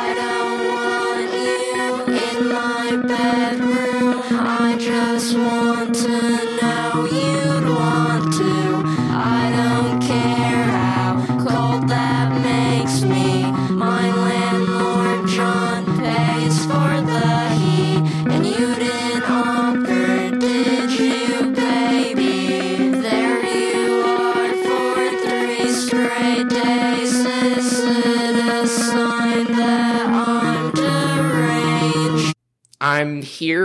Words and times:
I 0.00 0.14
don't 0.14 0.37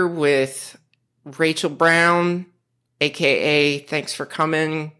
here 0.04 0.14
with 0.14 0.78
Rachel 1.24 1.70
Brown, 1.70 2.46
aka 3.00 3.78
Thanks 3.78 4.12
for 4.12 4.26
Coming, 4.26 4.92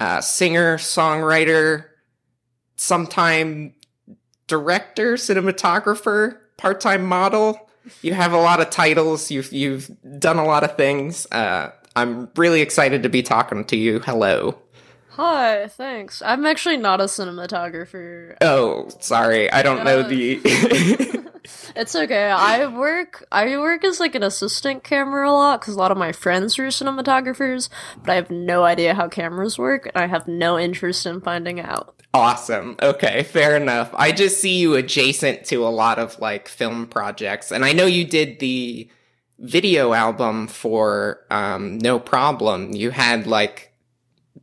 uh, 0.00 0.20
singer, 0.20 0.78
songwriter, 0.78 1.84
sometime 2.76 3.74
director, 4.46 5.14
cinematographer, 5.14 6.38
part 6.56 6.80
time 6.80 7.04
model. 7.04 7.70
You 8.02 8.14
have 8.14 8.32
a 8.32 8.38
lot 8.38 8.60
of 8.60 8.70
titles. 8.70 9.30
You've 9.30 9.52
you've 9.52 9.90
done 10.18 10.38
a 10.38 10.44
lot 10.44 10.64
of 10.64 10.76
things. 10.76 11.26
Uh, 11.30 11.70
I'm 11.94 12.28
really 12.36 12.60
excited 12.60 13.04
to 13.04 13.08
be 13.08 13.22
talking 13.22 13.64
to 13.66 13.76
you. 13.76 14.00
Hello. 14.00 14.58
Hi, 15.18 15.66
thanks. 15.66 16.22
I'm 16.22 16.46
actually 16.46 16.76
not 16.76 17.00
a 17.00 17.04
cinematographer. 17.04 18.36
Oh, 18.40 18.88
sorry. 19.00 19.50
I 19.50 19.62
don't 19.62 19.84
know 19.84 20.02
the. 20.02 21.18
It's 21.74 21.94
okay. 21.94 22.28
I 22.30 22.66
work 22.66 23.26
I 23.32 23.56
work 23.56 23.84
as 23.84 24.00
like 24.00 24.14
an 24.14 24.22
assistant 24.22 24.84
camera 24.84 25.30
a 25.30 25.32
lot 25.32 25.60
cuz 25.62 25.74
a 25.74 25.78
lot 25.78 25.90
of 25.90 25.96
my 25.96 26.12
friends 26.12 26.58
are 26.58 26.66
cinematographers, 26.66 27.68
but 28.02 28.10
I 28.10 28.14
have 28.16 28.30
no 28.30 28.64
idea 28.64 28.94
how 28.94 29.08
cameras 29.08 29.58
work 29.58 29.86
and 29.86 29.96
I 29.96 30.08
have 30.08 30.28
no 30.28 30.58
interest 30.58 31.06
in 31.06 31.20
finding 31.20 31.60
out. 31.60 31.94
Awesome. 32.12 32.76
Okay, 32.82 33.22
fair 33.22 33.56
enough. 33.56 33.90
I 33.94 34.12
just 34.12 34.40
see 34.40 34.58
you 34.58 34.74
adjacent 34.74 35.44
to 35.46 35.66
a 35.66 35.68
lot 35.68 35.98
of 35.98 36.18
like 36.20 36.48
film 36.48 36.86
projects, 36.86 37.50
and 37.50 37.64
I 37.64 37.72
know 37.72 37.86
you 37.86 38.04
did 38.04 38.40
the 38.40 38.90
video 39.38 39.92
album 39.92 40.48
for 40.48 41.20
um, 41.30 41.78
No 41.78 41.98
Problem. 41.98 42.72
You 42.72 42.90
had 42.90 43.26
like 43.26 43.72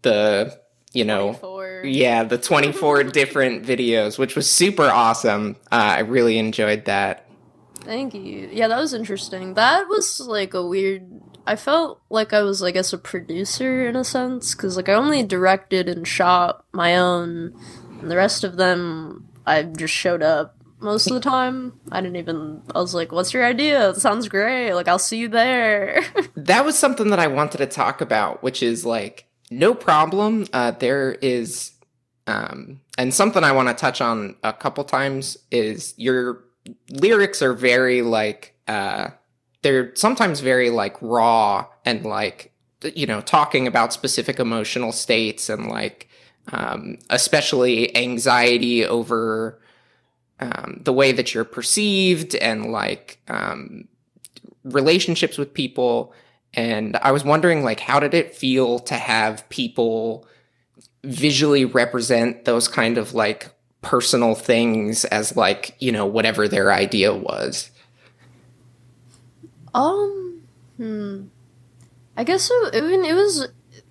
the 0.01 0.57
you 0.95 1.03
know 1.03 1.33
24. 1.33 1.81
yeah 1.85 2.23
the 2.23 2.37
24 2.37 3.03
different 3.19 3.63
videos 3.65 4.17
which 4.17 4.35
was 4.35 4.49
super 4.49 4.89
awesome 4.89 5.55
uh, 5.71 5.75
i 5.75 5.99
really 5.99 6.37
enjoyed 6.37 6.85
that 6.85 7.25
Thank 7.85 8.15
you. 8.15 8.49
Yeah, 8.51 8.67
that 8.67 8.79
was 8.79 8.95
interesting. 8.95 9.53
That 9.53 9.87
was 9.87 10.19
like 10.19 10.55
a 10.55 10.65
weird. 10.65 11.21
I 11.45 11.55
felt 11.55 12.01
like 12.09 12.33
I 12.33 12.41
was, 12.41 12.63
I 12.63 12.71
guess, 12.71 12.91
a 12.93 12.97
producer 12.97 13.87
in 13.87 13.95
a 13.95 14.03
sense, 14.03 14.55
because 14.55 14.75
like 14.75 14.89
I 14.89 14.93
only 14.93 15.21
directed 15.21 15.87
and 15.87 16.07
shot 16.07 16.65
my 16.71 16.97
own, 16.97 17.53
and 18.01 18.09
the 18.09 18.17
rest 18.17 18.43
of 18.43 18.57
them 18.57 19.29
I 19.45 19.61
just 19.63 19.93
showed 19.93 20.23
up 20.23 20.55
most 20.79 21.05
of 21.05 21.13
the 21.13 21.19
time. 21.19 21.79
I 21.91 22.01
didn't 22.01 22.15
even. 22.17 22.63
I 22.73 22.79
was 22.79 22.95
like, 22.95 23.11
"What's 23.11 23.35
your 23.35 23.45
idea? 23.45 23.91
It 23.91 23.97
sounds 23.97 24.27
great. 24.27 24.73
Like 24.73 24.87
I'll 24.87 24.97
see 24.97 25.19
you 25.19 25.27
there." 25.27 26.03
that 26.35 26.65
was 26.65 26.77
something 26.77 27.09
that 27.11 27.19
i 27.19 27.27
wanted 27.27 27.59
to 27.59 27.65
talk 27.67 28.01
about 28.01 28.41
which 28.41 28.63
is 28.63 28.85
like 28.85 29.27
no 29.59 29.73
problem. 29.73 30.47
Uh, 30.53 30.71
there 30.71 31.13
is 31.21 31.71
um, 32.27 32.81
and 32.97 33.13
something 33.13 33.43
i 33.43 33.51
want 33.51 33.67
to 33.67 33.73
touch 33.73 34.01
on 34.01 34.35
a 34.43 34.53
couple 34.53 34.83
times 34.83 35.37
is 35.51 35.93
your 35.97 36.43
lyrics 36.89 37.41
are 37.41 37.53
very 37.53 38.01
like 38.01 38.55
uh, 38.67 39.09
they're 39.61 39.95
sometimes 39.95 40.39
very 40.39 40.69
like 40.69 40.95
raw 41.01 41.65
and 41.85 42.05
like 42.05 42.51
you 42.95 43.05
know 43.05 43.21
talking 43.21 43.67
about 43.67 43.93
specific 43.93 44.39
emotional 44.39 44.91
states 44.91 45.49
and 45.49 45.67
like 45.67 46.09
um, 46.51 46.97
especially 47.09 47.95
anxiety 47.95 48.85
over 48.85 49.59
um, 50.39 50.81
the 50.83 50.93
way 50.93 51.11
that 51.11 51.33
you're 51.33 51.43
perceived 51.43 52.35
and 52.35 52.71
like 52.71 53.19
um, 53.27 53.87
relationships 54.63 55.37
with 55.37 55.53
people 55.53 56.13
and 56.55 56.95
i 56.97 57.11
was 57.11 57.23
wondering 57.23 57.63
like 57.63 57.79
how 57.79 57.99
did 57.99 58.13
it 58.13 58.35
feel 58.35 58.79
to 58.79 58.95
have 58.95 59.47
people 59.49 60.27
visually 61.03 61.65
represent 61.65 62.45
those 62.45 62.67
kind 62.67 62.97
of 62.97 63.13
like 63.13 63.51
personal 63.81 64.33
things 64.33 65.05
as 65.05 65.35
like 65.35 65.75
you 65.79 65.91
know 65.91 66.05
whatever 66.05 66.47
their 66.47 66.71
idea 66.71 67.13
was 67.13 67.69
Um, 69.75 70.41
hmm. 70.77 71.25
I 72.15 72.23
guess 72.23 72.49
it, 72.49 72.75
it, 72.75 72.83
it 72.83 73.13
was 73.13 73.49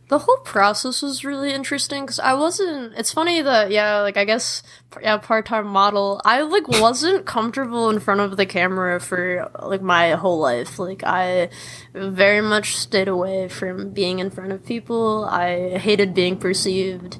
the 0.08 0.18
whole 0.18 0.36
process 0.38 1.00
was 1.00 1.24
really 1.24 1.52
interesting 1.52 2.02
because 2.04 2.18
I 2.18 2.34
wasn't. 2.34 2.92
It's 2.96 3.12
funny 3.12 3.40
that 3.40 3.70
yeah, 3.70 4.00
like 4.00 4.16
I 4.16 4.24
guess 4.24 4.62
yeah, 5.00 5.16
part 5.16 5.46
time 5.46 5.66
model. 5.66 6.20
I 6.24 6.42
like 6.42 6.68
wasn't 6.68 7.24
comfortable 7.24 7.88
in 7.88 8.00
front 8.00 8.20
of 8.20 8.36
the 8.36 8.44
camera 8.44 9.00
for 9.00 9.50
like 9.62 9.80
my 9.80 10.12
whole 10.12 10.38
life. 10.38 10.78
Like 10.78 11.02
I 11.04 11.48
very 11.94 12.42
much 12.42 12.76
stayed 12.76 13.08
away 13.08 13.48
from 13.48 13.92
being 13.92 14.18
in 14.18 14.30
front 14.30 14.52
of 14.52 14.64
people. 14.64 15.24
I 15.24 15.78
hated 15.78 16.12
being 16.12 16.36
perceived, 16.36 17.18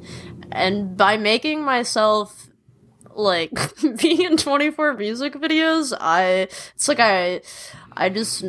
and 0.52 0.96
by 0.96 1.16
making 1.16 1.62
myself 1.62 2.50
like 3.16 3.52
being 3.98 4.22
in 4.22 4.36
24 4.36 4.94
music 4.94 5.34
videos 5.34 5.96
i 6.00 6.48
it's 6.74 6.88
like 6.88 6.98
i 6.98 7.40
i 7.92 8.08
just 8.08 8.44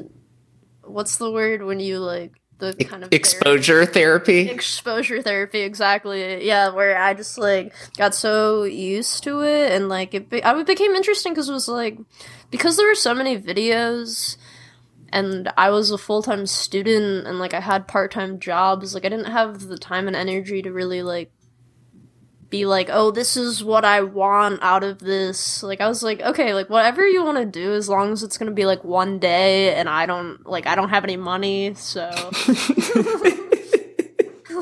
what's 0.82 1.18
the 1.18 1.30
word 1.30 1.64
when 1.64 1.80
you 1.80 2.00
like 2.00 2.32
the 2.58 2.74
kind 2.74 3.04
of 3.04 3.12
exposure 3.12 3.86
therapy? 3.86 4.44
Therapy- 4.46 4.50
exposure 4.56 5.22
therapy 5.22 5.60
exactly. 5.62 6.46
Yeah 6.46 6.70
where 6.70 6.98
i 6.98 7.14
just 7.14 7.38
like 7.38 7.74
got 7.98 8.16
so 8.16 8.64
used 8.64 9.24
to 9.24 9.42
it 9.42 9.72
and 9.72 9.90
like 9.90 10.14
it 10.14 10.30
be- 10.30 10.44
I, 10.44 10.58
it 10.60 10.68
became 10.68 10.92
interesting 10.96 11.34
because 11.34 11.50
it 11.50 11.54
was 11.54 11.68
like 11.68 11.98
because 12.52 12.78
there 12.78 12.88
were 12.88 12.96
so 12.96 13.14
many 13.14 13.40
videos 13.40 14.38
and 15.10 15.52
i 15.58 15.70
was 15.70 15.92
a 15.92 15.98
full-time 15.98 16.46
student 16.46 17.28
and 17.28 17.40
like 17.40 17.54
i 17.54 17.60
had 17.60 17.88
part-time 17.88 18.40
jobs 18.40 18.94
like 18.94 19.06
i 19.06 19.10
didn't 19.10 19.32
have 19.32 19.62
the 19.68 19.78
time 19.78 20.08
and 20.08 20.16
energy 20.16 20.62
to 20.62 20.72
really 20.72 21.02
like 21.04 21.32
be 22.50 22.66
like, 22.66 22.90
oh, 22.92 23.12
this 23.12 23.38
is 23.38 23.64
what 23.64 23.86
I 23.86 24.02
want 24.02 24.60
out 24.62 24.84
of 24.84 25.00
this. 25.00 25.64
Like, 25.64 25.82
I 25.82 25.88
was 25.88 26.04
like, 26.04 26.22
okay, 26.22 26.54
like 26.54 26.70
whatever 26.70 27.08
you 27.08 27.24
want 27.24 27.38
to 27.38 27.46
do, 27.46 27.74
as 27.74 27.90
long 27.90 28.12
as 28.12 28.24
it's 28.24 28.38
gonna 28.38 28.52
be 28.52 28.66
like 28.66 28.84
one 28.84 29.20
day, 29.20 29.76
and 29.76 29.90
I 29.90 30.06
don't 30.06 30.46
like 30.48 30.68
I 30.68 30.76
don't 30.76 30.90
have 30.90 31.04
any 31.04 31.18
money, 31.18 31.74
so 31.76 32.10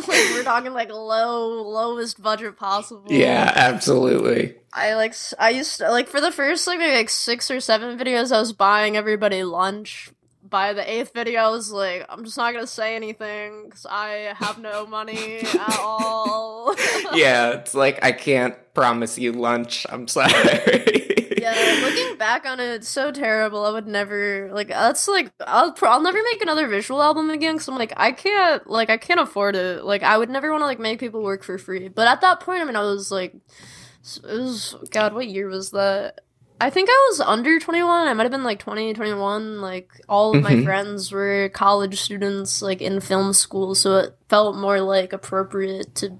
like 0.08 0.32
we're 0.34 0.44
talking 0.44 0.74
like 0.74 0.90
low 0.90 1.62
lowest 1.64 2.22
budget 2.22 2.58
possible. 2.58 3.06
yeah 3.12 3.52
absolutely 3.56 4.56
I 4.74 4.96
like 4.96 5.14
I 5.40 5.52
used 5.52 5.78
to 5.78 5.92
like 5.92 6.08
for 6.08 6.20
the 6.20 6.32
first 6.32 6.66
like 6.68 6.80
maybe 6.80 6.96
like 6.96 7.10
six 7.10 7.52
or 7.52 7.60
seven 7.60 7.98
videos, 7.98 8.32
I 8.36 8.40
was 8.40 8.54
buying 8.54 8.98
everybody 8.98 9.44
lunch. 9.44 10.10
By 10.54 10.74
the 10.74 10.88
eighth 10.88 11.14
video, 11.14 11.42
I 11.42 11.50
was 11.50 11.72
like, 11.72 12.06
I'm 12.10 12.24
just 12.24 12.38
not 12.38 12.54
gonna 12.54 12.68
say 12.68 12.96
anything 12.96 13.66
because 13.66 13.88
I 13.90 14.36
have 14.38 14.60
no 14.60 14.86
money 14.86 15.40
at 15.40 15.80
all. 15.80 16.76
yeah 17.14 17.52
it's 17.52 17.74
like 17.74 18.04
i 18.04 18.12
can't 18.12 18.56
promise 18.74 19.20
you 19.20 19.32
lunch 19.32 19.86
i'm 19.90 20.08
sorry 20.08 21.04
yeah, 21.44 21.80
looking 21.84 22.18
back 22.18 22.46
on 22.46 22.60
it, 22.60 22.70
it's 22.70 22.88
so 22.88 23.12
terrible. 23.12 23.66
I 23.66 23.72
would 23.72 23.88
never 23.88 24.50
like. 24.54 24.70
That's 24.70 25.08
like 25.08 25.32
I'll 25.46 25.76
I'll 25.82 26.02
never 26.02 26.22
make 26.32 26.42
another 26.42 26.68
visual 26.68 27.02
album 27.02 27.30
again 27.30 27.56
because 27.56 27.68
I'm 27.68 27.76
like 27.76 27.92
I 27.98 28.14
can't 28.14 28.66
like 28.70 28.90
I 28.90 28.98
can't 28.98 29.20
afford 29.20 29.58
it. 29.58 29.84
Like 29.84 30.04
I 30.04 30.18
would 30.18 30.30
never 30.30 30.52
want 30.52 30.62
to 30.62 30.66
like 30.66 30.80
make 30.80 31.00
people 31.00 31.22
work 31.22 31.44
for 31.44 31.58
free. 31.58 31.90
But 31.90 32.08
at 32.08 32.22
that 32.22 32.40
point, 32.40 32.62
I 32.62 32.66
mean, 32.66 32.78
I 32.78 32.82
was 32.82 33.12
like, 33.12 33.36
it 33.36 34.24
was 34.24 34.76
God. 34.92 35.14
What 35.14 35.28
year 35.28 35.48
was 35.48 35.72
that? 35.72 36.22
I 36.64 36.70
think 36.70 36.88
I 36.90 37.08
was 37.10 37.20
under 37.20 37.60
21. 37.60 38.08
I 38.08 38.14
might 38.14 38.24
have 38.24 38.32
been 38.32 38.46
like 38.46 38.60
20, 38.60 38.94
21. 38.94 39.60
Like 39.60 39.90
all 40.08 40.34
of 40.34 40.42
my 40.42 40.54
Mhm. 40.54 40.64
friends 40.64 41.12
were 41.12 41.50
college 41.50 42.00
students, 42.00 42.62
like 42.62 42.82
in 42.82 43.02
film 43.02 43.34
school, 43.34 43.76
so 43.76 43.98
it 43.98 44.16
felt 44.30 44.56
more 44.56 44.80
like 44.80 45.12
appropriate 45.12 45.94
to 45.96 46.18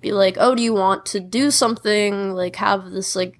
be 0.00 0.10
like, 0.10 0.36
oh, 0.40 0.56
do 0.56 0.62
you 0.62 0.74
want 0.74 1.06
to 1.06 1.20
do 1.20 1.52
something? 1.52 2.34
Like 2.34 2.56
have 2.56 2.90
this 2.90 3.14
like 3.14 3.38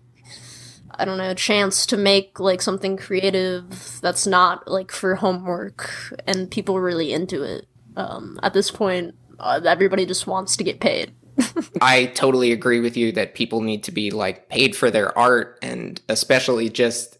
I 0.99 1.05
don't 1.05 1.19
know, 1.19 1.35
chance 1.35 1.85
to 1.87 1.97
make 1.97 2.39
like 2.41 2.63
something 2.63 2.97
creative 2.97 3.99
that's 4.01 4.27
not 4.27 4.67
like 4.69 4.91
for 4.93 5.17
homework 5.17 5.91
and 6.27 6.51
people 6.51 6.81
really 6.81 7.13
into 7.13 7.43
it. 7.43 7.67
Um, 7.97 8.39
at 8.43 8.55
this 8.55 8.71
point, 8.71 9.15
uh, 9.39 9.61
everybody 9.67 10.07
just 10.07 10.27
wants 10.27 10.57
to 10.57 10.65
get 10.65 10.81
paid. 10.81 11.13
I 11.81 12.07
totally 12.07 12.53
agree 12.53 12.81
with 12.81 12.97
you 12.97 13.13
that 13.13 13.35
people 13.35 13.61
need 13.61 13.85
to 13.85 13.93
be 13.93 14.11
like 14.11 14.49
paid 14.49 14.75
for 14.75 14.91
their 14.91 15.17
art 15.19 15.59
and 15.63 16.01
especially 16.09 16.69
just 16.69 17.19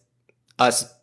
us 0.59 0.93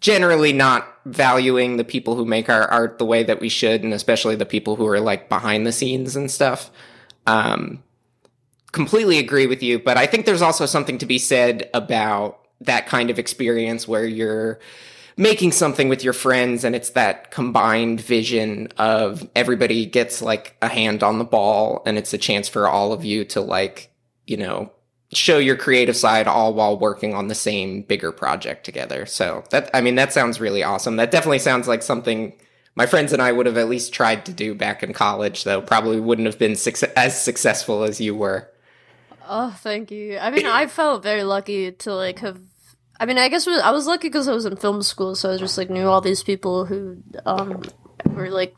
generally 0.00 0.52
not 0.52 0.88
valuing 1.06 1.76
the 1.76 1.84
people 1.84 2.14
who 2.14 2.24
make 2.24 2.48
our 2.48 2.70
art 2.70 2.98
the 2.98 3.04
way 3.04 3.22
that 3.22 3.40
we 3.40 3.48
should 3.48 3.82
and 3.82 3.92
especially 3.92 4.36
the 4.36 4.46
people 4.46 4.76
who 4.76 4.86
are 4.86 5.00
like 5.00 5.28
behind 5.28 5.66
the 5.66 5.72
scenes 5.72 6.16
and 6.16 6.30
stuff. 6.30 6.70
Um 7.26 7.82
completely 8.72 9.18
agree 9.18 9.46
with 9.46 9.62
you, 9.62 9.78
but 9.78 9.96
I 9.96 10.06
think 10.06 10.26
there's 10.26 10.42
also 10.42 10.66
something 10.66 10.98
to 10.98 11.06
be 11.06 11.18
said 11.18 11.70
about 11.72 12.40
that 12.60 12.86
kind 12.86 13.08
of 13.08 13.18
experience 13.18 13.86
where 13.86 14.04
you're 14.04 14.58
making 15.16 15.52
something 15.52 15.88
with 15.88 16.02
your 16.02 16.12
friends 16.12 16.64
and 16.64 16.74
it's 16.74 16.90
that 16.90 17.30
combined 17.30 18.00
vision 18.00 18.68
of 18.78 19.28
everybody 19.36 19.86
gets 19.86 20.20
like 20.20 20.56
a 20.60 20.68
hand 20.68 21.02
on 21.02 21.18
the 21.18 21.24
ball 21.24 21.82
and 21.86 21.96
it's 21.96 22.12
a 22.12 22.18
chance 22.18 22.48
for 22.48 22.68
all 22.68 22.92
of 22.92 23.04
you 23.04 23.24
to 23.24 23.40
like, 23.40 23.90
you 24.26 24.36
know, 24.36 24.72
show 25.12 25.38
your 25.38 25.56
creative 25.56 25.96
side 25.96 26.26
all 26.26 26.54
while 26.54 26.78
working 26.78 27.14
on 27.14 27.28
the 27.28 27.34
same 27.34 27.82
bigger 27.82 28.10
project 28.10 28.64
together. 28.64 29.06
So 29.06 29.44
that 29.50 29.70
I 29.72 29.80
mean 29.80 29.94
that 29.94 30.12
sounds 30.12 30.40
really 30.40 30.62
awesome. 30.62 30.96
That 30.96 31.10
definitely 31.10 31.38
sounds 31.38 31.68
like 31.68 31.82
something 31.82 32.34
my 32.74 32.86
friends 32.86 33.12
and 33.12 33.22
I 33.22 33.30
would 33.30 33.46
have 33.46 33.56
at 33.56 33.68
least 33.68 33.92
tried 33.92 34.26
to 34.26 34.32
do 34.32 34.54
back 34.54 34.82
in 34.82 34.92
college, 34.92 35.44
though 35.44 35.60
probably 35.60 36.00
wouldn't 36.00 36.26
have 36.26 36.38
been 36.38 36.56
suc 36.56 36.82
as 36.96 37.20
successful 37.20 37.84
as 37.84 38.00
you 38.00 38.14
were. 38.14 38.50
Oh, 39.28 39.56
thank 39.60 39.90
you. 39.90 40.18
I 40.18 40.30
mean, 40.30 40.46
I 40.46 40.66
felt 40.66 41.02
very 41.02 41.22
lucky 41.22 41.72
to 41.72 41.94
like 41.94 42.18
have. 42.18 42.40
I 42.98 43.06
mean, 43.06 43.18
I 43.18 43.28
guess 43.28 43.46
was, 43.46 43.60
I 43.60 43.70
was 43.72 43.86
lucky 43.86 44.08
because 44.08 44.28
I 44.28 44.34
was 44.34 44.46
in 44.46 44.56
film 44.56 44.82
school, 44.82 45.14
so 45.14 45.32
I 45.32 45.36
just 45.36 45.58
like 45.58 45.70
knew 45.70 45.88
all 45.88 46.00
these 46.00 46.22
people 46.22 46.64
who 46.64 47.02
um 47.26 47.62
were 48.10 48.30
like 48.30 48.54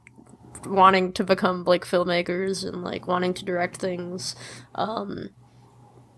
wanting 0.67 1.13
to 1.15 1.25
become 1.25 1.65
like 1.65 1.85
filmmakers 1.85 2.67
and 2.67 2.83
like 2.83 3.07
wanting 3.07 3.35
to 3.35 3.45
direct 3.45 3.77
things. 3.79 4.37
Um, 4.75 5.31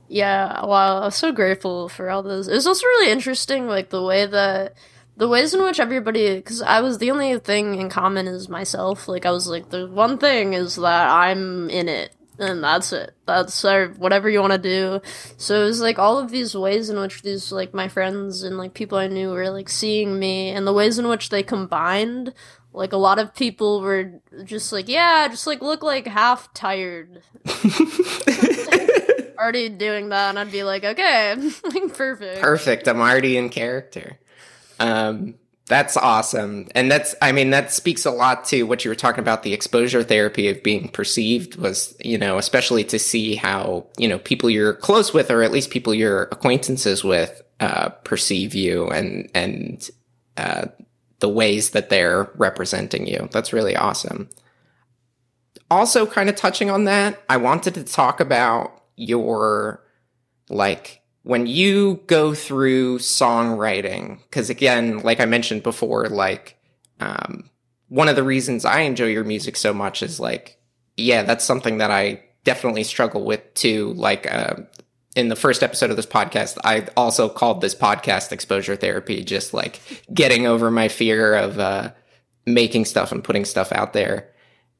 yeah, 0.09 0.65
wow, 0.65 1.03
I 1.03 1.05
was 1.07 1.17
so 1.17 1.33
grateful 1.33 1.89
for 1.89 2.11
all 2.11 2.23
those. 2.23 2.49
It 2.49 2.55
was 2.55 2.67
also 2.67 2.87
really 2.87 3.13
interesting, 3.13 3.67
like 3.67 3.91
the 3.91 4.03
way 4.03 4.27
that 4.27 4.75
the 5.19 5.29
ways 5.29 5.53
in 5.53 5.63
which 5.63 5.81
everybody 5.81 6.37
because 6.37 6.63
i 6.63 6.81
was 6.81 6.99
the 6.99 7.11
only 7.11 7.37
thing 7.41 7.75
in 7.75 7.91
common 7.91 8.29
is 8.29 8.49
myself 8.49 9.09
like 9.09 9.27
i 9.27 9.31
was 9.33 9.49
like 9.49 9.69
the 9.71 9.89
one 9.89 10.17
thing 10.17 10.55
is 10.55 10.77
that 10.77 11.11
i'm 11.11 11.69
in 11.71 11.89
it 11.89 12.15
and 12.39 12.63
that's 12.63 12.93
it 12.93 13.15
that's 13.27 13.65
our, 13.65 13.89
whatever 13.89 14.29
you 14.31 14.41
want 14.41 14.53
to 14.53 14.59
do 14.59 15.01
so 15.37 15.63
it 15.63 15.65
was 15.65 15.81
like 15.81 15.99
all 15.99 16.19
of 16.19 16.31
these 16.31 16.55
ways 16.55 16.89
in 16.89 16.99
which 16.99 17.23
these 17.23 17.51
like 17.51 17.75
my 17.75 17.89
friends 17.89 18.43
and 18.43 18.57
like 18.59 18.75
people 18.75 18.97
i 18.99 19.07
knew 19.07 19.31
were 19.31 19.51
like 19.51 19.69
seeing 19.69 20.19
me 20.19 20.51
and 20.51 20.67
the 20.67 20.73
ways 20.73 20.99
in 20.99 21.09
which 21.09 21.29
they 21.31 21.43
combined 21.43 22.33
like 22.73 22.93
a 22.93 22.97
lot 22.97 23.19
of 23.19 23.35
people 23.35 23.81
were 23.81 24.21
just 24.45 24.73
like 24.73 24.89
yeah 24.89 25.27
just 25.29 25.47
like 25.47 25.61
look 25.61 25.83
like 25.83 26.07
half 26.07 26.53
tired 26.55 27.23
already 29.39 29.69
doing 29.69 30.09
that 30.11 30.31
and 30.31 30.39
i'd 30.39 30.53
be 30.53 30.63
like 30.65 30.85
okay 30.85 31.35
perfect 31.95 32.41
Perfect. 32.41 32.89
I'm 32.89 33.01
already 33.01 33.37
in 33.37 33.49
character. 33.49 34.19
Um, 34.81 35.35
that's 35.69 35.97
awesome. 35.97 36.67
And 36.75 36.91
that's, 36.91 37.15
I 37.21 37.31
mean, 37.33 37.51
that 37.51 37.71
speaks 37.71 38.07
a 38.07 38.11
lot 38.11 38.45
to 38.47 38.63
what 38.65 38.85
you 38.85 38.91
were 38.91 38.95
talking 38.95 39.21
about 39.21 39.43
the 39.43 39.53
exposure 39.53 40.03
therapy 40.03 40.49
of 40.49 40.63
being 40.63 40.89
perceived 40.89 41.57
was, 41.57 41.95
you 42.03 42.19
know, 42.19 42.39
especially 42.39 42.85
to 42.85 42.99
see 42.99 43.35
how, 43.37 43.87
you 43.99 44.09
know, 44.09 44.19
people 44.19 44.49
you're 44.49 44.75
close 44.75 45.13
with 45.13 45.31
or 45.31 45.43
at 45.43 45.53
least 45.53 45.71
people 45.71 45.95
you're 45.95 46.23
acquaintances 46.25 47.05
with, 47.05 47.43
uh, 47.61 47.91
perceive 48.05 48.55
you 48.55 48.89
and, 48.89 49.31
and, 49.35 49.91
uh, 50.37 50.67
the 51.21 51.29
ways 51.29 51.71
that 51.71 51.91
they're 51.91 52.31
representing 52.37 53.07
you. 53.07 53.29
That's 53.33 53.53
really 53.53 53.77
awesome. 53.77 54.31
Also, 55.71 56.07
kind 56.07 56.29
of 56.29 56.37
touching 56.37 56.71
on 56.71 56.85
that, 56.85 57.23
I 57.29 57.37
wanted 57.37 57.75
to 57.75 57.85
talk 57.85 58.21
about 58.21 58.83
your, 58.97 59.85
like, 60.49 61.03
when 61.29 61.47
you 61.47 62.01
go 62.07 62.33
through 62.33 62.99
songwriting, 62.99 64.19
because 64.23 64.49
again, 64.49 65.01
like 65.01 65.21
I 65.21 65.27
mentioned 65.27 65.63
before, 65.63 66.07
like 66.07 66.57
um, 67.01 67.51
one 67.89 68.09
of 68.09 68.17
the 68.17 68.23
reasons 68.23 68.65
I 68.65 68.81
enjoy 68.81 69.09
your 69.09 69.25
music 69.25 69.59
so 69.59 69.75
much 69.75 70.03
is 70.03 70.19
like, 70.19 70.59
yeah, 70.97 71.25
that's 71.25 71.45
something 71.45 71.79
that 71.79 71.91
I 71.91 72.23
definitely 72.45 72.83
struggle 72.83 73.27
with 73.27 73.43
too. 73.53 73.93
Like 73.93 74.27
uh, 74.33 74.55
in 75.17 75.29
the 75.29 75.37
first 75.37 75.63
episode 75.63 75.91
of 75.91 75.97
this 75.97 76.07
podcast, 76.07 76.57
I 76.65 76.87
also 76.97 77.29
called 77.29 77.61
this 77.61 77.75
podcast 77.75 78.33
exposure 78.33 78.75
therapy, 78.75 79.23
just 79.23 79.53
like 79.53 79.83
getting 80.15 80.47
over 80.47 80.71
my 80.71 80.89
fear 80.89 81.35
of 81.35 81.59
uh, 81.59 81.93
making 82.47 82.87
stuff 82.87 83.13
and 83.13 83.23
putting 83.23 83.45
stuff 83.45 83.71
out 83.71 83.93
there. 83.93 84.31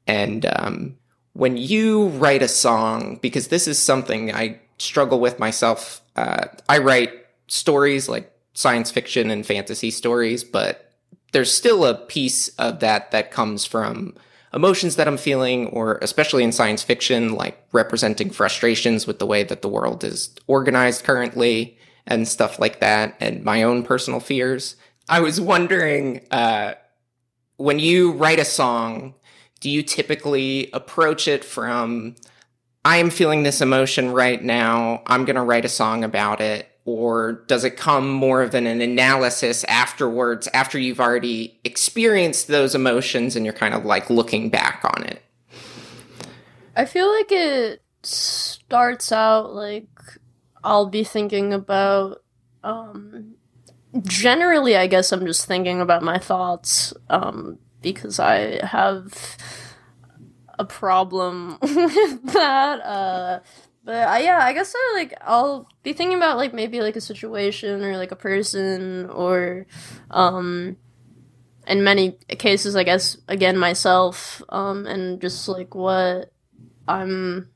And 0.07 0.47
um, 0.47 0.97
when 1.33 1.57
you 1.57 2.07
write 2.07 2.41
a 2.41 2.47
song, 2.47 3.19
because 3.21 3.49
this 3.49 3.67
is 3.67 3.77
something 3.77 4.33
I 4.33 4.61
struggle 4.79 5.19
with 5.19 5.39
myself 5.39 6.01
uh, 6.19 6.47
I 6.67 6.79
write 6.79 7.13
stories 7.47 8.09
like 8.09 8.29
science 8.53 8.91
fiction 8.91 9.31
and 9.31 9.45
fantasy 9.45 9.89
stories, 9.89 10.43
but 10.43 10.91
there's 11.31 11.53
still 11.53 11.85
a 11.85 11.95
piece 11.95 12.49
of 12.57 12.81
that 12.81 13.11
that 13.11 13.31
comes 13.31 13.63
from 13.63 14.15
emotions 14.53 14.97
that 14.97 15.07
I'm 15.07 15.15
feeling, 15.15 15.67
or 15.67 15.97
especially 16.01 16.43
in 16.43 16.51
science 16.51 16.83
fiction, 16.83 17.33
like 17.33 17.63
representing 17.71 18.31
frustrations 18.31 19.07
with 19.07 19.19
the 19.19 19.25
way 19.25 19.43
that 19.43 19.61
the 19.61 19.69
world 19.69 20.03
is 20.03 20.35
organized 20.47 21.05
currently 21.05 21.77
and 22.05 22.27
stuff 22.27 22.59
like 22.59 22.81
that, 22.81 23.15
and 23.21 23.45
my 23.45 23.63
own 23.63 23.83
personal 23.83 24.19
fears. 24.19 24.75
I 25.07 25.21
was 25.21 25.39
wondering, 25.39 26.25
uh, 26.31 26.73
when 27.55 27.79
you 27.79 28.11
write 28.11 28.39
a 28.39 28.45
song, 28.45 29.13
do 29.61 29.69
you 29.69 29.83
typically 29.83 30.69
approach 30.73 31.29
it 31.29 31.45
from 31.45 32.15
I 32.85 32.97
am 32.97 33.09
feeling 33.09 33.43
this 33.43 33.61
emotion 33.61 34.11
right 34.11 34.41
now. 34.41 35.01
I'm 35.05 35.25
going 35.25 35.35
to 35.35 35.41
write 35.41 35.65
a 35.65 35.69
song 35.69 36.03
about 36.03 36.41
it. 36.41 36.67
Or 36.85 37.43
does 37.47 37.63
it 37.63 37.77
come 37.77 38.09
more 38.09 38.41
of 38.41 38.55
an, 38.55 38.65
an, 38.65 38.81
analysis 38.81 39.63
afterwards, 39.65 40.47
after 40.53 40.79
you've 40.79 40.99
already 40.99 41.59
experienced 41.63 42.47
those 42.47 42.73
emotions 42.73 43.35
and 43.35 43.45
you're 43.45 43.53
kind 43.53 43.75
of 43.75 43.85
like 43.85 44.09
looking 44.09 44.49
back 44.49 44.81
on 44.83 45.03
it? 45.03 45.21
I 46.75 46.85
feel 46.85 47.13
like 47.13 47.31
it 47.31 47.83
starts 48.01 49.11
out 49.11 49.53
like 49.53 49.87
I'll 50.63 50.87
be 50.87 51.03
thinking 51.03 51.53
about, 51.53 52.23
um, 52.63 53.35
generally, 54.01 54.75
I 54.75 54.87
guess 54.87 55.11
I'm 55.11 55.25
just 55.25 55.45
thinking 55.45 55.81
about 55.81 56.01
my 56.01 56.17
thoughts, 56.17 56.93
um, 57.09 57.59
because 57.81 58.19
I 58.19 58.65
have 58.65 59.37
a 60.59 60.65
problem 60.65 61.57
with 61.61 62.23
that. 62.33 62.81
Uh, 62.85 63.39
but 63.83 63.95
I, 64.07 64.19
yeah, 64.19 64.39
I 64.41 64.53
guess 64.53 64.75
I 64.75 64.93
like 64.93 65.13
I'll 65.21 65.67
be 65.81 65.93
thinking 65.93 66.17
about 66.17 66.37
like 66.37 66.53
maybe 66.53 66.81
like 66.81 66.97
a 66.97 67.01
situation 67.01 67.83
or 67.83 67.97
like 67.97 68.11
a 68.11 68.17
person 68.17 69.09
or, 69.09 69.65
um, 70.11 70.77
in 71.65 71.83
many 71.83 72.11
cases, 72.37 72.75
I 72.75 72.83
guess 72.83 73.17
again 73.27 73.57
myself, 73.57 74.43
um, 74.49 74.85
and 74.85 75.21
just 75.21 75.47
like 75.47 75.73
what 75.73 76.31
I'm 76.87 77.49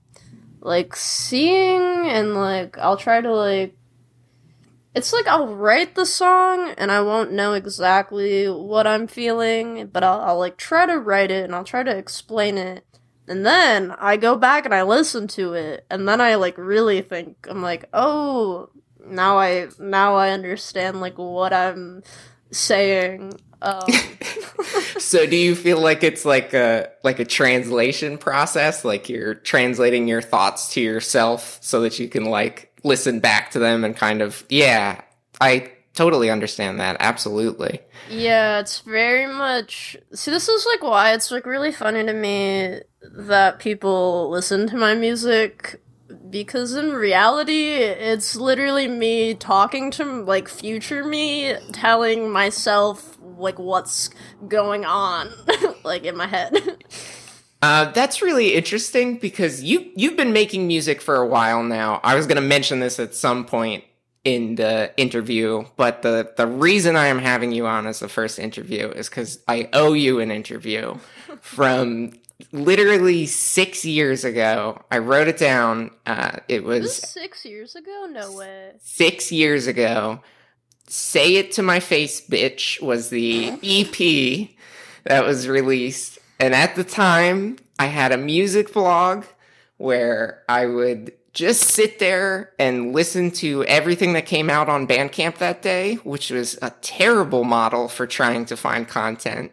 like 0.62 0.96
seeing 0.96 2.08
and 2.08 2.36
like 2.36 2.78
I'll 2.78 2.96
try 2.96 3.20
to 3.20 3.34
like 3.34 3.76
it's 4.96 5.12
like 5.12 5.28
I'll 5.28 5.54
write 5.54 5.96
the 5.96 6.06
song 6.06 6.74
and 6.78 6.92
I 6.92 7.02
won't 7.02 7.32
know 7.32 7.54
exactly 7.54 8.48
what 8.48 8.86
I'm 8.86 9.08
feeling, 9.08 9.88
but 9.88 10.04
I'll, 10.04 10.22
I'll 10.22 10.40
like 10.40 10.58
try 10.58 10.86
to 10.86 11.00
write 11.00 11.32
it 11.32 11.44
and 11.44 11.54
I'll 11.56 11.64
try 11.64 11.84
to 11.84 11.96
explain 11.96 12.58
it 12.58 12.86
and 13.28 13.46
then 13.46 13.92
I 14.00 14.18
go 14.18 14.36
back 14.36 14.66
and 14.66 14.74
I 14.74 14.84
listen 14.84 15.28
to 15.30 15.54
it, 15.54 15.86
and 15.90 16.08
then 16.08 16.20
I 16.20 16.36
like 16.36 16.58
really 16.58 17.02
think 17.02 17.48
I'm 17.50 17.62
like, 17.62 17.86
oh, 17.94 18.70
now 19.06 19.38
I 19.38 19.68
now 19.80 20.16
I 20.16 20.32
understand 20.32 21.02
like 21.02 21.18
what 21.18 21.54
I'm 21.54 22.04
saying. 22.52 23.40
Um. 23.62 23.82
so 24.98 25.26
do 25.26 25.38
you 25.38 25.56
feel 25.56 25.80
like 25.80 26.04
it's 26.04 26.26
like 26.26 26.54
a 26.54 26.90
like 27.04 27.20
a 27.20 27.26
translation 27.26 28.18
process, 28.18 28.84
like 28.84 29.10
you're 29.10 29.36
translating 29.36 30.08
your 30.08 30.22
thoughts 30.22 30.74
to 30.74 30.82
yourself 30.82 31.60
so 31.62 31.82
that 31.82 32.00
you 32.00 32.10
can 32.10 32.26
like 32.26 32.72
listen 32.84 33.20
back 33.20 33.52
to 33.52 33.60
them 33.60 33.84
and 33.86 33.96
kind 33.96 34.22
of 34.22 34.46
yeah, 34.50 35.02
I 35.40 35.72
totally 35.94 36.30
understand 36.30 36.80
that. 36.80 36.98
Absolutely. 37.00 37.80
Yeah, 38.10 38.60
it's 38.60 38.80
very 38.80 39.28
much. 39.28 39.98
See, 40.14 40.32
this 40.32 40.50
is 40.50 40.66
like 40.66 40.84
why 40.84 41.14
it's 41.14 41.32
like 41.32 41.46
really 41.46 41.72
funny 41.72 42.04
to 42.06 42.14
me 42.14 42.80
that 43.02 43.60
people 43.60 44.30
listen 44.30 44.68
to 44.70 44.78
my 44.78 44.96
music 44.96 45.82
because 46.30 46.74
in 46.74 46.92
reality 46.92 47.70
it's 47.74 48.36
literally 48.36 48.88
me 48.88 49.34
talking 49.34 49.92
to 49.92 50.04
like 50.04 50.48
future 50.48 51.04
me 51.04 51.56
telling 51.72 52.32
myself 52.32 53.18
like 53.38 53.58
what's 53.60 54.10
going 54.48 54.86
on 54.86 55.30
like 55.84 56.04
in 56.04 56.16
my 56.16 56.28
head 56.28 56.84
uh, 57.64 57.92
that's 57.92 58.22
really 58.22 58.54
interesting 58.54 59.18
because 59.18 59.64
you 59.64 59.92
you've 59.96 60.18
been 60.18 60.34
making 60.34 60.68
music 60.68 61.00
for 61.00 61.16
a 61.16 61.26
while 61.26 61.64
now. 61.64 62.02
I 62.04 62.16
was 62.16 62.28
going 62.28 62.36
to 62.36 62.42
mention 62.42 62.82
this 62.82 63.00
at 63.00 63.16
some 63.16 63.46
point 63.46 63.86
in 64.24 64.56
the 64.56 64.92
interview, 64.96 65.66
but 65.76 66.02
the 66.02 66.32
the 66.38 66.48
reason 66.48 66.96
I 66.96 67.08
am 67.08 67.20
having 67.20 67.52
you 67.52 67.66
on 67.68 67.88
as 67.88 68.00
the 68.00 68.08
first 68.08 68.40
interview 68.40 68.90
is 68.90 69.10
because 69.10 69.40
I 69.48 69.70
owe 69.74 69.94
you 69.94 70.20
an 70.20 70.32
interview 70.32 70.98
from 71.42 72.14
literally 72.52 73.26
six 73.26 73.84
years 73.84 74.24
ago. 74.24 74.82
I 74.90 75.00
wrote 75.00 75.28
it 75.28 75.38
down. 75.38 75.92
Uh, 76.06 76.38
it 76.48 76.64
was, 76.64 76.84
was 76.84 76.96
six 76.96 77.46
years 77.46 77.76
ago. 77.76 78.08
No 78.10 78.32
way. 78.32 78.72
Six 78.80 79.32
years 79.32 79.68
ago. 79.68 80.22
"Say 80.88 81.36
It 81.36 81.52
to 81.54 81.64
My 81.64 81.80
Face, 81.80 82.26
Bitch" 82.26 82.82
was 82.82 83.10
the 83.10 83.50
EP 83.64 84.50
that 85.04 85.26
was 85.26 85.50
released, 85.50 86.20
and 86.40 86.54
at 86.54 86.76
the 86.76 86.84
time, 86.86 87.58
I 87.78 87.88
had 87.88 88.14
a 88.14 88.18
music 88.18 88.72
blog 88.72 89.26
where 89.78 90.44
I 90.48 90.66
would 90.66 91.12
just 91.34 91.64
sit 91.64 91.98
there 92.00 92.52
and 92.60 92.94
listen 92.94 93.32
to 93.32 93.64
everything 93.66 94.14
that 94.14 94.26
came 94.26 94.50
out 94.50 94.70
on 94.70 94.88
Bandcamp 94.88 95.38
that 95.40 95.62
day, 95.62 95.96
which 95.96 96.30
was 96.30 96.58
a 96.62 96.70
terrible 96.82 97.44
model 97.44 97.88
for 97.88 98.06
trying 98.06 98.46
to 98.46 98.58
find 98.58 98.88
content. 98.88 99.52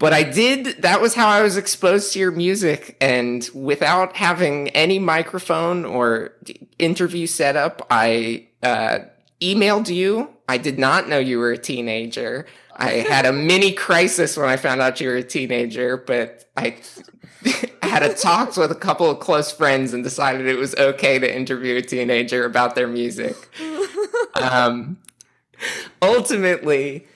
But 0.00 0.12
I 0.12 0.22
did, 0.22 0.82
that 0.82 1.00
was 1.00 1.14
how 1.14 1.28
I 1.28 1.42
was 1.42 1.56
exposed 1.56 2.12
to 2.12 2.18
your 2.18 2.30
music. 2.30 2.96
And 3.00 3.48
without 3.54 4.16
having 4.16 4.68
any 4.70 4.98
microphone 4.98 5.84
or 5.84 6.34
interview 6.78 7.26
setup, 7.26 7.86
I 7.90 8.48
uh, 8.62 9.00
emailed 9.40 9.92
you. 9.92 10.30
I 10.48 10.58
did 10.58 10.78
not 10.78 11.08
know 11.08 11.18
you 11.18 11.38
were 11.38 11.52
a 11.52 11.58
teenager. 11.58 12.46
I 12.76 12.90
had 12.90 13.26
a 13.26 13.32
mini 13.32 13.72
crisis 13.72 14.36
when 14.36 14.48
I 14.48 14.56
found 14.56 14.80
out 14.80 15.00
you 15.00 15.08
were 15.08 15.16
a 15.16 15.22
teenager, 15.22 15.96
but 15.96 16.44
I 16.56 16.76
had 17.82 18.02
a 18.02 18.14
talk 18.14 18.56
with 18.56 18.70
a 18.70 18.76
couple 18.76 19.10
of 19.10 19.20
close 19.20 19.50
friends 19.50 19.92
and 19.94 20.04
decided 20.04 20.46
it 20.46 20.56
was 20.56 20.74
okay 20.76 21.18
to 21.18 21.36
interview 21.36 21.76
a 21.76 21.82
teenager 21.82 22.44
about 22.44 22.74
their 22.74 22.88
music. 22.88 23.36
Um, 24.34 24.98
ultimately, 26.02 27.06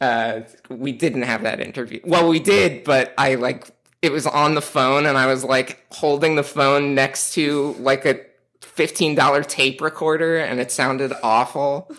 uh, 0.00 0.40
we 0.68 0.92
didn't 0.92 1.22
have 1.22 1.42
that 1.42 1.60
interview. 1.60 2.00
Well, 2.04 2.28
we 2.28 2.40
did, 2.40 2.84
but 2.84 3.14
I 3.18 3.34
like 3.34 3.70
it 4.00 4.12
was 4.12 4.26
on 4.26 4.54
the 4.54 4.62
phone, 4.62 5.06
and 5.06 5.18
I 5.18 5.26
was 5.26 5.44
like 5.44 5.84
holding 5.92 6.36
the 6.36 6.44
phone 6.44 6.94
next 6.94 7.34
to 7.34 7.74
like 7.80 8.04
a 8.04 8.20
fifteen 8.60 9.14
dollar 9.14 9.42
tape 9.42 9.80
recorder, 9.80 10.38
and 10.38 10.60
it 10.60 10.70
sounded 10.70 11.12
awful. 11.22 11.90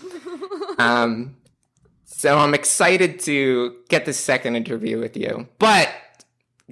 Um, 0.77 1.35
so 2.05 2.37
I'm 2.37 2.53
excited 2.53 3.19
to 3.21 3.75
get 3.89 4.05
the 4.05 4.13
second 4.13 4.55
interview 4.55 4.99
with 4.99 5.17
you. 5.17 5.47
But 5.57 5.89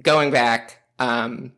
going 0.00 0.30
back, 0.30 0.77
um, 0.98 1.52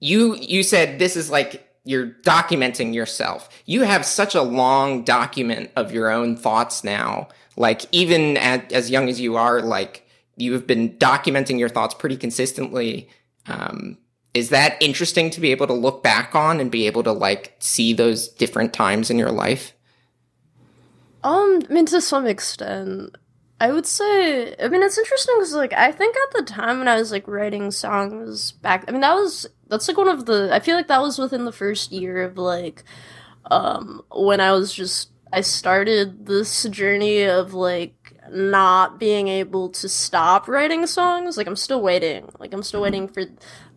you 0.00 0.36
you 0.36 0.62
said 0.62 0.98
this 0.98 1.16
is 1.16 1.30
like 1.30 1.68
you're 1.84 2.08
documenting 2.22 2.94
yourself. 2.94 3.48
You 3.66 3.82
have 3.82 4.06
such 4.06 4.34
a 4.34 4.42
long 4.42 5.02
document 5.02 5.70
of 5.74 5.92
your 5.92 6.10
own 6.10 6.36
thoughts 6.36 6.84
now. 6.84 7.28
Like 7.56 7.82
even 7.92 8.36
at, 8.36 8.72
as 8.72 8.90
young 8.90 9.08
as 9.08 9.20
you 9.20 9.36
are, 9.36 9.60
like 9.60 10.06
you 10.36 10.52
have 10.52 10.66
been 10.66 10.90
documenting 10.96 11.58
your 11.58 11.68
thoughts 11.68 11.94
pretty 11.94 12.16
consistently. 12.16 13.08
Um, 13.46 13.98
is 14.32 14.48
that 14.50 14.80
interesting 14.80 15.28
to 15.30 15.40
be 15.40 15.50
able 15.50 15.66
to 15.66 15.72
look 15.72 16.02
back 16.02 16.34
on 16.34 16.60
and 16.60 16.70
be 16.70 16.86
able 16.86 17.02
to 17.02 17.12
like 17.12 17.56
see 17.58 17.92
those 17.92 18.28
different 18.28 18.72
times 18.72 19.10
in 19.10 19.18
your 19.18 19.32
life? 19.32 19.74
Um, 21.24 21.62
I 21.68 21.72
mean, 21.72 21.86
to 21.86 22.00
some 22.00 22.26
extent, 22.26 23.16
I 23.62 23.70
would 23.70 23.86
say. 23.86 24.56
I 24.56 24.66
mean, 24.66 24.82
it's 24.82 24.98
interesting 24.98 25.36
because, 25.36 25.54
like, 25.54 25.72
I 25.72 25.92
think 25.92 26.16
at 26.16 26.36
the 26.36 26.42
time 26.42 26.80
when 26.80 26.88
I 26.88 26.96
was 26.96 27.12
like 27.12 27.28
writing 27.28 27.70
songs 27.70 28.50
back, 28.50 28.84
I 28.88 28.90
mean, 28.90 29.02
that 29.02 29.14
was 29.14 29.46
that's 29.68 29.86
like 29.86 29.96
one 29.96 30.08
of 30.08 30.26
the. 30.26 30.50
I 30.52 30.58
feel 30.58 30.74
like 30.74 30.88
that 30.88 31.00
was 31.00 31.16
within 31.16 31.44
the 31.44 31.52
first 31.52 31.92
year 31.92 32.24
of 32.24 32.36
like, 32.36 32.82
um, 33.52 34.02
when 34.10 34.40
I 34.40 34.50
was 34.50 34.74
just 34.74 35.10
I 35.32 35.42
started 35.42 36.26
this 36.26 36.64
journey 36.64 37.22
of 37.22 37.54
like 37.54 37.94
not 38.32 38.98
being 38.98 39.28
able 39.28 39.68
to 39.68 39.88
stop 39.88 40.48
writing 40.48 40.84
songs. 40.88 41.36
Like, 41.36 41.46
I'm 41.46 41.54
still 41.54 41.82
waiting. 41.82 42.30
Like, 42.40 42.52
I'm 42.52 42.64
still 42.64 42.82
waiting 42.82 43.06
for 43.06 43.22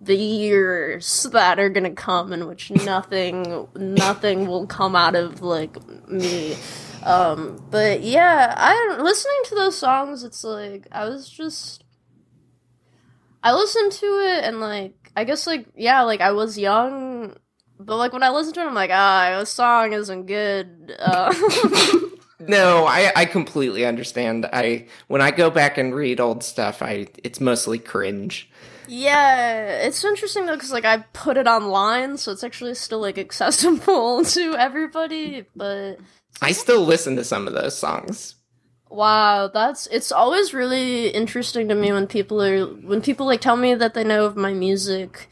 the 0.02 0.16
years 0.16 1.28
that 1.32 1.60
are 1.60 1.70
gonna 1.70 1.92
come 1.92 2.34
in 2.34 2.48
which 2.48 2.72
nothing, 2.72 3.68
nothing 3.76 4.48
will 4.48 4.66
come 4.66 4.96
out 4.96 5.14
of 5.14 5.44
like 5.44 5.78
me. 6.08 6.58
Um, 7.06 7.64
but 7.72 8.02
yeah, 8.02 8.54
I 8.58 8.98
listening 9.02 9.42
to 9.46 9.56
those 9.56 9.78
songs. 9.78 10.24
It's 10.24 10.44
like 10.44 10.88
I 10.92 11.06
was 11.08 11.30
just, 11.30 11.86
I 13.44 13.54
listened 13.54 13.92
to 13.94 14.06
it 14.06 14.44
and 14.44 14.60
like 14.60 15.12
I 15.16 15.24
guess 15.24 15.48
like 15.48 15.68
yeah, 15.76 16.02
like 16.04 16.22
I 16.22 16.32
was 16.34 16.58
young, 16.58 17.38
but 17.80 17.98
like 17.98 18.14
when 18.14 18.24
I 18.24 18.30
listened 18.30 18.56
to 18.56 18.62
it, 18.62 18.68
I'm 18.68 18.74
like 18.76 18.92
ah, 18.94 19.38
this 19.40 19.52
song 19.52 19.94
isn't 19.94 20.26
good. 20.26 20.96
Uh, 21.00 21.34
No, 22.40 22.86
I, 22.86 23.12
I 23.16 23.26
completely 23.26 23.86
understand. 23.86 24.46
I 24.52 24.88
when 25.08 25.22
I 25.22 25.32
go 25.32 25.50
back 25.50 25.78
and 25.78 25.96
read 25.96 26.20
old 26.20 26.44
stuff, 26.44 26.82
I 26.82 27.08
it's 27.24 27.40
mostly 27.40 27.80
cringe. 27.80 28.50
Yeah, 28.88 29.86
it's 29.86 30.04
interesting 30.04 30.46
though 30.46 30.56
because 30.56 30.72
like 30.72 30.86
I 30.86 30.98
put 31.14 31.38
it 31.38 31.48
online, 31.48 32.18
so 32.18 32.32
it's 32.32 32.44
actually 32.44 32.76
still 32.76 33.00
like 33.00 33.18
accessible 33.18 34.24
to 34.36 34.56
everybody. 34.56 35.46
But 35.56 35.98
I 36.42 36.52
still 36.52 36.84
listen 36.84 37.16
to 37.16 37.24
some 37.24 37.48
of 37.48 37.54
those 37.54 37.78
songs. 37.78 38.36
Wow, 38.90 39.48
that's 39.48 39.88
it's 39.88 40.12
always 40.12 40.54
really 40.54 41.10
interesting 41.10 41.68
to 41.68 41.76
me 41.76 41.92
when 41.92 42.08
people 42.08 42.42
are 42.42 42.66
when 42.66 43.02
people 43.02 43.26
like 43.26 43.42
tell 43.42 43.58
me 43.58 43.74
that 43.76 43.94
they 43.94 44.04
know 44.04 44.26
of 44.26 44.36
my 44.36 44.54
music. 44.54 45.30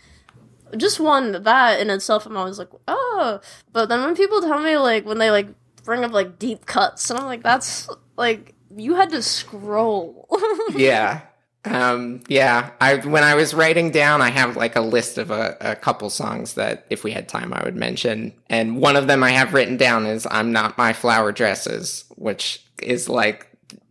Just 0.76 1.00
one 1.00 1.44
that 1.44 1.80
in 1.80 1.90
itself, 1.90 2.26
I'm 2.26 2.36
always 2.36 2.58
like, 2.58 2.72
oh. 2.88 3.40
But 3.72 3.90
then 3.90 4.02
when 4.04 4.16
people 4.16 4.42
tell 4.42 4.60
me 4.60 4.78
like 4.78 5.06
when 5.06 5.20
they 5.20 5.30
like 5.30 5.48
bring 5.84 6.04
up 6.04 6.12
like 6.12 6.40
deep 6.40 6.66
cuts, 6.66 7.10
and 7.10 7.20
I'm 7.20 7.26
like, 7.26 7.44
that's 7.44 7.88
like 8.18 8.56
you 8.76 8.96
had 8.96 9.12
to 9.12 9.22
scroll. 9.22 10.28
yeah. 10.76 11.22
Um, 11.66 12.22
yeah. 12.28 12.72
I 12.82 12.98
when 12.98 13.24
I 13.24 13.36
was 13.36 13.54
writing 13.54 13.90
down, 13.92 14.22
I 14.22 14.30
have 14.30 14.58
like 14.58 14.76
a 14.76 14.82
list 14.82 15.18
of 15.18 15.32
a, 15.32 15.56
a 15.62 15.76
couple 15.76 16.10
songs 16.10 16.56
that 16.56 16.86
if 16.90 17.04
we 17.04 17.12
had 17.12 17.30
time 17.30 17.54
I 17.54 17.64
would 17.64 17.76
mention. 17.76 18.34
And 18.50 18.78
one 18.78 18.96
of 18.96 19.08
them 19.08 19.24
I 19.24 19.32
have 19.32 19.54
written 19.54 19.78
down 19.78 20.06
is 20.06 20.28
I'm 20.30 20.52
Not 20.52 20.78
My 20.78 20.92
Flower 20.94 21.32
Dresses, 21.32 22.06
which 22.16 22.66
is 22.82 23.08
like 23.08 23.48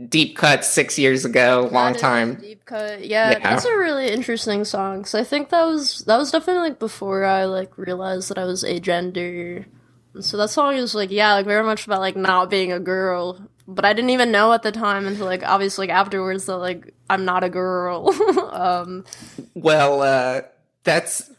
deep 0.08 0.36
cut 0.36 0.64
six 0.64 0.98
years 0.98 1.24
ago, 1.24 1.68
long 1.72 1.92
That 1.92 1.96
is 1.96 2.02
time. 2.02 2.34
Deep 2.36 2.64
cut. 2.66 3.06
Yeah, 3.06 3.30
Yeah. 3.32 3.38
that's 3.38 3.64
a 3.64 3.76
really 3.76 4.08
interesting 4.10 4.64
song. 4.64 5.04
So 5.06 5.18
I 5.18 5.24
think 5.24 5.48
that 5.48 5.64
was 5.64 6.00
that 6.00 6.18
was 6.18 6.30
definitely 6.30 6.68
like 6.68 6.78
before 6.78 7.24
I 7.24 7.46
like 7.46 7.78
realized 7.78 8.28
that 8.28 8.38
I 8.38 8.44
was 8.44 8.64
agender. 8.64 9.64
And 10.14 10.22
So 10.24 10.36
that 10.36 10.50
song 10.50 10.74
is 10.74 10.94
like 10.94 11.10
yeah, 11.10 11.32
like 11.34 11.46
very 11.46 11.64
much 11.64 11.86
about 11.86 12.00
like 12.00 12.16
not 12.16 12.50
being 12.50 12.70
a 12.70 12.80
girl. 12.80 13.48
But 13.68 13.84
I 13.84 13.92
didn't 13.92 14.10
even 14.10 14.32
know 14.32 14.52
at 14.52 14.62
the 14.62 14.72
time 14.72 15.06
until 15.06 15.26
like 15.26 15.42
obviously 15.42 15.86
like 15.86 15.96
afterwards 15.96 16.46
that 16.46 16.56
like 16.56 16.94
I'm 17.08 17.24
not 17.24 17.44
a 17.44 17.48
girl. 17.48 18.10
um 18.52 19.04
Well, 19.54 20.02
uh, 20.02 20.42
that's 20.84 21.30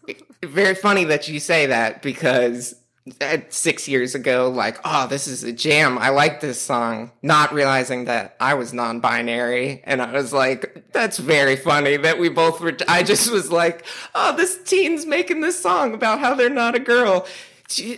very 0.44 0.76
funny 0.76 1.04
that 1.06 1.28
you 1.28 1.40
say 1.40 1.66
that 1.68 2.02
because 2.02 2.76
uh, 3.20 3.38
six 3.50 3.88
years 3.88 4.16
ago, 4.16 4.50
like, 4.50 4.80
oh, 4.86 5.08
this 5.08 5.28
is 5.28 5.44
a 5.44 5.52
jam. 5.52 5.98
I 5.98 6.10
like 6.10 6.40
this 6.40 6.62
song, 6.62 7.12
not 7.22 7.54
realizing 7.54 8.06
that 8.06 8.36
I 8.40 8.54
was 8.54 8.74
non 8.74 9.02
binary. 9.02 9.82
And 9.84 10.02
I 10.02 10.12
was 10.12 10.32
like, 10.32 10.86
that's 10.94 11.18
very 11.18 11.58
funny 11.58 11.98
that 11.98 12.18
we 12.18 12.30
both 12.30 12.62
were. 12.62 12.78
I 12.88 13.04
just 13.04 13.30
was 13.32 13.52
like, 13.52 13.86
oh, 14.16 14.36
this 14.36 14.58
teen's 14.64 15.06
making 15.06 15.42
this 15.42 15.62
song 15.62 15.94
about 15.94 16.20
how 16.20 16.34
they're 16.34 16.50
not 16.50 16.76
a 16.76 16.80
girl. 16.80 17.28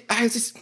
I 0.10 0.28
just. 0.28 0.58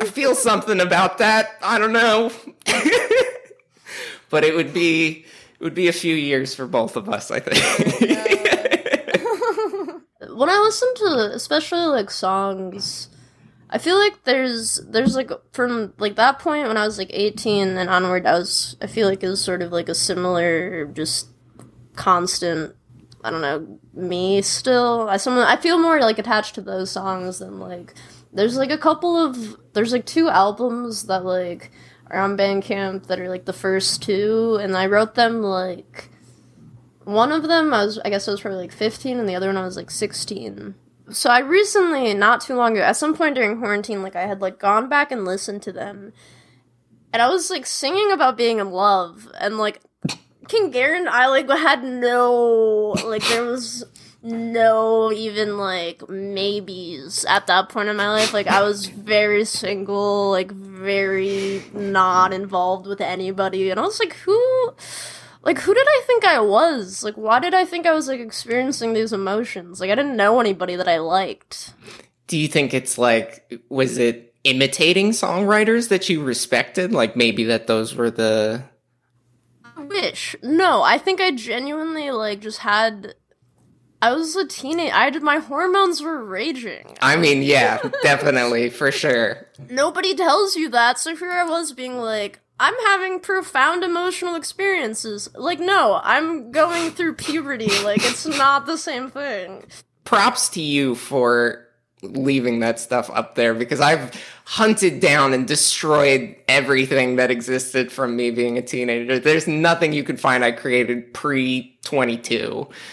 I 0.00 0.04
feel 0.04 0.34
something 0.34 0.80
about 0.80 1.18
that. 1.18 1.58
I 1.62 1.78
don't 1.78 1.92
know. 1.92 2.30
but 4.30 4.44
it 4.44 4.54
would 4.54 4.72
be 4.72 5.24
it 5.60 5.64
would 5.64 5.74
be 5.74 5.88
a 5.88 5.92
few 5.92 6.14
years 6.14 6.54
for 6.54 6.66
both 6.66 6.96
of 6.96 7.08
us, 7.08 7.30
I 7.30 7.40
think. 7.40 7.56
when 10.34 10.48
I 10.48 10.58
listen 10.58 10.88
to 10.96 11.30
especially 11.34 11.86
like 11.86 12.10
songs, 12.10 13.08
I 13.70 13.78
feel 13.78 13.96
like 13.96 14.24
there's 14.24 14.80
there's 14.88 15.14
like 15.14 15.30
from 15.52 15.92
like 15.98 16.16
that 16.16 16.38
point 16.38 16.68
when 16.68 16.76
I 16.76 16.84
was 16.84 16.98
like 16.98 17.10
18 17.12 17.76
and 17.76 17.90
onward, 17.90 18.26
I 18.26 18.32
was 18.32 18.76
I 18.80 18.86
feel 18.86 19.08
like 19.08 19.22
it 19.22 19.28
was 19.28 19.42
sort 19.42 19.62
of 19.62 19.72
like 19.72 19.88
a 19.88 19.94
similar 19.94 20.86
just 20.86 21.28
constant. 21.94 22.74
I 23.24 23.30
don't 23.30 23.40
know 23.40 23.78
me 23.94 24.42
still. 24.42 25.08
I 25.08 25.16
some 25.16 25.38
I 25.38 25.56
feel 25.56 25.78
more 25.78 26.00
like 26.00 26.18
attached 26.18 26.56
to 26.56 26.60
those 26.60 26.90
songs 26.90 27.38
than 27.38 27.60
like 27.60 27.94
there's 28.32 28.56
like 28.56 28.70
a 28.70 28.78
couple 28.78 29.16
of 29.16 29.56
there's 29.72 29.92
like 29.92 30.06
two 30.06 30.28
albums 30.28 31.04
that 31.04 31.24
like 31.24 31.70
are 32.08 32.20
on 32.20 32.36
Bandcamp 32.36 33.06
that 33.06 33.20
are 33.20 33.28
like 33.28 33.44
the 33.44 33.52
first 33.52 34.02
two, 34.02 34.58
and 34.60 34.76
I 34.76 34.86
wrote 34.86 35.14
them 35.14 35.42
like 35.42 36.08
one 37.04 37.32
of 37.32 37.44
them 37.44 37.74
I 37.74 37.84
was 37.84 37.98
I 38.04 38.10
guess 38.10 38.28
I 38.28 38.30
was 38.30 38.40
probably 38.40 38.60
like 38.60 38.72
15 38.72 39.18
and 39.18 39.28
the 39.28 39.34
other 39.34 39.48
one 39.48 39.56
I 39.56 39.64
was 39.64 39.76
like 39.76 39.90
16. 39.90 40.74
So 41.10 41.28
I 41.28 41.40
recently, 41.40 42.14
not 42.14 42.40
too 42.40 42.54
long 42.54 42.72
ago, 42.72 42.84
at 42.84 42.96
some 42.96 43.14
point 43.14 43.34
during 43.34 43.58
quarantine, 43.58 44.02
like 44.02 44.16
I 44.16 44.26
had 44.26 44.40
like 44.40 44.58
gone 44.58 44.88
back 44.88 45.12
and 45.12 45.24
listened 45.24 45.60
to 45.62 45.72
them. 45.72 46.12
And 47.12 47.20
I 47.20 47.28
was 47.28 47.50
like 47.50 47.66
singing 47.66 48.12
about 48.12 48.36
being 48.36 48.58
in 48.58 48.70
love 48.70 49.30
and 49.38 49.58
like 49.58 49.80
King 50.48 50.70
Garen 50.70 51.08
I 51.08 51.26
like 51.26 51.48
had 51.48 51.84
no 51.84 52.94
like 53.04 53.26
there 53.28 53.44
was 53.44 53.84
no 54.22 55.10
even 55.12 55.58
like 55.58 56.08
maybes 56.08 57.24
at 57.24 57.46
that 57.48 57.68
point 57.68 57.88
in 57.88 57.96
my 57.96 58.08
life. 58.08 58.32
Like 58.32 58.46
I 58.46 58.62
was 58.62 58.86
very 58.86 59.44
single, 59.44 60.30
like 60.30 60.52
very 60.52 61.62
not 61.72 62.32
involved 62.32 62.86
with 62.86 63.00
anybody. 63.00 63.70
And 63.70 63.80
I 63.80 63.82
was 63.82 63.98
like, 63.98 64.14
who 64.14 64.74
like 65.42 65.58
who 65.58 65.74
did 65.74 65.86
I 65.86 66.02
think 66.06 66.24
I 66.24 66.40
was? 66.40 67.02
Like 67.02 67.16
why 67.16 67.40
did 67.40 67.54
I 67.54 67.64
think 67.64 67.86
I 67.86 67.92
was 67.92 68.08
like 68.08 68.20
experiencing 68.20 68.92
these 68.92 69.12
emotions? 69.12 69.80
Like 69.80 69.90
I 69.90 69.94
didn't 69.94 70.16
know 70.16 70.40
anybody 70.40 70.76
that 70.76 70.88
I 70.88 70.98
liked. 70.98 71.74
Do 72.28 72.38
you 72.38 72.48
think 72.48 72.72
it's 72.72 72.98
like 72.98 73.60
was 73.68 73.98
it 73.98 74.34
imitating 74.44 75.10
songwriters 75.10 75.88
that 75.88 76.08
you 76.08 76.22
respected? 76.22 76.92
Like 76.92 77.16
maybe 77.16 77.44
that 77.44 77.66
those 77.66 77.94
were 77.94 78.10
the 78.10 78.64
wish. 79.76 80.36
No, 80.42 80.82
I 80.82 80.98
think 80.98 81.20
I 81.20 81.32
genuinely 81.32 82.10
like 82.10 82.40
just 82.40 82.58
had 82.58 83.14
I 84.02 84.12
was 84.12 84.34
a 84.34 84.44
teenage. 84.44 84.92
I 84.92 85.10
did 85.10 85.22
my 85.22 85.38
hormones 85.38 86.02
were 86.02 86.24
raging. 86.24 86.96
I 87.00 87.14
mean, 87.14 87.42
yeah, 87.42 87.78
definitely, 88.02 88.68
for 88.68 88.90
sure. 88.90 89.46
Nobody 89.70 90.16
tells 90.16 90.56
you 90.56 90.68
that, 90.70 90.98
so 90.98 91.14
here 91.14 91.30
I 91.30 91.44
was 91.44 91.72
being 91.72 91.96
like, 91.98 92.40
I'm 92.58 92.74
having 92.86 93.20
profound 93.20 93.84
emotional 93.84 94.34
experiences. 94.34 95.28
Like, 95.36 95.60
no, 95.60 96.00
I'm 96.02 96.50
going 96.50 96.90
through 96.90 97.14
puberty. 97.14 97.70
Like, 97.84 98.04
it's 98.04 98.26
not 98.26 98.66
the 98.66 98.76
same 98.76 99.08
thing. 99.08 99.66
Props 100.04 100.48
to 100.50 100.60
you 100.60 100.96
for 100.96 101.68
leaving 102.02 102.60
that 102.60 102.78
stuff 102.78 103.10
up 103.10 103.34
there 103.36 103.54
because 103.54 103.80
I've 103.80 104.12
hunted 104.44 105.00
down 105.00 105.32
and 105.32 105.46
destroyed 105.46 106.36
everything 106.48 107.16
that 107.16 107.30
existed 107.30 107.90
from 107.92 108.16
me 108.16 108.30
being 108.30 108.58
a 108.58 108.62
teenager. 108.62 109.18
There's 109.18 109.46
nothing 109.46 109.92
you 109.92 110.04
could 110.04 110.20
find 110.20 110.44
I 110.44 110.52
created 110.52 111.14
pre 111.14 111.78
22. 111.84 112.68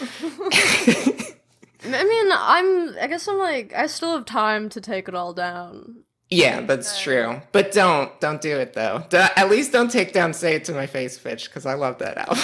I 1.82 2.04
mean, 2.04 2.28
I'm. 2.32 2.96
I 3.00 3.06
guess 3.08 3.26
I'm 3.26 3.38
like, 3.38 3.72
I 3.74 3.86
still 3.86 4.12
have 4.14 4.26
time 4.26 4.68
to 4.70 4.80
take 4.80 5.08
it 5.08 5.14
all 5.14 5.32
down. 5.32 6.04
Yeah, 6.28 6.60
that's 6.60 7.00
true. 7.00 7.40
But 7.52 7.72
don't 7.72 8.18
don't 8.20 8.40
do 8.40 8.56
it 8.58 8.74
though. 8.74 9.04
At 9.12 9.50
least 9.50 9.72
don't 9.72 9.90
take 9.90 10.12
down 10.12 10.32
"Say 10.32 10.54
It 10.54 10.64
to 10.66 10.72
My 10.72 10.86
Face" 10.86 11.18
bitch 11.18 11.46
because 11.46 11.66
I 11.66 11.74
love 11.74 11.98
that 11.98 12.18
album. 12.18 12.38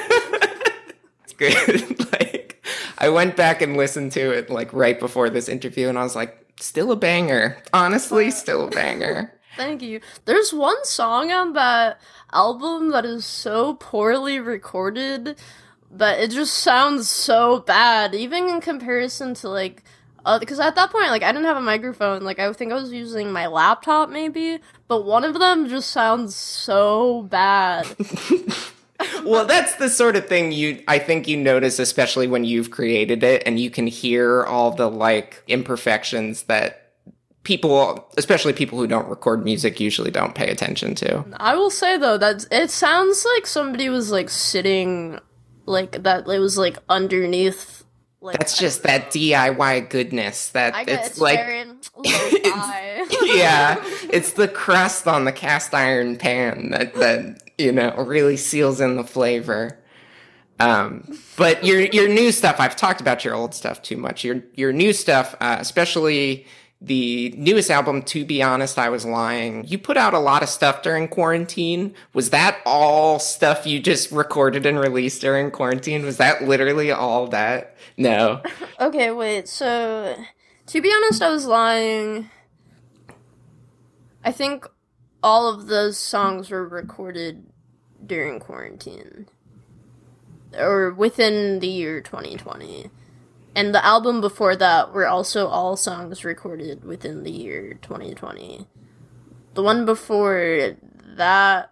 good. 1.36 2.12
like 2.12 2.64
I 2.98 3.08
went 3.08 3.36
back 3.36 3.62
and 3.62 3.76
listened 3.76 4.12
to 4.12 4.30
it 4.30 4.50
like 4.50 4.72
right 4.72 4.98
before 4.98 5.30
this 5.30 5.48
interview, 5.48 5.88
and 5.88 5.98
I 5.98 6.02
was 6.02 6.16
like, 6.16 6.44
still 6.60 6.92
a 6.92 6.96
banger. 6.96 7.58
Honestly, 7.72 8.30
still 8.30 8.68
a 8.68 8.70
banger. 8.70 9.32
Thank 9.56 9.82
you. 9.82 10.00
There's 10.24 10.52
one 10.52 10.84
song 10.84 11.30
on 11.30 11.52
that 11.52 12.00
album 12.32 12.90
that 12.90 13.04
is 13.04 13.24
so 13.24 13.74
poorly 13.74 14.40
recorded 14.40 15.38
that 15.90 16.18
it 16.18 16.30
just 16.30 16.54
sounds 16.54 17.08
so 17.08 17.60
bad, 17.60 18.14
even 18.14 18.48
in 18.48 18.60
comparison 18.60 19.34
to 19.34 19.48
like. 19.48 19.82
Uh, 20.26 20.38
because 20.38 20.58
at 20.58 20.74
that 20.74 20.90
point, 20.90 21.08
like, 21.08 21.22
I 21.22 21.32
didn't 21.32 21.44
have 21.44 21.58
a 21.58 21.60
microphone. 21.60 22.22
Like, 22.22 22.38
I 22.38 22.50
think 22.54 22.72
I 22.72 22.76
was 22.76 22.90
using 22.90 23.30
my 23.30 23.46
laptop, 23.46 24.08
maybe. 24.08 24.58
But 24.88 25.04
one 25.04 25.22
of 25.22 25.38
them 25.38 25.68
just 25.68 25.90
sounds 25.90 26.34
so 26.34 27.24
bad. 27.24 27.86
well, 29.24 29.46
that's 29.46 29.76
the 29.76 29.88
sort 29.88 30.16
of 30.16 30.26
thing 30.26 30.52
you 30.52 30.82
I 30.88 30.98
think 30.98 31.28
you 31.28 31.36
notice 31.36 31.78
especially 31.78 32.26
when 32.26 32.44
you've 32.44 32.70
created 32.70 33.22
it 33.22 33.42
and 33.46 33.58
you 33.58 33.70
can 33.70 33.86
hear 33.86 34.44
all 34.44 34.70
the 34.70 34.90
like 34.90 35.42
imperfections 35.46 36.44
that 36.44 36.92
people 37.44 38.10
especially 38.16 38.52
people 38.52 38.78
who 38.78 38.86
don't 38.86 39.08
record 39.08 39.44
music 39.44 39.78
usually 39.78 40.10
don't 40.10 40.34
pay 40.34 40.50
attention 40.50 40.94
to. 40.96 41.24
I 41.36 41.54
will 41.54 41.70
say 41.70 41.96
though 41.96 42.18
that 42.18 42.46
it 42.50 42.70
sounds 42.70 43.24
like 43.36 43.46
somebody 43.46 43.88
was 43.88 44.10
like 44.10 44.30
sitting, 44.30 45.20
like 45.66 46.02
that. 46.02 46.26
It 46.26 46.38
was 46.38 46.58
like 46.58 46.78
underneath. 46.88 47.83
Like 48.24 48.38
That's 48.38 48.56
just 48.56 48.84
that 48.84 49.10
DIY 49.10 49.90
goodness 49.90 50.48
that 50.50 50.74
I 50.74 50.80
it's 50.88 50.92
it's 51.08 51.20
like 51.20 51.36
very 51.40 51.66
lo-fi. 51.66 53.06
yeah, 53.22 53.76
it's 54.10 54.32
the 54.32 54.48
crust 54.48 55.06
on 55.06 55.26
the 55.26 55.32
cast 55.32 55.74
iron 55.74 56.16
pan 56.16 56.70
that 56.70 56.94
that 56.94 57.42
you 57.58 57.70
know 57.70 57.94
really 57.96 58.38
seals 58.38 58.80
in 58.80 58.96
the 58.96 59.04
flavor. 59.04 59.78
Um, 60.58 61.18
but 61.36 61.66
your 61.66 61.80
your 61.80 62.08
new 62.08 62.32
stuff, 62.32 62.60
I've 62.60 62.76
talked 62.76 63.02
about 63.02 63.26
your 63.26 63.34
old 63.34 63.54
stuff 63.54 63.82
too 63.82 63.98
much. 63.98 64.24
Your 64.24 64.42
your 64.54 64.72
new 64.72 64.94
stuff, 64.94 65.36
uh, 65.42 65.58
especially 65.60 66.46
the 66.80 67.34
newest 67.36 67.70
album, 67.70 68.02
to 68.02 68.24
be 68.24 68.42
honest, 68.42 68.78
I 68.78 68.88
was 68.90 69.06
lying. 69.06 69.66
You 69.66 69.78
put 69.78 69.96
out 69.96 70.12
a 70.12 70.18
lot 70.18 70.42
of 70.42 70.48
stuff 70.48 70.82
during 70.82 71.08
quarantine. 71.08 71.94
Was 72.12 72.30
that 72.30 72.60
all 72.66 73.18
stuff 73.18 73.66
you 73.66 73.80
just 73.80 74.10
recorded 74.12 74.66
and 74.66 74.78
released 74.78 75.20
during 75.22 75.50
quarantine? 75.50 76.04
Was 76.04 76.18
that 76.18 76.44
literally 76.44 76.90
all 76.90 77.28
that? 77.28 77.76
No. 77.96 78.42
Okay, 78.80 79.12
wait. 79.12 79.48
So, 79.48 80.16
to 80.66 80.82
be 80.82 80.92
honest, 80.92 81.22
I 81.22 81.30
was 81.30 81.46
lying. 81.46 82.28
I 84.24 84.32
think 84.32 84.66
all 85.22 85.48
of 85.48 85.68
those 85.68 85.96
songs 85.96 86.50
were 86.50 86.66
recorded 86.68 87.46
during 88.04 88.40
quarantine 88.40 89.28
or 90.58 90.92
within 90.92 91.60
the 91.60 91.68
year 91.68 92.00
2020. 92.00 92.90
And 93.56 93.74
the 93.74 93.84
album 93.84 94.20
before 94.20 94.56
that 94.56 94.92
were 94.92 95.06
also 95.06 95.46
all 95.46 95.76
songs 95.76 96.24
recorded 96.24 96.84
within 96.84 97.22
the 97.22 97.30
year 97.30 97.78
2020. 97.82 98.66
The 99.54 99.62
one 99.62 99.86
before 99.86 100.76
that 101.16 101.70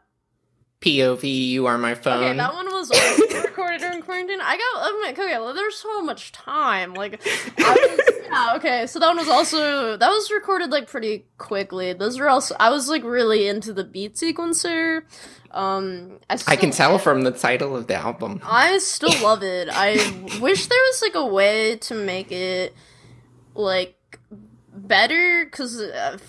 POV, 0.81 1.49
you 1.49 1.67
are 1.67 1.79
my 1.79 1.95
phone. 1.95 2.25
Okay, 2.25 2.37
that 2.37 2.55
one 2.55 2.67
was 2.67 2.91
recorded 3.45 3.81
during 3.81 4.03
quarantine. 4.03 4.41
I 4.41 4.57
got, 4.57 4.93
I'm 4.93 5.03
like, 5.03 5.19
okay, 5.19 5.39
well, 5.39 5.55
there's 5.55 5.77
so 5.77 6.03
much 6.03 6.33
time. 6.33 6.95
Like, 6.95 7.21
I 7.59 7.97
was, 7.97 8.01
yeah, 8.33 8.55
okay, 8.57 8.87
so 8.87 8.99
that 8.99 9.07
one 9.09 9.19
was 9.19 9.29
also, 9.29 9.97
that 9.97 10.09
was 10.09 10.31
recorded, 10.31 10.71
like, 10.71 10.89
pretty 10.89 11.27
quickly. 11.39 11.93
Those 11.93 12.19
were 12.19 12.29
also, 12.29 12.57
I 12.59 12.71
was, 12.71 12.89
like, 12.89 13.05
really 13.05 13.47
into 13.47 13.73
the 13.73 13.85
beat 13.85 14.15
sequencer. 14.15 15.03
Um, 15.51 16.19
I, 16.31 16.39
I 16.47 16.57
can 16.57 16.71
tell 16.71 16.99
from 16.99 17.23
the 17.23 17.31
title 17.31 17.77
of 17.77 17.87
the 17.87 17.95
album. 17.95 18.41
I 18.45 18.79
still 18.79 19.13
love 19.23 19.43
it. 19.43 19.69
I 19.71 19.93
wish 20.41 20.67
there 20.67 20.81
was, 20.81 21.03
like, 21.03 21.15
a 21.15 21.27
way 21.27 21.77
to 21.77 21.95
make 21.95 22.33
it, 22.33 22.75
like, 23.55 23.99
better 24.75 25.45
because 25.45 25.83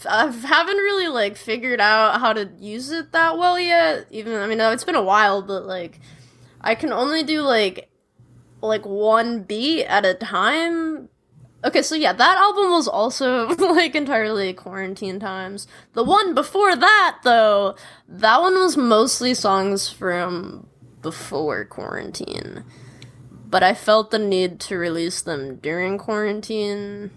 I 0.05 0.29
haven't 0.29 0.77
really 0.77 1.07
like 1.07 1.37
figured 1.37 1.79
out 1.79 2.19
how 2.19 2.33
to 2.33 2.49
use 2.59 2.91
it 2.91 3.13
that 3.13 3.37
well 3.37 3.57
yet. 3.59 4.07
Even 4.11 4.35
I 4.35 4.47
mean, 4.47 4.59
it's 4.59 4.83
been 4.83 4.95
a 4.95 5.03
while, 5.03 5.41
but 5.41 5.65
like 5.65 5.99
I 6.59 6.75
can 6.75 6.91
only 6.91 7.23
do 7.23 7.41
like 7.41 7.89
like 8.61 8.85
one 8.85 9.43
beat 9.43 9.85
at 9.85 10.05
a 10.05 10.13
time. 10.13 11.09
Okay, 11.65 11.81
so 11.81 11.95
yeah, 11.95 12.11
that 12.13 12.37
album 12.37 12.71
was 12.71 12.87
also 12.87 13.47
like 13.57 13.95
entirely 13.95 14.53
quarantine 14.53 15.19
times. 15.19 15.67
The 15.93 16.03
one 16.03 16.33
before 16.33 16.75
that, 16.75 17.19
though, 17.23 17.75
that 18.07 18.41
one 18.41 18.55
was 18.55 18.75
mostly 18.75 19.33
songs 19.33 19.89
from 19.89 20.67
before 21.01 21.63
quarantine. 21.65 22.63
But 23.49 23.63
I 23.63 23.73
felt 23.75 24.11
the 24.11 24.19
need 24.19 24.59
to 24.61 24.77
release 24.77 25.21
them 25.21 25.57
during 25.57 25.97
quarantine. 25.97 27.11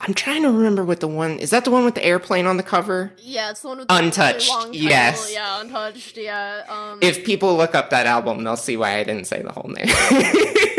I'm 0.00 0.12
trying 0.12 0.42
to 0.42 0.50
remember 0.50 0.84
what 0.84 1.00
the 1.00 1.08
one 1.08 1.38
is 1.38 1.50
that 1.50 1.64
the 1.64 1.70
one 1.70 1.84
with 1.84 1.94
the 1.94 2.04
airplane 2.04 2.44
on 2.46 2.58
the 2.58 2.62
cover? 2.62 3.12
Yeah, 3.18 3.50
it's 3.50 3.62
the 3.62 3.68
one 3.68 3.78
with 3.78 3.88
the 3.88 3.94
Untouched, 3.94 4.52
really 4.64 4.78
yes. 4.78 5.32
Yeah, 5.32 5.60
untouched. 5.62 6.18
Yeah. 6.18 6.64
Um, 6.68 6.98
If 7.00 7.24
people 7.24 7.56
look 7.56 7.74
up 7.74 7.90
that 7.90 8.06
album, 8.06 8.44
they'll 8.44 8.56
see 8.56 8.76
why 8.76 8.98
I 8.98 9.04
didn't 9.04 9.26
say 9.26 9.40
the 9.40 9.52
whole 9.52 9.70
name. 9.70 9.86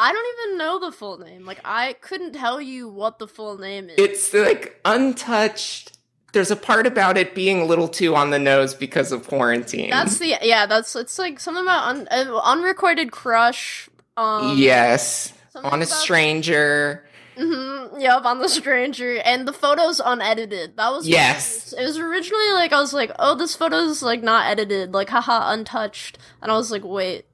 I, 0.00 0.12
don't 0.12 0.48
even 0.48 0.58
know 0.58 0.78
the 0.78 0.92
full 0.92 1.18
name. 1.18 1.44
Like 1.44 1.60
I 1.64 1.94
couldn't 2.00 2.32
tell 2.32 2.60
you 2.60 2.88
what 2.88 3.18
the 3.18 3.28
full 3.28 3.58
name 3.58 3.88
is. 3.90 3.96
it's 3.98 4.32
like 4.34 4.80
untouched. 4.84 5.96
There's 6.32 6.50
a 6.50 6.56
part 6.56 6.86
about 6.86 7.16
it 7.18 7.34
being 7.34 7.60
a 7.60 7.64
little 7.64 7.88
too 7.88 8.14
on 8.14 8.30
the 8.30 8.38
nose 8.38 8.72
because 8.74 9.10
of 9.12 9.26
quarantine. 9.26 9.90
that's 9.90 10.18
the 10.18 10.36
yeah. 10.42 10.66
That's 10.66 10.94
it's 10.94 11.18
like 11.18 11.40
something 11.40 11.64
about 11.64 11.88
un, 11.88 12.08
uh, 12.10 12.40
unrequited 12.44 13.10
crush. 13.10 13.88
Um, 14.16 14.56
yes. 14.56 15.32
On 15.54 15.82
a 15.82 15.86
stranger. 15.86 17.04
mhm, 17.36 18.00
Yep, 18.00 18.24
on 18.24 18.38
the 18.38 18.48
stranger, 18.48 19.18
and 19.24 19.48
the 19.48 19.52
photos 19.52 20.00
unedited. 20.04 20.76
That 20.76 20.90
was 20.92 21.08
Yes. 21.08 21.72
It 21.76 21.82
was 21.82 21.98
originally 21.98 22.52
like 22.52 22.72
I 22.72 22.80
was 22.80 22.92
like, 22.92 23.10
oh, 23.18 23.34
this 23.34 23.56
photo's 23.56 24.02
like 24.02 24.22
not 24.22 24.46
edited, 24.46 24.92
like 24.94 25.08
haha, 25.08 25.52
untouched, 25.52 26.18
and 26.40 26.52
I 26.52 26.56
was 26.56 26.70
like, 26.70 26.84
wait, 26.84 27.26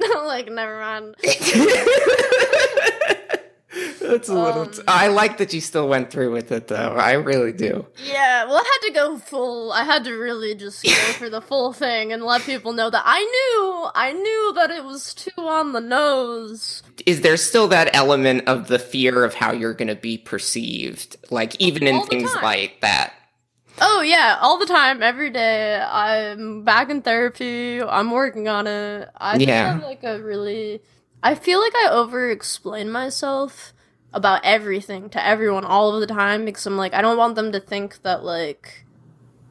like 0.24 0.50
never 0.50 0.80
mind. 0.80 1.16
That's 4.00 4.28
a 4.28 4.34
little. 4.34 4.62
Um, 4.62 4.70
t- 4.70 4.80
I 4.88 5.08
like 5.08 5.36
that 5.38 5.52
you 5.52 5.60
still 5.60 5.86
went 5.88 6.10
through 6.10 6.32
with 6.32 6.50
it, 6.50 6.68
though. 6.68 6.94
I 6.96 7.12
really 7.12 7.52
do. 7.52 7.86
Yeah, 8.06 8.46
well, 8.46 8.56
I 8.56 8.62
had 8.64 8.88
to 8.88 8.92
go 8.94 9.18
full. 9.18 9.70
I 9.72 9.84
had 9.84 10.04
to 10.04 10.12
really 10.14 10.54
just 10.54 10.82
go 10.82 10.90
for 11.18 11.28
the 11.28 11.42
full 11.42 11.74
thing 11.74 12.10
and 12.12 12.22
let 12.22 12.40
people 12.42 12.72
know 12.72 12.88
that 12.88 13.02
I 13.04 13.20
knew, 13.20 13.90
I 13.94 14.12
knew 14.14 14.52
that 14.54 14.70
it 14.70 14.84
was 14.84 15.12
too 15.12 15.42
on 15.42 15.72
the 15.72 15.80
nose. 15.80 16.82
Is 17.04 17.20
there 17.20 17.36
still 17.36 17.68
that 17.68 17.94
element 17.94 18.48
of 18.48 18.68
the 18.68 18.78
fear 18.78 19.24
of 19.24 19.34
how 19.34 19.52
you're 19.52 19.74
going 19.74 19.88
to 19.88 19.94
be 19.96 20.16
perceived? 20.16 21.16
Like, 21.30 21.60
even 21.60 21.86
in 21.86 21.96
All 21.96 22.02
the 22.02 22.08
things 22.08 22.32
time. 22.32 22.42
like 22.42 22.80
that? 22.80 23.12
Oh 23.80 24.00
yeah, 24.00 24.38
all 24.40 24.58
the 24.58 24.66
time, 24.66 25.02
every 25.02 25.30
day. 25.30 25.80
I'm 25.80 26.64
back 26.64 26.90
in 26.90 27.02
therapy. 27.02 27.80
I'm 27.82 28.10
working 28.10 28.48
on 28.48 28.66
it. 28.66 29.08
I 29.16 29.36
Yeah. 29.36 29.72
have 29.74 29.82
like 29.82 30.02
a 30.04 30.20
really. 30.22 30.80
I 31.22 31.34
feel 31.34 31.60
like 31.60 31.74
I 31.74 31.88
over 31.90 32.30
explain 32.30 32.90
myself 32.90 33.72
about 34.12 34.40
everything 34.44 35.10
to 35.10 35.24
everyone 35.24 35.64
all 35.64 35.94
of 35.94 36.00
the 36.00 36.06
time 36.06 36.44
because 36.44 36.64
I'm 36.66 36.76
like 36.76 36.94
I 36.94 37.02
don't 37.02 37.18
want 37.18 37.34
them 37.34 37.52
to 37.52 37.60
think 37.60 38.02
that 38.02 38.24
like 38.24 38.86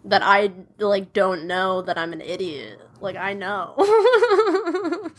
that 0.05 0.21
I 0.23 0.51
like 0.79 1.13
don't 1.13 1.45
know 1.45 1.81
that 1.83 1.97
I'm 1.97 2.13
an 2.13 2.21
idiot. 2.21 2.79
Like 2.99 3.15
I 3.17 3.33
know. 3.33 3.75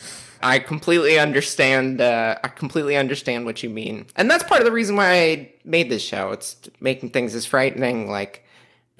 I 0.42 0.58
completely 0.58 1.18
understand. 1.18 2.00
Uh, 2.00 2.36
I 2.42 2.48
completely 2.48 2.96
understand 2.96 3.44
what 3.44 3.62
you 3.62 3.70
mean, 3.70 4.06
and 4.16 4.30
that's 4.30 4.44
part 4.44 4.60
of 4.60 4.64
the 4.64 4.72
reason 4.72 4.96
why 4.96 5.12
I 5.12 5.52
made 5.64 5.90
this 5.90 6.02
show. 6.02 6.30
It's 6.32 6.56
making 6.80 7.10
things 7.10 7.34
as 7.34 7.44
frightening. 7.46 8.08
Like, 8.10 8.44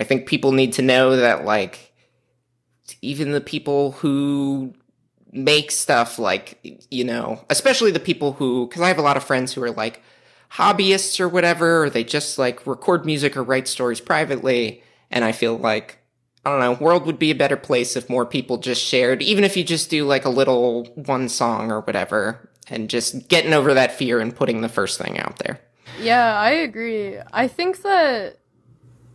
I 0.00 0.04
think 0.04 0.26
people 0.26 0.52
need 0.52 0.72
to 0.74 0.82
know 0.82 1.16
that, 1.16 1.44
like, 1.44 1.92
even 3.02 3.32
the 3.32 3.40
people 3.40 3.92
who 3.92 4.74
make 5.32 5.70
stuff 5.70 6.18
like 6.18 6.58
you 6.90 7.04
know, 7.04 7.44
especially 7.50 7.90
the 7.90 8.00
people 8.00 8.32
who 8.32 8.66
because 8.66 8.82
I 8.82 8.88
have 8.88 8.98
a 8.98 9.02
lot 9.02 9.16
of 9.16 9.24
friends 9.24 9.52
who 9.52 9.62
are 9.62 9.70
like 9.70 10.02
hobbyists 10.52 11.20
or 11.20 11.28
whatever, 11.28 11.84
or 11.84 11.90
they 11.90 12.04
just 12.04 12.38
like 12.38 12.66
record 12.66 13.04
music 13.04 13.37
or 13.37 13.42
write 13.42 13.68
stories 13.68 14.00
privately, 14.00 14.82
and 15.11 15.24
I 15.24 15.32
feel 15.32 15.56
like 15.56 15.98
I 16.44 16.50
don't 16.50 16.61
know, 16.61 16.84
world 16.84 17.04
would 17.06 17.18
be 17.18 17.30
a 17.30 17.34
better 17.34 17.56
place 17.56 17.96
if 17.96 18.08
more 18.08 18.24
people 18.24 18.56
just 18.56 18.82
shared, 18.82 19.22
even 19.22 19.44
if 19.44 19.56
you 19.56 19.64
just 19.64 19.90
do 19.90 20.06
like 20.06 20.24
a 20.24 20.30
little 20.30 20.84
one 20.94 21.28
song 21.28 21.70
or 21.70 21.80
whatever, 21.80 22.48
and 22.68 22.88
just 22.88 23.28
getting 23.28 23.52
over 23.52 23.74
that 23.74 23.92
fear 23.92 24.20
and 24.20 24.34
putting 24.34 24.62
the 24.62 24.68
first 24.68 24.98
thing 24.98 25.18
out 25.18 25.38
there. 25.38 25.61
Yeah, 26.00 26.38
I 26.38 26.50
agree. 26.50 27.18
I 27.32 27.48
think 27.48 27.82
that 27.82 28.38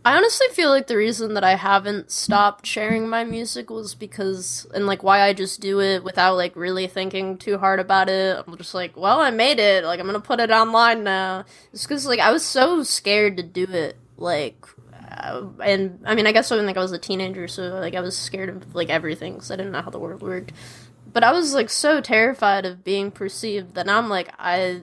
I 0.06 0.16
honestly 0.16 0.48
feel 0.52 0.68
like 0.68 0.86
the 0.86 0.98
reason 0.98 1.32
that 1.32 1.44
I 1.44 1.54
haven't 1.54 2.10
stopped 2.10 2.66
sharing 2.66 3.08
my 3.08 3.24
music 3.24 3.70
was 3.70 3.94
because 3.94 4.66
and 4.74 4.86
like 4.86 5.02
why 5.02 5.22
I 5.22 5.32
just 5.32 5.62
do 5.62 5.80
it 5.80 6.04
without 6.04 6.36
like 6.36 6.54
really 6.56 6.86
thinking 6.86 7.38
too 7.38 7.56
hard 7.56 7.80
about 7.80 8.10
it. 8.10 8.44
I'm 8.46 8.56
just 8.58 8.74
like, 8.74 8.98
well, 8.98 9.20
I 9.20 9.30
made 9.30 9.58
it. 9.58 9.82
Like 9.82 10.00
I'm 10.00 10.08
to 10.08 10.20
put 10.20 10.40
it 10.40 10.50
online 10.50 11.04
now. 11.04 11.46
It's 11.72 11.86
cuz 11.86 12.04
like 12.04 12.20
I 12.20 12.32
was 12.32 12.44
so 12.44 12.82
scared 12.82 13.38
to 13.38 13.42
do 13.42 13.64
it 13.64 13.96
like 14.18 14.66
uh, 15.10 15.46
and 15.62 16.00
I 16.04 16.14
mean, 16.14 16.26
I 16.26 16.32
guess 16.32 16.50
when 16.50 16.66
like 16.66 16.76
I 16.76 16.80
was 16.80 16.92
a 16.92 16.98
teenager, 16.98 17.48
so 17.48 17.62
like 17.68 17.94
I 17.94 18.00
was 18.00 18.16
scared 18.16 18.50
of 18.50 18.74
like 18.74 18.90
everything 18.90 19.38
cuz 19.38 19.50
I 19.50 19.56
didn't 19.56 19.72
know 19.72 19.80
how 19.80 19.90
the 19.90 19.98
world 19.98 20.20
worked. 20.20 20.52
But 21.10 21.24
I 21.24 21.32
was 21.32 21.54
like 21.54 21.70
so 21.70 22.02
terrified 22.02 22.66
of 22.66 22.84
being 22.84 23.10
perceived 23.10 23.74
that 23.74 23.86
now 23.86 23.98
I'm 23.98 24.10
like 24.10 24.28
I 24.38 24.82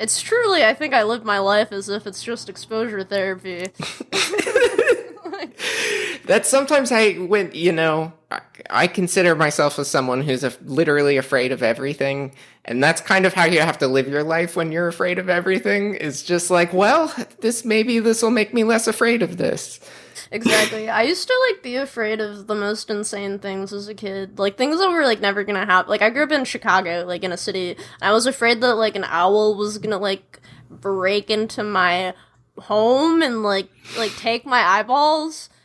it's 0.00 0.20
truly, 0.22 0.64
I 0.64 0.74
think 0.74 0.94
I 0.94 1.02
live 1.02 1.24
my 1.24 1.38
life 1.38 1.72
as 1.72 1.88
if 1.88 2.06
it's 2.06 2.22
just 2.22 2.48
exposure 2.48 3.04
therapy. 3.04 3.66
That's 6.24 6.48
sometimes 6.48 6.92
I 6.92 7.14
when 7.14 7.50
you 7.52 7.72
know 7.72 8.12
I, 8.30 8.40
I 8.68 8.86
consider 8.86 9.34
myself 9.34 9.78
as 9.78 9.88
someone 9.88 10.22
who's 10.22 10.44
a, 10.44 10.52
literally 10.64 11.16
afraid 11.16 11.52
of 11.52 11.62
everything, 11.62 12.34
and 12.64 12.82
that's 12.82 13.00
kind 13.00 13.26
of 13.26 13.34
how 13.34 13.44
you 13.44 13.60
have 13.60 13.78
to 13.78 13.88
live 13.88 14.08
your 14.08 14.22
life 14.22 14.54
when 14.56 14.70
you're 14.70 14.88
afraid 14.88 15.18
of 15.18 15.28
everything. 15.28 15.94
Is 15.94 16.22
just 16.22 16.50
like, 16.50 16.72
well, 16.72 17.12
this 17.40 17.64
maybe 17.64 17.98
this 17.98 18.22
will 18.22 18.30
make 18.30 18.54
me 18.54 18.64
less 18.64 18.86
afraid 18.86 19.22
of 19.22 19.38
this. 19.38 19.80
Exactly. 20.30 20.88
I 20.88 21.02
used 21.02 21.26
to 21.28 21.48
like 21.48 21.62
be 21.62 21.76
afraid 21.76 22.20
of 22.20 22.46
the 22.46 22.54
most 22.54 22.90
insane 22.90 23.38
things 23.38 23.72
as 23.72 23.88
a 23.88 23.94
kid. 23.94 24.38
Like 24.38 24.56
things 24.56 24.78
that 24.78 24.90
were 24.90 25.04
like 25.04 25.20
never 25.20 25.44
gonna 25.44 25.66
happen. 25.66 25.90
Like 25.90 26.02
I 26.02 26.10
grew 26.10 26.24
up 26.24 26.32
in 26.32 26.44
Chicago, 26.44 27.04
like 27.06 27.24
in 27.24 27.32
a 27.32 27.36
city. 27.36 27.76
I 28.00 28.12
was 28.12 28.26
afraid 28.26 28.60
that 28.60 28.74
like 28.74 28.96
an 28.96 29.04
owl 29.04 29.56
was 29.56 29.78
gonna 29.78 29.98
like 29.98 30.40
break 30.70 31.30
into 31.30 31.62
my 31.62 32.14
home 32.58 33.22
and 33.22 33.42
like 33.42 33.68
like 33.96 34.14
take 34.16 34.44
my 34.44 34.60
eyeballs 34.60 35.48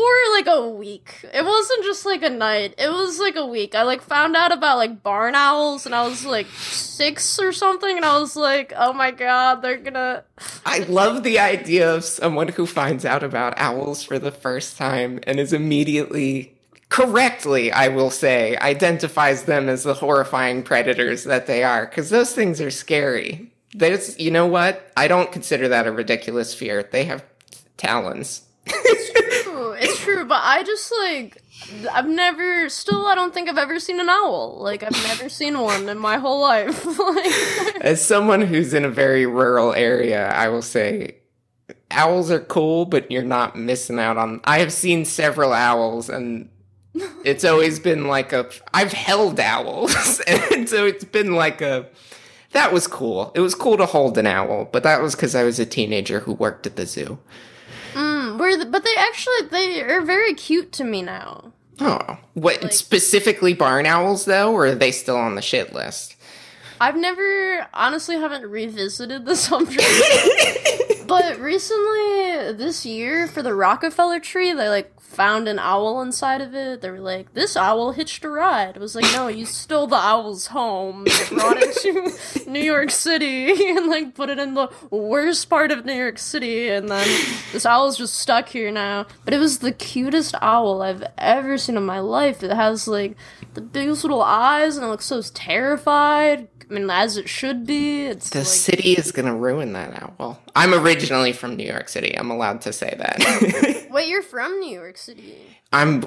for, 0.00 0.32
like 0.32 0.46
a 0.46 0.68
week. 0.68 1.24
It 1.32 1.44
wasn't 1.44 1.84
just 1.84 2.06
like 2.06 2.22
a 2.22 2.30
night. 2.30 2.74
It 2.78 2.90
was 2.90 3.18
like 3.18 3.36
a 3.36 3.46
week. 3.46 3.74
I 3.74 3.82
like 3.82 4.00
found 4.00 4.36
out 4.36 4.52
about 4.52 4.78
like 4.78 5.02
barn 5.02 5.34
owls 5.34 5.86
and 5.86 5.94
I 5.94 6.06
was 6.06 6.24
like 6.24 6.46
6 6.46 7.38
or 7.40 7.52
something 7.52 7.96
and 7.96 8.04
I 8.04 8.18
was 8.18 8.36
like, 8.36 8.72
"Oh 8.76 8.92
my 8.92 9.10
god, 9.10 9.62
they're 9.62 9.76
going 9.76 9.94
to 9.94 10.24
I 10.64 10.80
love 10.80 11.22
the 11.22 11.38
idea 11.38 11.92
of 11.92 12.04
someone 12.04 12.48
who 12.48 12.66
finds 12.66 13.04
out 13.04 13.22
about 13.22 13.58
owls 13.58 14.02
for 14.02 14.18
the 14.18 14.30
first 14.30 14.76
time 14.76 15.20
and 15.24 15.38
is 15.38 15.52
immediately 15.52 16.54
correctly, 16.88 17.72
I 17.72 17.88
will 17.88 18.10
say, 18.10 18.56
identifies 18.56 19.44
them 19.44 19.68
as 19.68 19.84
the 19.84 19.94
horrifying 19.94 20.62
predators 20.62 21.24
that 21.24 21.46
they 21.46 21.62
are 21.62 21.86
because 21.86 22.10
those 22.10 22.34
things 22.34 22.60
are 22.60 22.70
scary. 22.70 23.52
There's, 23.72 24.18
you 24.18 24.30
know 24.30 24.46
what? 24.46 24.90
I 24.96 25.06
don't 25.08 25.30
consider 25.30 25.68
that 25.68 25.86
a 25.86 25.92
ridiculous 25.92 26.52
fear. 26.54 26.82
They 26.82 27.04
have 27.04 27.24
talons. 27.76 28.42
It's 29.80 29.98
true, 29.98 30.24
but 30.24 30.40
I 30.42 30.62
just 30.62 30.92
like 30.98 31.42
I've 31.92 32.08
never 32.08 32.68
still 32.68 33.06
I 33.06 33.14
don't 33.14 33.32
think 33.32 33.48
I've 33.48 33.58
ever 33.58 33.80
seen 33.80 34.00
an 34.00 34.08
owl. 34.08 34.58
Like 34.60 34.82
I've 34.82 34.92
never 35.04 35.28
seen 35.40 35.58
one 35.58 35.88
in 35.88 35.98
my 35.98 36.18
whole 36.18 36.40
life. 36.40 36.84
like 36.98 37.80
As 37.80 38.04
someone 38.04 38.42
who's 38.42 38.74
in 38.74 38.84
a 38.84 38.90
very 38.90 39.26
rural 39.26 39.72
area, 39.72 40.28
I 40.28 40.48
will 40.48 40.62
say 40.62 41.16
owls 41.90 42.30
are 42.30 42.40
cool, 42.40 42.84
but 42.86 43.10
you're 43.10 43.22
not 43.22 43.56
missing 43.56 43.98
out 43.98 44.16
on. 44.16 44.40
I 44.44 44.58
have 44.60 44.72
seen 44.72 45.04
several 45.04 45.52
owls, 45.52 46.08
and 46.08 46.48
it's 47.24 47.44
always 47.44 47.78
been 47.78 48.06
like 48.06 48.32
a. 48.32 48.48
I've 48.72 48.92
held 48.92 49.40
owls, 49.40 50.20
and 50.26 50.68
so 50.68 50.86
it's 50.86 51.04
been 51.04 51.34
like 51.34 51.60
a. 51.60 51.86
That 52.52 52.72
was 52.72 52.86
cool. 52.88 53.30
It 53.34 53.40
was 53.40 53.54
cool 53.54 53.76
to 53.76 53.86
hold 53.86 54.18
an 54.18 54.26
owl, 54.26 54.68
but 54.72 54.82
that 54.82 55.00
was 55.00 55.14
because 55.14 55.34
I 55.34 55.44
was 55.44 55.60
a 55.60 55.66
teenager 55.66 56.20
who 56.20 56.32
worked 56.32 56.66
at 56.66 56.76
the 56.76 56.86
zoo. 56.86 57.18
But 58.70 58.84
they 58.84 58.94
actually 58.96 59.42
they 59.50 59.82
are 59.82 60.00
very 60.00 60.34
cute 60.34 60.72
to 60.72 60.84
me 60.84 61.02
now. 61.02 61.52
Oh, 61.80 62.18
what 62.34 62.62
Like- 62.62 62.72
specifically 62.72 63.54
barn 63.54 63.86
owls 63.86 64.24
though, 64.24 64.52
or 64.52 64.66
are 64.66 64.74
they 64.74 64.92
still 64.92 65.16
on 65.16 65.34
the 65.34 65.42
shit 65.42 65.72
list? 65.72 66.16
I've 66.82 66.96
never 66.96 67.66
honestly 67.74 68.16
haven't 68.16 68.46
revisited 68.46 69.26
the 69.26 69.36
subject. 69.48 69.86
but 71.06 71.38
recently 71.38 72.52
this 72.52 72.86
year 72.86 73.26
for 73.26 73.42
the 73.42 73.54
Rockefeller 73.54 74.20
tree, 74.20 74.52
they 74.52 74.68
like 74.68 74.99
found 75.10 75.48
an 75.48 75.58
owl 75.58 76.00
inside 76.00 76.40
of 76.40 76.54
it. 76.54 76.80
They 76.80 76.90
were 76.90 77.00
like, 77.00 77.34
This 77.34 77.56
owl 77.56 77.92
hitched 77.92 78.24
a 78.24 78.28
ride. 78.28 78.76
It 78.76 78.80
was 78.80 78.94
like, 78.94 79.12
No, 79.12 79.28
you 79.28 79.44
stole 79.44 79.86
the 79.86 79.96
owl's 79.96 80.46
home, 80.48 81.04
brought 81.30 81.58
it 81.58 81.74
to 82.44 82.50
New 82.50 82.62
York 82.62 82.90
City 82.90 83.70
and 83.76 83.86
like 83.88 84.14
put 84.14 84.30
it 84.30 84.38
in 84.38 84.54
the 84.54 84.68
worst 84.90 85.50
part 85.50 85.72
of 85.72 85.84
New 85.84 85.94
York 85.94 86.18
City 86.18 86.68
and 86.68 86.88
then 86.88 87.06
this 87.52 87.66
owl's 87.66 87.98
just 87.98 88.14
stuck 88.14 88.48
here 88.50 88.70
now. 88.70 89.06
But 89.24 89.34
it 89.34 89.38
was 89.38 89.58
the 89.58 89.72
cutest 89.72 90.34
owl 90.40 90.82
I've 90.82 91.04
ever 91.18 91.58
seen 91.58 91.76
in 91.76 91.84
my 91.84 92.00
life. 92.00 92.42
It 92.42 92.52
has 92.52 92.86
like 92.86 93.16
the 93.54 93.60
biggest 93.60 94.04
little 94.04 94.22
eyes 94.22 94.76
and 94.76 94.86
it 94.86 94.88
looks 94.88 95.06
so 95.06 95.20
terrified. 95.22 96.48
I 96.68 96.72
mean, 96.72 96.88
as 96.88 97.16
it 97.16 97.28
should 97.28 97.66
be. 97.66 98.02
It's 98.06 98.30
The 98.30 98.38
like, 98.38 98.46
city 98.46 98.92
is 98.92 99.10
gonna 99.10 99.34
ruin 99.34 99.72
that 99.72 100.00
owl. 100.20 100.40
I'm 100.54 100.72
originally 100.72 101.32
from 101.32 101.56
New 101.56 101.66
York 101.66 101.88
City. 101.88 102.16
I'm 102.16 102.30
allowed 102.30 102.60
to 102.60 102.72
say 102.72 102.94
that. 102.96 103.79
wait, 103.90 104.08
you're 104.08 104.22
from 104.22 104.60
New 104.60 104.72
York 104.72 104.96
City? 104.96 105.36
I'm 105.72 106.04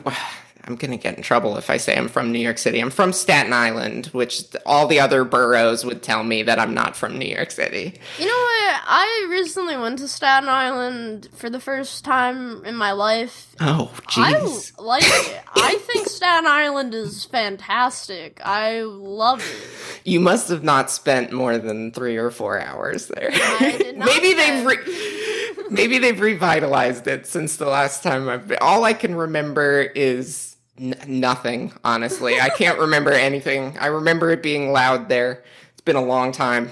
I'm 0.66 0.76
gonna 0.78 0.98
get 0.98 1.18
in 1.18 1.24
trouble 1.24 1.58
if 1.58 1.70
I 1.70 1.76
say 1.78 1.98
I'm 1.98 2.08
from 2.08 2.32
New 2.32 2.40
York 2.40 2.58
City. 2.58 2.80
I'm 2.80 2.90
from 2.90 3.12
Staten 3.12 3.52
Island, 3.52 4.08
which 4.08 4.44
all 4.66 4.88
the 4.88 5.00
other 5.02 5.26
boroughs 5.26 5.84
would 5.84 6.02
tell 6.02 6.24
me 6.24 6.44
that 6.44 6.58
I'm 6.58 6.74
not 6.74 6.96
from 6.96 7.18
New 7.18 7.28
York 7.28 7.52
City. 7.52 8.00
You 8.18 8.26
know 8.26 8.32
what? 8.32 8.82
I 8.86 9.28
recently 9.30 9.76
went 9.76 10.00
to 10.00 10.08
Staten 10.08 10.48
Island 10.48 11.28
for 11.34 11.50
the 11.50 11.60
first 11.60 12.06
time 12.06 12.64
in 12.64 12.76
my 12.76 12.94
life. 12.94 13.54
Oh, 13.60 13.92
I 14.16 14.34
jeez. 14.36 14.80
like 14.80 15.04
it. 15.06 15.44
I 15.56 15.76
think 15.82 16.08
Staten 16.08 16.48
Island 16.48 16.94
is 16.94 17.26
fantastic. 17.26 18.40
I 18.44 18.82
love 18.84 19.42
it. 19.42 20.00
You 20.06 20.22
must 20.22 20.48
have 20.48 20.64
not 20.64 20.90
spent 20.90 21.34
more 21.34 21.58
than 21.58 21.92
three 21.92 22.16
or 22.16 22.32
four 22.32 22.60
hours 22.62 23.08
there. 23.08 23.32
I 23.34 23.76
did 23.78 23.98
not 23.98 24.06
maybe 24.06 24.34
they've 24.34 24.66
re- 24.66 25.33
maybe 25.70 26.00
they've 26.00 26.20
revitalized 26.20 27.08
it 27.08 27.26
since 27.26 27.58
the 27.58 27.68
last 27.68 28.04
time 28.04 28.30
I've 28.30 28.48
been. 28.48 28.58
All 28.62 28.84
I 28.84 28.94
can 28.94 29.16
remember 29.16 29.82
is 29.82 30.56
n- 30.80 30.96
nothing. 31.08 31.74
Honestly, 31.84 32.40
I 32.40 32.50
can't 32.50 32.80
remember 32.80 33.12
anything. 33.12 33.78
I 33.80 33.88
remember 33.88 34.32
it 34.32 34.44
being 34.44 34.72
loud 34.72 35.10
there. 35.10 35.44
It's 35.72 35.82
been 35.82 35.96
a 35.96 36.04
long 36.04 36.32
time. 36.32 36.72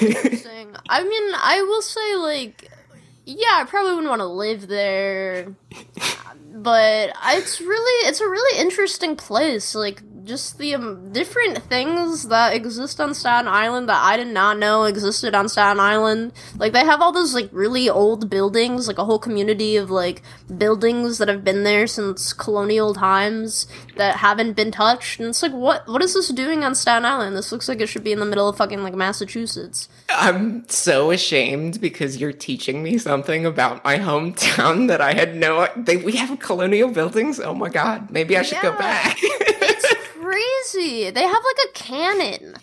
Interesting. 0.00 0.74
I 0.88 1.02
mean, 1.04 1.32
I 1.34 1.62
will 1.62 1.82
say, 1.82 2.16
like, 2.16 2.70
yeah, 3.24 3.58
I 3.60 3.64
probably 3.64 3.92
wouldn't 3.92 4.08
want 4.08 4.20
to 4.20 4.26
live 4.26 4.66
there, 4.68 5.54
but 6.52 7.12
it's 7.28 7.60
really, 7.60 8.08
it's 8.08 8.20
a 8.20 8.28
really 8.28 8.60
interesting 8.60 9.16
place. 9.16 9.74
Like, 9.74 10.02
just 10.24 10.58
the 10.58 10.74
um, 10.74 11.12
different 11.12 11.58
things 11.64 12.28
that 12.28 12.54
exist 12.54 13.00
on 13.00 13.14
Staten 13.14 13.48
Island 13.48 13.88
that 13.88 14.02
I 14.02 14.16
did 14.16 14.28
not 14.28 14.58
know 14.58 14.84
existed 14.84 15.34
on 15.34 15.48
Staten 15.48 15.80
Island. 15.80 16.32
Like, 16.56 16.72
they 16.72 16.84
have 16.84 17.00
all 17.00 17.12
those 17.12 17.34
like 17.34 17.48
really 17.52 17.88
old 17.88 18.30
buildings, 18.30 18.88
like 18.88 18.98
a 18.98 19.04
whole 19.04 19.18
community 19.18 19.76
of 19.76 19.90
like 19.90 20.22
buildings 20.56 21.18
that 21.18 21.28
have 21.28 21.44
been 21.44 21.64
there 21.64 21.86
since 21.86 22.32
colonial 22.32 22.94
times 22.94 23.66
that 23.96 24.16
haven't 24.16 24.54
been 24.54 24.70
touched. 24.70 25.20
And 25.20 25.28
it's 25.28 25.42
like, 25.42 25.52
what, 25.52 25.86
what 25.88 26.02
is 26.02 26.14
this 26.14 26.28
doing 26.28 26.64
on 26.64 26.74
Staten 26.74 27.04
Island? 27.04 27.36
This 27.36 27.52
looks 27.52 27.68
like 27.68 27.80
it 27.80 27.88
should 27.88 28.04
be 28.04 28.12
in 28.12 28.20
the 28.20 28.26
middle 28.26 28.48
of 28.48 28.56
fucking 28.56 28.82
like 28.82 28.94
Massachusetts. 28.94 29.88
I'm 30.10 30.68
so 30.68 31.10
ashamed 31.10 31.80
because 31.80 32.18
you're 32.18 32.32
teaching 32.32 32.82
me 32.82 32.98
something 32.98 33.46
about 33.46 33.84
my 33.84 33.98
hometown 33.98 34.88
that 34.88 35.00
I 35.00 35.12
had 35.12 35.36
no. 35.36 35.68
They, 35.76 35.96
we 35.96 36.12
have 36.16 36.38
colonial 36.38 36.90
buildings. 36.90 37.40
Oh 37.40 37.54
my 37.54 37.68
god! 37.68 38.10
Maybe 38.10 38.36
I 38.36 38.42
should 38.42 38.60
go 38.60 38.76
back. 38.76 39.18
Crazy. 40.30 41.10
They 41.10 41.22
have 41.22 41.42
like 41.44 41.66
a 41.68 41.72
cannon. 41.72 42.54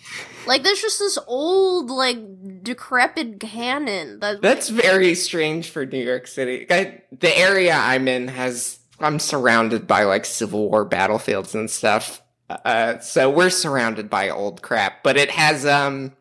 Like 0.45 0.63
there's 0.63 0.81
just 0.81 0.99
this 0.99 1.17
old, 1.27 1.89
like 1.89 2.63
decrepit 2.63 3.39
cannon 3.41 4.19
that 4.19 4.41
That's 4.41 4.69
very 4.69 5.15
strange 5.15 5.69
for 5.69 5.85
New 5.85 6.03
York 6.03 6.27
City. 6.27 6.65
I, 6.69 7.01
the 7.11 7.37
area 7.37 7.73
I'm 7.73 8.07
in 8.07 8.29
has. 8.29 8.79
I'm 8.99 9.19
surrounded 9.19 9.85
by 9.85 10.03
like 10.03 10.25
Civil 10.25 10.69
War 10.69 10.85
battlefields 10.85 11.53
and 11.53 11.69
stuff. 11.69 12.21
Uh, 12.49 12.99
so 12.99 13.29
we're 13.29 13.49
surrounded 13.49 14.09
by 14.09 14.29
old 14.29 14.61
crap, 14.61 15.03
but 15.03 15.17
it 15.17 15.31
has 15.31 15.65
um. 15.65 16.13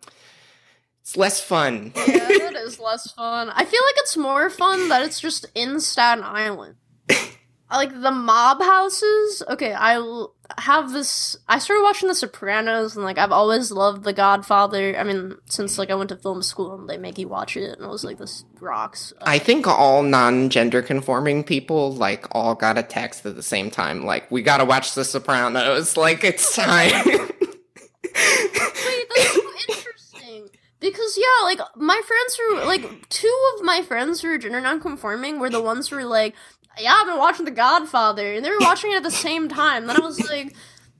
It's 1.02 1.16
less 1.16 1.40
fun. 1.40 1.92
yeah, 1.94 2.26
that 2.26 2.56
is 2.56 2.80
less 2.80 3.12
fun. 3.12 3.50
I 3.50 3.64
feel 3.64 3.80
like 3.80 3.94
it's 3.98 4.16
more 4.16 4.50
fun 4.50 4.88
that 4.88 5.02
it's 5.02 5.20
just 5.20 5.46
in 5.54 5.80
Staten 5.80 6.24
Island. 6.24 6.74
like 7.70 8.00
the 8.00 8.10
mob 8.10 8.60
houses. 8.60 9.42
Okay, 9.48 9.74
I 9.74 10.26
have 10.58 10.92
this. 10.92 11.36
I 11.48 11.58
started 11.58 11.82
watching 11.82 12.08
The 12.08 12.14
Sopranos, 12.14 12.96
and 12.96 13.04
like 13.04 13.18
I've 13.18 13.32
always 13.32 13.72
loved 13.72 14.04
The 14.04 14.12
Godfather. 14.12 14.96
I 14.96 15.02
mean, 15.02 15.36
since 15.46 15.78
like 15.78 15.90
I 15.90 15.94
went 15.94 16.10
to 16.10 16.16
film 16.16 16.42
school 16.42 16.78
and 16.78 16.88
they 16.88 16.98
make 16.98 17.18
you 17.18 17.28
watch 17.28 17.56
it, 17.56 17.76
and 17.76 17.84
I 17.84 17.88
was 17.88 18.04
like, 18.04 18.18
this 18.18 18.44
rocks. 18.60 19.12
Uh, 19.20 19.24
I 19.26 19.38
think 19.38 19.66
all 19.66 20.02
non-gender 20.02 20.82
conforming 20.82 21.44
people 21.44 21.92
like 21.92 22.26
all 22.32 22.54
got 22.54 22.78
a 22.78 22.82
text 22.82 23.26
at 23.26 23.34
the 23.34 23.42
same 23.42 23.70
time. 23.70 24.04
Like, 24.04 24.30
we 24.30 24.42
gotta 24.42 24.64
watch 24.64 24.94
The 24.94 25.04
Sopranos. 25.04 25.96
Like, 26.06 26.24
it's 26.24 26.54
time. 26.54 26.92
Wait, 27.06 28.14
that's 28.14 29.34
so 29.34 29.40
interesting. 29.68 30.48
Because 30.78 31.18
yeah, 31.18 31.44
like 31.44 31.58
my 31.74 32.00
friends 32.06 32.36
who 32.36 32.64
like 32.64 33.08
two 33.08 33.34
of 33.56 33.64
my 33.64 33.82
friends 33.82 34.20
who 34.20 34.28
are 34.28 34.38
gender 34.38 34.60
non-conforming 34.60 35.40
were 35.40 35.50
the 35.50 35.60
ones 35.60 35.88
who 35.88 35.96
were 35.96 36.04
like, 36.04 36.34
"Yeah, 36.78 36.94
I've 36.94 37.06
been 37.06 37.18
watching 37.18 37.44
The 37.44 37.50
Godfather," 37.50 38.34
and 38.34 38.44
they 38.44 38.50
were 38.50 38.56
watching 38.60 38.92
it 38.92 38.96
at 38.96 39.02
the 39.02 39.10
same 39.10 39.48
time. 39.48 39.86
Then 39.86 40.00
I 40.00 40.04
was 40.04 40.20
like, 40.28 40.54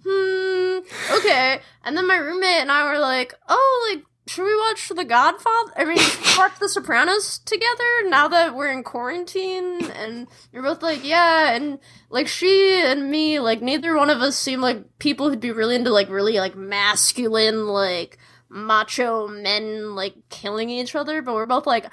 "Hmm, 0.07 0.79
okay." 1.19 1.61
And 1.85 1.97
then 1.97 2.07
my 2.07 2.17
roommate 2.17 2.61
and 2.61 2.71
I 2.71 2.91
were 2.93 2.99
like, 2.99 3.35
"Oh, 3.49 3.89
like." 3.93 4.05
Should 4.29 4.43
we 4.43 4.57
watch 4.57 4.89
The 4.89 5.05
Godfather? 5.05 5.73
I 5.77 5.85
mean, 5.85 5.99
watch 6.37 6.59
The 6.59 6.69
Sopranos 6.69 7.39
together 7.39 8.09
now 8.09 8.27
that 8.27 8.57
we're 8.57 8.73
in 8.73 8.83
quarantine? 8.83 9.89
And 9.93 10.27
you're 10.53 10.65
both 10.65 10.83
like, 10.83 11.05
yeah, 11.05 11.55
and 11.55 11.79
like 12.11 12.27
she 12.27 12.83
and 12.85 13.09
me, 13.09 13.39
like 13.39 13.63
neither 13.63 13.97
one 13.97 14.11
of 14.11 14.23
us 14.23 14.37
seem 14.37 14.61
like 14.61 14.99
people 14.99 15.31
who'd 15.31 15.39
be 15.39 15.53
really 15.53 15.77
into 15.77 15.91
like 15.93 16.09
really 16.09 16.41
like 16.41 16.57
masculine, 16.57 17.69
like 17.69 18.19
macho 18.49 19.29
men 19.29 19.95
like 19.95 20.15
killing 20.29 20.71
each 20.71 20.97
other, 20.97 21.23
but 21.23 21.35
we're 21.35 21.47
both 21.47 21.67
like 21.67 21.87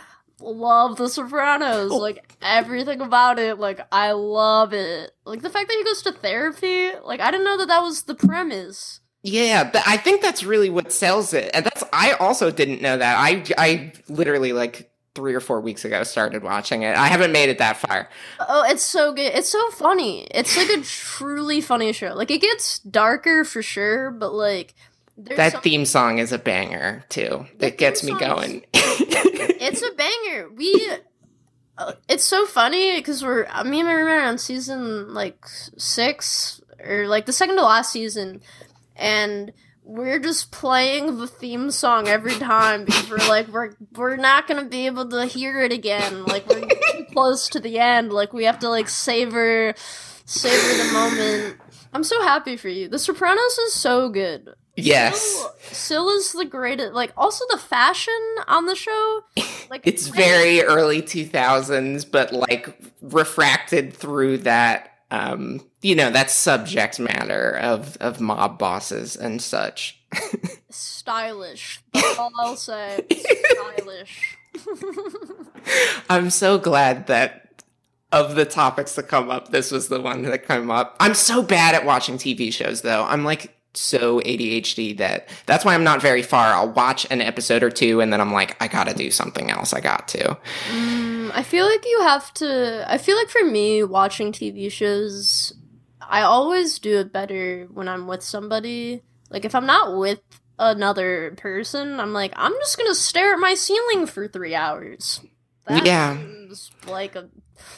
love 0.43 0.97
the 0.97 1.09
Sopranos, 1.09 1.91
oh. 1.91 1.97
like 1.97 2.35
everything 2.41 3.01
about 3.01 3.39
it, 3.39 3.59
like 3.59 3.79
I 3.91 4.11
love 4.11 4.73
it. 4.73 5.11
Like 5.25 5.41
the 5.41 5.49
fact 5.49 5.67
that 5.67 5.77
he 5.77 5.83
goes 5.83 6.01
to 6.03 6.11
therapy, 6.11 6.91
like 7.03 7.19
I 7.19 7.31
didn't 7.31 7.45
know 7.45 7.57
that 7.57 7.67
that 7.67 7.81
was 7.81 8.03
the 8.03 8.15
premise. 8.15 8.99
Yeah, 9.23 9.63
but 9.63 9.83
I 9.87 9.97
think 9.97 10.21
that's 10.21 10.43
really 10.43 10.69
what 10.69 10.91
sells 10.91 11.33
it. 11.33 11.49
And 11.53 11.65
that's 11.65 11.83
I 11.93 12.13
also 12.13 12.51
didn't 12.51 12.81
know 12.81 12.97
that. 12.97 13.17
I 13.17 13.43
I 13.57 13.93
literally 14.09 14.51
like 14.53 14.91
3 15.15 15.33
or 15.35 15.39
4 15.39 15.61
weeks 15.61 15.85
ago 15.85 16.03
started 16.03 16.43
watching 16.43 16.81
it. 16.81 16.97
I 16.97 17.07
haven't 17.07 17.31
made 17.31 17.49
it 17.49 17.59
that 17.59 17.77
far. 17.77 18.09
Oh, 18.39 18.65
it's 18.67 18.83
so 18.83 19.13
good. 19.13 19.31
It's 19.33 19.49
so 19.49 19.71
funny. 19.71 20.27
It's 20.31 20.57
like 20.57 20.69
a 20.69 20.81
truly 20.81 21.61
funny 21.61 21.93
show. 21.93 22.13
Like 22.15 22.31
it 22.31 22.41
gets 22.41 22.79
darker 22.79 23.45
for 23.45 23.61
sure, 23.61 24.11
but 24.11 24.33
like 24.33 24.73
there's 25.17 25.37
That 25.37 25.51
some- 25.53 25.61
theme 25.61 25.85
song 25.85 26.19
is 26.19 26.31
a 26.31 26.37
banger 26.39 27.03
too. 27.09 27.45
The 27.53 27.67
That 27.67 27.77
gets 27.77 28.03
me 28.03 28.13
going. 28.17 28.65
it's 28.73 29.81
a 29.81 29.91
banger. 29.95 30.49
We, 30.49 30.91
uh, 31.77 31.93
it's 32.07 32.23
so 32.23 32.45
funny 32.45 32.97
because 32.97 33.23
we're 33.23 33.45
uh, 33.49 33.63
me 33.63 33.79
and 33.79 33.87
my 33.87 33.93
roommate 33.93 34.23
on 34.27 34.37
season 34.37 35.13
like 35.13 35.37
six 35.77 36.61
or 36.83 37.07
like 37.07 37.25
the 37.25 37.33
second 37.33 37.55
to 37.57 37.63
last 37.63 37.91
season, 37.91 38.41
and 38.95 39.51
we're 39.85 40.19
just 40.19 40.51
playing 40.51 41.17
the 41.17 41.27
theme 41.27 41.69
song 41.71 42.07
every 42.07 42.33
time 42.35 42.85
because 42.85 43.09
we're 43.09 43.17
like 43.29 43.47
we're 43.49 43.73
we're 43.95 44.15
not 44.15 44.47
gonna 44.47 44.65
be 44.65 44.85
able 44.85 45.09
to 45.09 45.25
hear 45.25 45.61
it 45.61 45.71
again. 45.73 46.25
Like 46.25 46.47
we're 46.47 46.61
too 46.61 47.05
close 47.13 47.47
to 47.49 47.59
the 47.59 47.79
end. 47.79 48.13
Like 48.13 48.33
we 48.33 48.45
have 48.45 48.59
to 48.59 48.69
like 48.69 48.87
savor 48.89 49.73
savor 50.25 50.83
the 50.83 50.93
moment. 50.93 51.57
I'm 51.93 52.03
so 52.03 52.21
happy 52.21 52.55
for 52.57 52.69
you. 52.69 52.87
The 52.87 52.97
Sopranos 52.99 53.57
is 53.59 53.73
so 53.73 54.09
good. 54.09 54.49
Yes. 54.75 55.47
Syl 55.71 56.09
is 56.09 56.31
the 56.33 56.45
greatest. 56.45 56.93
Like, 56.93 57.11
also 57.17 57.45
the 57.49 57.57
fashion 57.57 58.13
on 58.47 58.65
the 58.65 58.75
show. 58.75 59.21
Like, 59.69 59.85
It's 59.87 60.07
very 60.07 60.61
early 60.61 61.01
2000s, 61.01 62.09
but 62.09 62.31
like 62.33 62.75
refracted 63.01 63.93
through 63.93 64.39
that, 64.39 64.91
um, 65.11 65.61
you 65.81 65.95
know, 65.95 66.11
that 66.11 66.29
subject 66.29 66.99
matter 66.99 67.57
of, 67.57 67.97
of 67.97 68.19
mob 68.21 68.57
bosses 68.59 69.15
and 69.15 69.41
such. 69.41 69.99
stylish. 70.69 71.81
That's 71.93 72.17
all 72.19 72.31
I'll 72.39 72.55
say. 72.55 73.05
stylish. 73.09 74.37
I'm 76.09 76.29
so 76.29 76.57
glad 76.59 77.07
that 77.07 77.63
of 78.11 78.35
the 78.35 78.45
topics 78.45 78.93
that 78.95 79.07
come 79.07 79.31
up, 79.31 79.49
this 79.49 79.71
was 79.71 79.87
the 79.87 79.99
one 79.99 80.21
that 80.23 80.47
came 80.47 80.69
up. 80.69 80.95
I'm 80.99 81.15
so 81.15 81.41
bad 81.41 81.73
at 81.73 81.83
watching 81.85 82.17
TV 82.17 82.53
shows, 82.53 82.81
though. 82.81 83.03
I'm 83.03 83.23
like 83.23 83.55
so 83.75 84.19
ADHD 84.21 84.97
that 84.97 85.29
that's 85.45 85.65
why 85.65 85.73
I'm 85.73 85.83
not 85.83 86.01
very 86.01 86.21
far. 86.21 86.53
I'll 86.53 86.71
watch 86.71 87.07
an 87.09 87.21
episode 87.21 87.63
or 87.63 87.69
two, 87.69 88.01
and 88.01 88.13
then 88.13 88.21
I'm 88.21 88.33
like, 88.33 88.61
I 88.61 88.67
gotta 88.67 88.93
do 88.93 89.11
something 89.11 89.49
else. 89.49 89.73
I 89.73 89.79
got 89.79 90.07
to. 90.09 90.37
Mm, 90.69 91.31
I 91.33 91.43
feel 91.43 91.65
like 91.65 91.85
you 91.85 92.01
have 92.01 92.33
to. 92.35 92.85
I 92.87 92.97
feel 92.97 93.17
like 93.17 93.29
for 93.29 93.43
me, 93.43 93.83
watching 93.83 94.31
TV 94.31 94.71
shows, 94.71 95.53
I 96.01 96.21
always 96.21 96.79
do 96.79 96.99
it 96.99 97.11
better 97.11 97.67
when 97.73 97.87
I'm 97.87 98.07
with 98.07 98.23
somebody. 98.23 99.01
Like, 99.29 99.45
if 99.45 99.55
I'm 99.55 99.65
not 99.65 99.97
with 99.97 100.21
another 100.59 101.33
person, 101.37 101.99
I'm 101.99 102.13
like, 102.13 102.33
I'm 102.35 102.53
just 102.53 102.77
gonna 102.77 102.95
stare 102.95 103.33
at 103.33 103.39
my 103.39 103.55
ceiling 103.55 104.05
for 104.05 104.27
three 104.27 104.55
hours. 104.55 105.21
That 105.67 105.85
Yeah. 105.85 106.17
like 106.87 107.15
a 107.15 107.29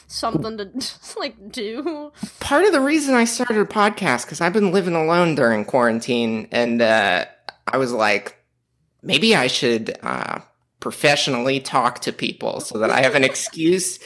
something 0.08 0.58
to 0.58 0.70
like 1.18 1.52
do. 1.52 2.12
part 2.40 2.64
of 2.64 2.72
the 2.72 2.80
reason 2.80 3.14
I 3.14 3.24
started 3.24 3.58
a 3.58 3.64
podcast 3.64 4.24
because 4.24 4.40
I've 4.40 4.52
been 4.52 4.72
living 4.72 4.94
alone 4.96 5.34
during 5.34 5.64
quarantine, 5.64 6.48
and 6.50 6.82
uh, 6.82 7.24
I 7.68 7.76
was 7.76 7.92
like, 7.92 8.36
maybe 9.02 9.36
I 9.36 9.46
should 9.46 9.96
uh, 10.02 10.40
professionally 10.80 11.60
talk 11.60 12.00
to 12.00 12.12
people 12.12 12.60
so 12.60 12.78
that 12.78 12.90
I 12.90 13.02
have 13.02 13.14
an 13.14 13.24
excuse 13.24 13.98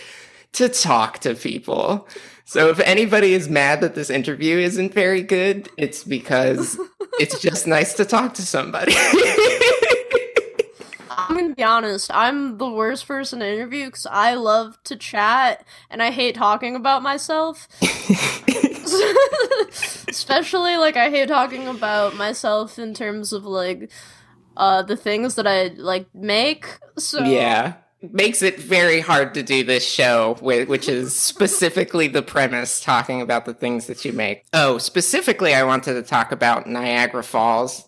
to 0.53 0.69
talk 0.69 1.21
to 1.21 1.35
people. 1.35 2.07
So 2.45 2.69
if 2.69 2.81
anybody 2.81 3.33
is 3.35 3.49
mad 3.49 3.81
that 3.81 3.95
this 3.95 4.11
interview 4.11 4.59
isn't 4.59 4.93
very 4.93 5.23
good, 5.23 5.69
it's 5.79 6.03
because 6.05 6.77
it's 7.21 7.41
just 7.41 7.67
nice 7.67 7.95
to 7.95 8.05
talk 8.05 8.35
to 8.35 8.43
somebody. 8.43 8.93
Be 11.61 11.65
honest. 11.65 12.11
I'm 12.15 12.57
the 12.57 12.71
worst 12.71 13.07
person 13.07 13.41
to 13.41 13.47
interview 13.47 13.85
because 13.85 14.07
I 14.07 14.33
love 14.33 14.83
to 14.85 14.97
chat 14.97 15.63
and 15.91 16.03
I 16.03 16.11
hate 16.11 16.35
talking 16.35 16.75
about 16.75 17.03
myself. 17.03 17.69
Especially 20.09 20.79
like 20.79 20.97
I 20.97 21.11
hate 21.11 21.29
talking 21.29 21.69
about 21.69 22.17
myself 22.17 22.79
in 22.79 22.95
terms 22.95 23.35
of 23.35 23.45
like 23.45 23.91
uh 24.57 24.85
the 24.85 24.97
things 24.97 25.35
that 25.35 25.47
I 25.47 25.73
like 25.77 26.07
make. 26.15 26.79
So 26.97 27.25
yeah. 27.25 27.75
Makes 28.11 28.41
it 28.41 28.59
very 28.59 29.01
hard 29.01 29.35
to 29.35 29.43
do 29.43 29.63
this 29.63 29.87
show, 29.87 30.39
which 30.41 30.89
is 30.89 31.15
specifically 31.15 32.09
the 32.09 32.23
premise, 32.23 32.81
talking 32.81 33.21
about 33.21 33.45
the 33.45 33.53
things 33.53 33.87
that 33.89 34.03
you 34.07 34.15
make. 34.15 34.47
Oh, 34.55 34.79
specifically, 34.79 35.53
I 35.53 35.65
wanted 35.65 35.93
to 35.93 36.03
talk 36.03 36.33
about 36.33 36.67
Niagara 36.67 37.23
Falls. 37.23 37.87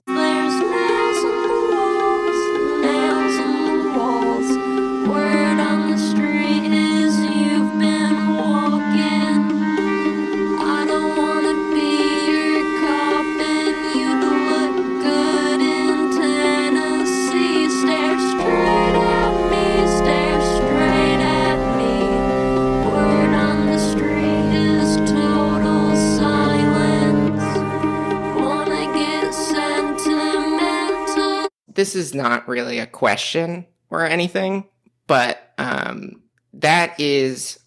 This 31.83 31.97
is 31.97 32.15
not 32.15 32.47
really 32.47 32.79
a 32.79 32.87
question 32.87 33.67
or 33.91 34.07
anything, 34.07 34.69
but 35.09 35.53
um, 35.59 36.23
that 36.53 37.01
is. 37.01 37.59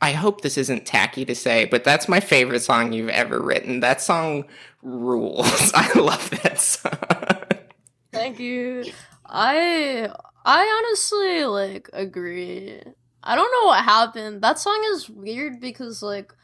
I 0.00 0.10
hope 0.10 0.40
this 0.40 0.58
isn't 0.58 0.84
tacky 0.84 1.24
to 1.24 1.36
say, 1.36 1.66
but 1.66 1.84
that's 1.84 2.08
my 2.08 2.18
favorite 2.18 2.58
song 2.58 2.92
you've 2.92 3.10
ever 3.10 3.40
written. 3.40 3.78
That 3.78 4.02
song 4.02 4.46
rules. 4.82 5.70
I 5.76 5.96
love 5.96 6.28
that 6.42 6.58
song. 6.58 6.90
Thank 8.12 8.40
you. 8.40 8.86
I 9.26 10.10
I 10.44 10.82
honestly 10.84 11.44
like 11.44 11.88
agree. 11.92 12.80
I 13.22 13.36
don't 13.36 13.52
know 13.52 13.68
what 13.68 13.84
happened. 13.84 14.42
That 14.42 14.58
song 14.58 14.82
is 14.90 15.08
weird 15.08 15.60
because 15.60 16.02
like 16.02 16.34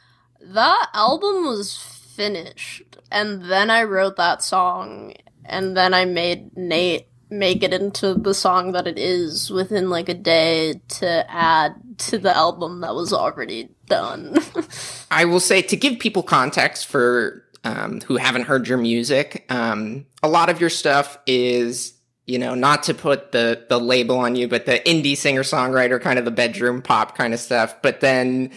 that 0.40 0.86
album 0.94 1.46
was 1.46 1.76
finished 1.76 2.96
and 3.10 3.42
then 3.42 3.72
I 3.72 3.82
wrote 3.82 4.14
that 4.18 4.40
song 4.40 5.14
and 5.48 5.76
then 5.76 5.94
I 5.94 6.04
made 6.04 6.56
Nate 6.56 7.08
make 7.30 7.62
it 7.62 7.74
into 7.74 8.14
the 8.14 8.34
song 8.34 8.72
that 8.72 8.86
it 8.86 8.98
is 8.98 9.50
within 9.50 9.90
like 9.90 10.08
a 10.08 10.14
day 10.14 10.80
to 10.88 11.30
add 11.30 11.74
to 11.98 12.18
the 12.18 12.34
album 12.34 12.80
that 12.80 12.94
was 12.94 13.12
already 13.12 13.68
done. 13.86 14.38
I 15.10 15.24
will 15.24 15.40
say 15.40 15.62
to 15.62 15.76
give 15.76 15.98
people 15.98 16.22
context 16.22 16.86
for 16.86 17.44
um, 17.64 18.00
who 18.02 18.16
haven't 18.16 18.42
heard 18.42 18.68
your 18.68 18.78
music, 18.78 19.44
um, 19.50 20.06
a 20.22 20.28
lot 20.28 20.48
of 20.48 20.60
your 20.60 20.70
stuff 20.70 21.18
is, 21.26 21.94
you 22.26 22.38
know, 22.38 22.54
not 22.54 22.84
to 22.84 22.94
put 22.94 23.32
the 23.32 23.64
the 23.68 23.80
label 23.80 24.18
on 24.18 24.36
you, 24.36 24.48
but 24.48 24.64
the 24.66 24.80
indie 24.80 25.16
singer 25.16 25.42
songwriter 25.42 26.00
kind 26.00 26.18
of 26.18 26.24
the 26.24 26.30
bedroom 26.30 26.80
pop 26.82 27.16
kind 27.16 27.34
of 27.34 27.40
stuff. 27.40 27.74
But 27.82 28.00
then 28.00 28.52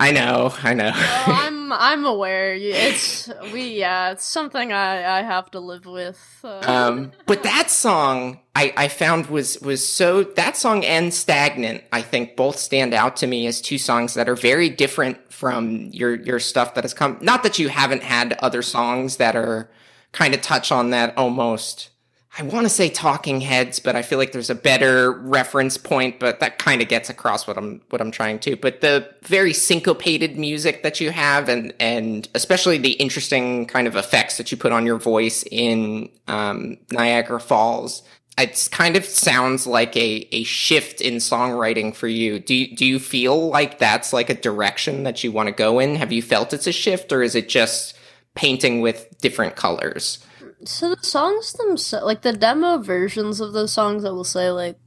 I 0.00 0.12
know, 0.12 0.54
I 0.62 0.74
know. 0.74 0.92
I'm 0.94 1.72
I'm 1.72 2.04
aware. 2.06 2.54
It's 2.54 3.28
we 3.52 3.78
yeah. 3.78 4.12
It's 4.12 4.24
something 4.24 4.72
I 4.72 5.18
I 5.18 5.22
have 5.22 5.50
to 5.52 5.60
live 5.60 5.86
with. 5.86 6.18
Uh, 6.44 6.60
um, 6.64 7.12
but 7.26 7.42
that 7.42 7.70
song 7.70 8.40
I, 8.54 8.72
I 8.76 8.88
found 8.88 9.26
was 9.26 9.60
was 9.60 9.86
so 9.86 10.22
that 10.22 10.56
song 10.56 10.84
and 10.84 11.12
stagnant 11.12 11.84
I 11.92 12.02
think 12.02 12.36
both 12.36 12.58
stand 12.58 12.94
out 12.94 13.16
to 13.18 13.26
me 13.26 13.46
as 13.46 13.60
two 13.60 13.78
songs 13.78 14.14
that 14.14 14.28
are 14.28 14.36
very 14.36 14.70
different 14.70 15.32
from 15.32 15.90
your 15.92 16.14
your 16.14 16.38
stuff 16.38 16.74
that 16.74 16.84
has 16.84 16.94
come. 16.94 17.18
Not 17.20 17.42
that 17.42 17.58
you 17.58 17.68
haven't 17.68 18.02
had 18.02 18.34
other 18.34 18.62
songs 18.62 19.16
that 19.16 19.36
are 19.36 19.70
kind 20.12 20.34
of 20.34 20.42
touch 20.42 20.72
on 20.72 20.90
that 20.90 21.16
almost. 21.18 21.90
I 22.36 22.42
want 22.42 22.66
to 22.66 22.68
say 22.68 22.88
Talking 22.88 23.40
Heads, 23.40 23.80
but 23.80 23.96
I 23.96 24.02
feel 24.02 24.18
like 24.18 24.32
there's 24.32 24.50
a 24.50 24.54
better 24.54 25.12
reference 25.12 25.76
point. 25.76 26.20
But 26.20 26.40
that 26.40 26.58
kind 26.58 26.82
of 26.82 26.88
gets 26.88 27.08
across 27.08 27.46
what 27.46 27.56
I'm 27.56 27.80
what 27.88 28.00
I'm 28.00 28.10
trying 28.10 28.38
to. 28.40 28.56
But 28.56 28.80
the 28.80 29.08
very 29.22 29.52
syncopated 29.52 30.38
music 30.38 30.82
that 30.82 31.00
you 31.00 31.10
have, 31.10 31.48
and 31.48 31.72
and 31.80 32.28
especially 32.34 32.78
the 32.78 32.92
interesting 32.92 33.66
kind 33.66 33.86
of 33.86 33.96
effects 33.96 34.36
that 34.36 34.50
you 34.52 34.58
put 34.58 34.72
on 34.72 34.84
your 34.84 34.98
voice 34.98 35.42
in 35.50 36.10
um, 36.28 36.76
Niagara 36.92 37.40
Falls, 37.40 38.02
it 38.36 38.68
kind 38.70 38.96
of 38.96 39.04
sounds 39.04 39.66
like 39.66 39.96
a 39.96 40.28
a 40.30 40.44
shift 40.44 41.00
in 41.00 41.14
songwriting 41.14 41.94
for 41.94 42.08
you. 42.08 42.38
Do 42.38 42.54
you, 42.54 42.76
do 42.76 42.84
you 42.84 42.98
feel 42.98 43.48
like 43.48 43.78
that's 43.78 44.12
like 44.12 44.30
a 44.30 44.34
direction 44.34 45.02
that 45.04 45.24
you 45.24 45.32
want 45.32 45.48
to 45.48 45.54
go 45.54 45.78
in? 45.78 45.96
Have 45.96 46.12
you 46.12 46.22
felt 46.22 46.52
it's 46.52 46.66
a 46.66 46.72
shift, 46.72 47.10
or 47.10 47.22
is 47.22 47.34
it 47.34 47.48
just 47.48 47.96
painting 48.34 48.80
with 48.80 49.18
different 49.20 49.56
colors? 49.56 50.24
So 50.64 50.94
the 50.94 51.04
songs 51.04 51.52
themselves, 51.52 52.04
like 52.04 52.22
the 52.22 52.32
demo 52.32 52.78
versions 52.78 53.40
of 53.40 53.52
those 53.52 53.72
songs, 53.72 54.04
I 54.04 54.10
will 54.10 54.24
say 54.24 54.50
like 54.50 54.78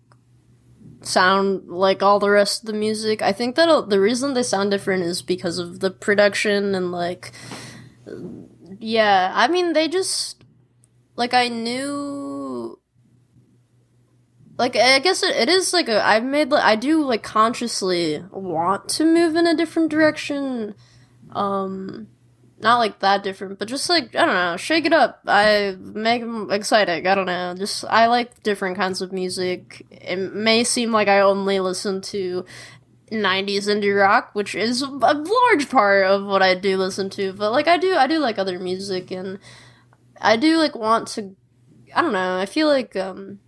sound 1.02 1.68
like 1.68 2.04
all 2.04 2.20
the 2.20 2.30
rest 2.30 2.64
of 2.64 2.68
the 2.68 2.74
music. 2.74 3.22
I 3.22 3.32
think 3.32 3.56
that 3.56 3.90
the 3.90 4.00
reason 4.00 4.34
they 4.34 4.44
sound 4.44 4.72
different 4.72 5.04
is 5.04 5.22
because 5.22 5.58
of 5.58 5.80
the 5.80 5.92
production 5.92 6.76
and 6.76 6.92
like 6.92 7.32
yeah, 8.80 9.32
I 9.34 9.48
mean 9.48 9.74
they 9.74 9.88
just 9.88 10.44
like 11.16 11.34
I 11.34 11.48
knew 11.48 12.80
like 14.58 14.76
I 14.76 15.00
guess 15.00 15.24
it, 15.24 15.36
it 15.36 15.50
is 15.50 15.74
like 15.74 15.90
a 15.90 16.06
I've 16.06 16.24
made 16.24 16.50
like 16.52 16.64
I 16.64 16.76
do 16.76 17.04
like 17.04 17.24
consciously 17.24 18.24
want 18.32 18.90
to 18.90 19.06
move 19.06 19.36
in 19.36 19.48
a 19.48 19.56
different 19.56 19.90
direction 19.90 20.76
um 21.32 22.08
not 22.62 22.78
like 22.78 23.00
that 23.00 23.24
different, 23.24 23.60
but 23.60 23.68
just 23.68 23.90
like 23.90 24.16
I 24.16 24.26
don't 24.26 24.36
know, 24.36 24.58
shake 24.58 24.86
it 24.86 24.94
up. 24.94 25.22
I 25.28 25.76
make 25.80 26.22
them 26.22 26.52
exciting. 26.52 27.08
I 27.08 27.16
don't 27.16 27.26
know. 27.26 27.56
Just 27.58 27.86
I 27.86 28.08
like 28.08 28.44
different 28.44 28.78
kinds 28.78 29.02
of 29.02 29.12
music. 29.12 29.86
It 29.90 30.18
may 30.34 30.64
seem 30.64 30.92
like 30.92 31.08
I 31.08 31.22
only 31.22 31.60
listen 31.60 32.02
to 32.02 32.46
90s 33.12 33.68
indie 33.68 33.98
rock, 33.98 34.30
which 34.34 34.56
is 34.56 34.82
a 34.82 34.88
large 34.88 35.70
part 35.70 36.06
of 36.06 36.24
what 36.26 36.42
I 36.42 36.56
do 36.56 36.78
listen 36.78 37.10
to, 37.12 37.34
but 37.34 37.52
like 37.52 37.68
I 37.68 37.78
do 37.78 37.96
I 37.96 38.08
do 38.08 38.20
like 38.20 38.38
other 38.38 38.60
music 38.60 39.12
and 39.12 39.40
I 40.20 40.38
do 40.38 40.58
like 40.58 40.76
want 40.76 41.08
to 41.10 41.36
I 41.94 42.02
don't 42.02 42.14
know. 42.14 42.38
I 42.38 42.46
feel 42.46 42.68
like 42.68 42.96
um 42.96 43.40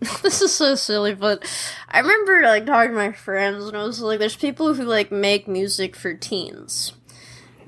this 0.22 0.42
is 0.42 0.52
so 0.52 0.74
silly, 0.74 1.14
but 1.14 1.44
I 1.88 2.00
remember 2.00 2.42
like 2.42 2.66
talking 2.66 2.90
to 2.90 2.96
my 2.96 3.12
friends 3.12 3.64
and 3.64 3.76
I 3.76 3.84
was 3.84 4.00
like 4.00 4.18
there's 4.18 4.36
people 4.36 4.74
who 4.74 4.84
like 4.84 5.10
make 5.10 5.48
music 5.48 5.96
for 5.96 6.14
teens 6.14 6.92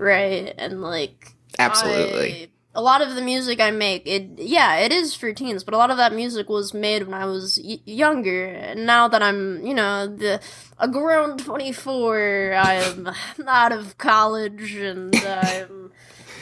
right? 0.00 0.54
And 0.58 0.82
like 0.82 1.34
Absolutely. 1.58 2.32
I- 2.44 2.48
a 2.72 2.80
lot 2.80 3.02
of 3.02 3.16
the 3.16 3.20
music 3.20 3.58
I 3.60 3.72
make, 3.72 4.06
it 4.06 4.38
yeah, 4.38 4.76
it 4.76 4.92
is 4.92 5.12
for 5.12 5.32
teens, 5.32 5.64
but 5.64 5.74
a 5.74 5.76
lot 5.76 5.90
of 5.90 5.96
that 5.96 6.12
music 6.14 6.48
was 6.48 6.72
made 6.72 7.02
when 7.02 7.14
I 7.14 7.26
was 7.26 7.58
y- 7.60 7.80
younger. 7.84 8.44
And 8.46 8.86
now 8.86 9.08
that 9.08 9.24
I'm, 9.24 9.66
you 9.66 9.74
know, 9.74 10.06
the 10.06 10.40
a 10.78 10.86
grown 10.86 11.36
24, 11.36 12.54
I'm 12.56 13.08
out 13.48 13.72
of 13.72 13.98
college 13.98 14.74
and 14.76 15.12
I'm, 15.16 15.79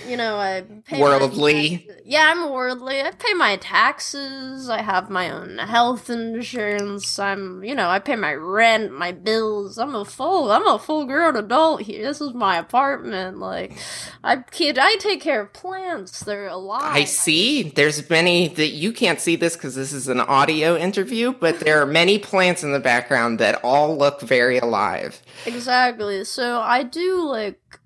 you 0.08 0.16
know, 0.16 0.36
I 0.36 0.64
pay 0.86 1.00
Worldly. 1.00 1.88
Yeah, 2.04 2.32
I'm 2.34 2.50
worldly. 2.50 3.02
I 3.02 3.10
pay 3.10 3.34
my 3.34 3.56
taxes. 3.56 4.68
I 4.68 4.80
have 4.80 5.10
my 5.10 5.30
own 5.30 5.58
health 5.58 6.08
insurance. 6.08 7.18
I'm, 7.18 7.62
you 7.62 7.74
know, 7.74 7.88
I 7.88 7.98
pay 7.98 8.16
my 8.16 8.32
rent, 8.32 8.92
my 8.92 9.12
bills. 9.12 9.78
I'm 9.78 9.94
a 9.94 10.04
full, 10.04 10.50
I'm 10.50 10.66
a 10.66 10.78
full 10.78 11.04
grown 11.04 11.36
adult 11.36 11.82
here. 11.82 12.06
This 12.06 12.20
is 12.20 12.32
my 12.32 12.56
apartment. 12.56 13.38
Like, 13.38 13.76
I 14.24 14.36
kid, 14.36 14.78
I 14.78 14.96
take 14.96 15.20
care 15.20 15.42
of 15.42 15.52
plants. 15.52 16.20
They're 16.20 16.48
alive. 16.48 16.82
I 16.82 17.04
see. 17.04 17.64
There's 17.64 18.08
many 18.08 18.48
that 18.48 18.68
you 18.68 18.92
can't 18.92 19.20
see 19.20 19.36
this 19.36 19.54
because 19.56 19.74
this 19.74 19.92
is 19.92 20.08
an 20.08 20.20
audio 20.20 20.76
interview, 20.76 21.32
but 21.32 21.60
there 21.60 21.82
are 21.82 21.86
many 21.86 22.18
plants 22.18 22.64
in 22.64 22.72
the 22.72 22.80
background 22.80 23.38
that 23.38 23.62
all 23.62 23.96
look 23.96 24.22
very 24.22 24.58
alive. 24.58 25.20
Exactly. 25.44 26.24
So 26.24 26.60
I 26.60 26.82
do 26.84 27.22
like. 27.28 27.77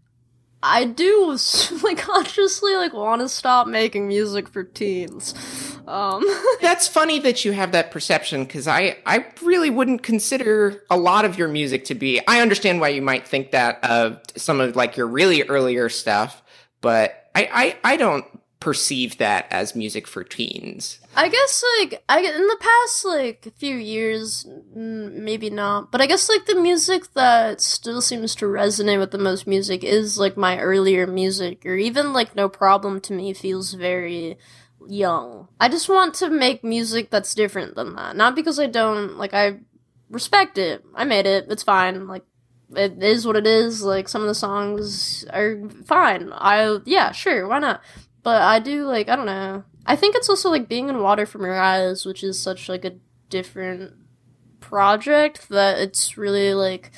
I 0.63 0.85
do 0.85 1.37
like 1.83 1.99
consciously 1.99 2.75
like 2.77 2.93
want 2.93 3.21
to 3.23 3.29
stop 3.29 3.67
making 3.67 4.09
music 4.09 4.49
for 4.49 4.65
teens. 4.65 5.35
Um 5.87 6.25
That's 6.61 6.87
funny 6.87 7.19
that 7.21 7.45
you 7.45 7.53
have 7.53 7.73
that 7.73 7.91
perception 7.91 8.45
because 8.45 8.69
I, 8.69 8.99
I 9.05 9.27
really 9.43 9.71
wouldn't 9.71 10.03
consider 10.03 10.85
a 10.91 10.97
lot 10.97 11.25
of 11.25 11.39
your 11.39 11.49
music 11.49 11.85
to 11.87 11.95
be. 11.95 12.21
I 12.27 12.41
understand 12.41 12.81
why 12.81 12.89
you 12.89 13.03
might 13.03 13.27
think 13.27 13.51
that 13.51 13.83
of 13.85 14.21
some 14.37 14.61
of 14.61 14.77
like 14.77 14.97
your 14.97 15.07
really 15.07 15.43
earlier 15.43 15.89
stuff, 15.89 16.43
but 16.81 17.31
I, 17.35 17.77
I, 17.85 17.93
I 17.93 17.97
don't 17.97 18.25
perceive 18.61 19.19
that 19.19 19.47
as 19.51 19.75
music 19.75 20.07
for 20.07 20.23
teens. 20.23 21.01
I 21.15 21.29
guess 21.29 21.63
like 21.79 22.03
I 22.09 22.21
in 22.21 22.47
the 22.47 22.57
past 22.59 23.05
like 23.05 23.53
few 23.57 23.77
years, 23.77 24.47
maybe 24.75 25.51
not, 25.51 25.93
but 25.93 26.01
I 26.01 26.07
guess 26.07 26.29
like 26.29 26.47
the 26.47 26.55
music 26.55 27.13
that 27.15 27.61
still 27.61 28.01
seems 28.01 28.35
to 28.37 28.47
resonate 28.47 28.99
with 28.99 29.11
the 29.11 29.19
most 29.19 29.47
music 29.47 29.85
is 29.85 30.19
like 30.19 30.37
my 30.37 30.59
earlier 30.59 31.07
music, 31.07 31.67
or 31.67 31.77
even 31.77 32.13
like 32.15 32.35
No 32.35 32.49
Problem 32.49 33.01
to 33.03 33.13
me 33.13 33.35
feels 33.35 33.75
very 33.75 34.39
young. 34.89 35.49
I 35.61 35.69
just 35.69 35.89
want 35.89 36.15
to 36.15 36.31
make 36.31 36.65
music 36.65 37.11
that's 37.11 37.35
different 37.35 37.75
than 37.75 37.95
that, 37.97 38.17
not 38.17 38.35
because 38.35 38.59
I 38.59 38.67
don't 38.67 39.19
like 39.19 39.35
I 39.35 39.61
respect 40.09 40.57
it. 40.57 40.83
I 40.95 41.05
made 41.05 41.27
it. 41.27 41.47
It's 41.51 41.63
fine. 41.63 42.07
Like 42.09 42.25
it 42.75 43.03
is 43.03 43.27
what 43.27 43.37
it 43.37 43.47
is. 43.47 43.83
Like 43.83 44.09
some 44.09 44.23
of 44.23 44.29
the 44.29 44.35
songs 44.35 45.27
are 45.31 45.61
fine. 45.85 46.33
I 46.33 46.79
yeah, 46.87 47.13
sure, 47.13 47.47
why 47.47 47.59
not? 47.59 47.83
But 48.23 48.41
I 48.41 48.61
do 48.61 48.87
like 48.87 49.11
I 49.11 49.17
don't 49.17 49.27
know. 49.27 49.65
I 49.85 49.97
think 49.97 50.15
it's 50.15 50.29
also 50.29 50.51
like 50.51 50.69
being 50.69 50.89
in 50.89 51.01
water 51.01 51.27
from 51.27 51.43
your 51.43 51.59
eyes, 51.59 52.07
which 52.07 52.23
is 52.23 52.39
such 52.39 52.69
like 52.69 52.85
a 52.85 52.95
different 53.29 53.95
project 54.61 55.49
that 55.49 55.79
it's 55.79 56.17
really 56.17 56.55
like 56.55 56.93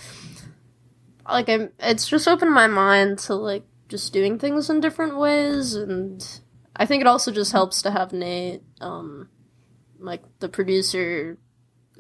like 1.27 1.49
I'm 1.49 1.71
it's 1.79 2.07
just 2.07 2.29
opened 2.29 2.53
my 2.53 2.67
mind 2.67 3.19
to 3.21 3.35
like 3.35 3.65
just 3.89 4.13
doing 4.13 4.39
things 4.39 4.69
in 4.71 4.81
different 4.81 5.17
ways 5.17 5.75
and 5.75 6.41
I 6.77 6.87
think 6.87 7.01
it 7.01 7.07
also 7.07 7.33
just 7.33 7.53
helps 7.53 7.83
to 7.83 7.91
have 7.91 8.13
Nate 8.13 8.63
um 8.81 9.29
like 9.99 10.23
the 10.41 10.49
producer. 10.49 11.39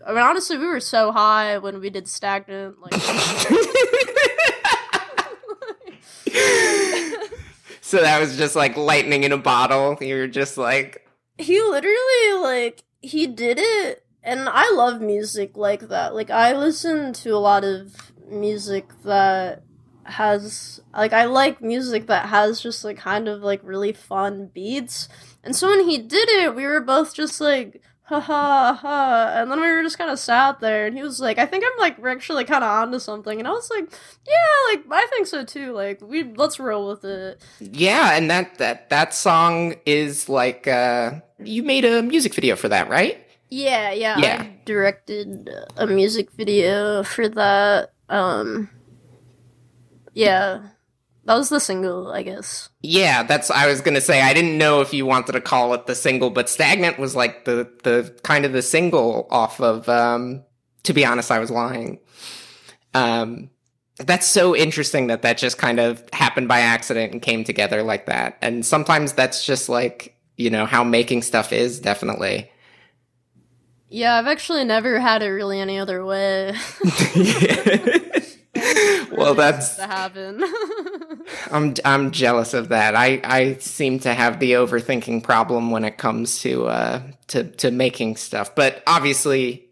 I 0.06 0.10
mean 0.10 0.22
honestly 0.22 0.58
we 0.58 0.66
were 0.66 0.80
so 0.80 1.12
high 1.12 1.58
when 1.58 1.80
we 1.80 1.90
did 1.90 2.06
stagnant 2.06 2.76
like 2.80 2.92
So 7.94 8.02
that 8.02 8.18
was 8.18 8.36
just 8.36 8.56
like 8.56 8.76
lightning 8.76 9.22
in 9.22 9.30
a 9.30 9.38
bottle. 9.38 9.96
You 10.00 10.16
were 10.16 10.26
just 10.26 10.58
like, 10.58 11.06
he 11.38 11.62
literally 11.62 12.42
like 12.42 12.82
he 13.00 13.28
did 13.28 13.58
it 13.60 14.04
and 14.22 14.48
i 14.48 14.70
love 14.72 15.00
music 15.00 15.56
like 15.56 15.88
that 15.88 16.14
like 16.14 16.30
i 16.30 16.56
listen 16.56 17.12
to 17.12 17.30
a 17.30 17.38
lot 17.38 17.64
of 17.64 18.12
music 18.28 18.88
that 19.02 19.62
has 20.04 20.80
like 20.96 21.12
i 21.12 21.24
like 21.24 21.60
music 21.60 22.06
that 22.06 22.26
has 22.26 22.60
just 22.60 22.84
like 22.84 22.96
kind 22.96 23.28
of 23.28 23.42
like 23.42 23.60
really 23.62 23.92
fun 23.92 24.50
beats 24.54 25.08
and 25.42 25.54
so 25.54 25.68
when 25.68 25.88
he 25.88 25.98
did 25.98 26.28
it 26.28 26.54
we 26.54 26.64
were 26.64 26.80
both 26.80 27.14
just 27.14 27.40
like 27.40 27.82
ha 28.04 28.20
ha 28.20 28.78
ha 28.80 29.32
and 29.36 29.50
then 29.50 29.60
we 29.60 29.66
were 29.66 29.82
just 29.82 29.96
kind 29.96 30.10
of 30.10 30.18
sat 30.18 30.60
there 30.60 30.86
and 30.86 30.96
he 30.96 31.02
was 31.02 31.20
like 31.20 31.38
i 31.38 31.46
think 31.46 31.64
i'm 31.64 31.78
like 31.80 31.98
actually 32.04 32.44
kind 32.44 32.62
of 32.62 32.70
onto 32.70 32.98
something 32.98 33.38
and 33.38 33.48
i 33.48 33.50
was 33.50 33.70
like 33.70 33.90
yeah 34.26 34.72
like 34.72 34.84
i 34.90 35.06
think 35.06 35.26
so 35.26 35.42
too 35.44 35.72
like 35.72 36.00
we 36.02 36.22
let's 36.22 36.60
roll 36.60 36.88
with 36.88 37.04
it 37.04 37.40
yeah, 37.60 38.16
and 38.16 38.30
that 38.30 38.58
that 38.58 38.90
that 38.90 39.14
song 39.14 39.74
is 39.86 40.28
like 40.28 40.68
uh 40.68 41.12
you 41.38 41.62
made 41.62 41.84
a 41.84 42.02
music 42.02 42.34
video 42.34 42.56
for 42.56 42.68
that, 42.68 42.88
right? 42.88 43.18
Yeah, 43.50 43.92
yeah. 43.92 44.18
Yeah. 44.18 44.42
I 44.42 44.60
directed 44.64 45.50
a 45.76 45.86
music 45.86 46.30
video 46.32 47.02
for 47.02 47.28
that. 47.28 47.92
Um 48.08 48.70
Yeah. 50.12 50.68
That 51.26 51.36
was 51.36 51.48
the 51.48 51.58
single, 51.60 52.12
I 52.12 52.22
guess. 52.22 52.68
Yeah, 52.82 53.22
that's 53.22 53.50
I 53.50 53.66
was 53.66 53.80
gonna 53.80 54.00
say. 54.02 54.20
I 54.20 54.34
didn't 54.34 54.58
know 54.58 54.80
if 54.82 54.92
you 54.92 55.06
wanted 55.06 55.32
to 55.32 55.40
call 55.40 55.72
it 55.72 55.86
the 55.86 55.94
single, 55.94 56.30
but 56.30 56.50
"Stagnant" 56.50 56.98
was 56.98 57.16
like 57.16 57.44
the 57.46 57.70
the 57.82 58.14
kind 58.22 58.44
of 58.44 58.52
the 58.52 58.62
single 58.62 59.26
off 59.30 59.60
of. 59.60 59.88
um 59.88 60.44
To 60.84 60.92
be 60.92 61.04
honest, 61.06 61.30
I 61.30 61.38
was 61.38 61.50
lying. 61.50 61.98
Um, 62.92 63.50
that's 63.98 64.26
so 64.26 64.54
interesting 64.54 65.06
that 65.06 65.22
that 65.22 65.38
just 65.38 65.56
kind 65.56 65.80
of 65.80 66.02
happened 66.12 66.48
by 66.48 66.60
accident 66.60 67.12
and 67.12 67.22
came 67.22 67.42
together 67.44 67.82
like 67.82 68.06
that. 68.06 68.36
And 68.42 68.64
sometimes 68.66 69.14
that's 69.14 69.46
just 69.46 69.68
like 69.68 70.16
you 70.36 70.50
know 70.50 70.66
how 70.66 70.84
making 70.84 71.22
stuff 71.22 71.52
is. 71.52 71.80
Definitely. 71.80 72.50
Yeah, 73.88 74.16
I've 74.16 74.26
actually 74.26 74.64
never 74.64 74.98
had 74.98 75.22
it 75.22 75.28
really 75.28 75.60
any 75.60 75.78
other 75.78 76.04
way. 76.04 76.54
well, 79.12 79.34
that's 79.36 79.76
to 79.76 79.86
happen. 79.86 80.42
I'm 81.50 81.74
I'm 81.84 82.10
jealous 82.10 82.54
of 82.54 82.68
that. 82.68 82.94
I 82.94 83.20
I 83.24 83.54
seem 83.54 83.98
to 84.00 84.12
have 84.12 84.40
the 84.40 84.52
overthinking 84.52 85.22
problem 85.22 85.70
when 85.70 85.84
it 85.84 85.98
comes 85.98 86.40
to 86.40 86.66
uh 86.66 87.02
to 87.28 87.44
to 87.44 87.70
making 87.70 88.16
stuff. 88.16 88.54
But 88.54 88.82
obviously 88.86 89.68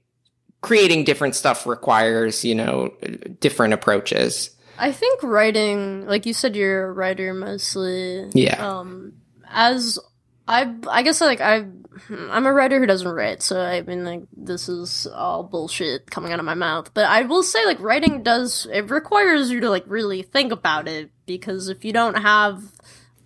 creating 0.61 1.05
different 1.05 1.35
stuff 1.35 1.67
requires, 1.67 2.45
you 2.45 2.55
know, 2.55 2.95
different 3.41 3.75
approaches. 3.75 4.51
I 4.79 4.93
think 4.93 5.23
writing, 5.23 6.07
like 6.07 6.25
you 6.25 6.33
said, 6.33 6.57
you're 6.57 6.85
a 6.89 6.93
writer 6.93 7.35
mostly. 7.35 8.31
Yeah. 8.33 8.67
Um, 8.67 9.15
as 9.49 9.99
I, 10.53 10.75
I 10.91 11.03
guess 11.03 11.23
like 11.23 11.41
I, 11.41 11.65
I'm 12.11 12.47
a 12.47 12.53
writer 12.53 12.79
who 12.79 12.85
doesn't 12.85 13.09
write, 13.09 13.43
so 13.43 13.59
I 13.59 13.81
mean 13.81 14.05
like 14.05 14.23
this 14.37 14.69
is 14.69 15.07
all 15.07 15.43
bullshit 15.45 16.11
coming 16.11 16.31
out 16.31 16.41
of 16.41 16.45
my 16.45 16.55
mouth. 16.55 16.93
But 16.93 17.07
I 17.07 17.23
will 17.23 17.43
say 17.43 17.65
like 17.65 17.81
writing 17.81 18.23
does 18.23 18.67
it 18.71 18.91
requires 18.91 19.51
you 19.51 19.61
to 19.61 19.71
like 19.71 19.85
really 19.87 20.23
think 20.23 20.53
about 20.53 20.89
it 20.89 21.11
because 21.25 21.69
if 21.71 21.87
you 21.87 21.93
don't 21.95 22.17
have 22.17 22.63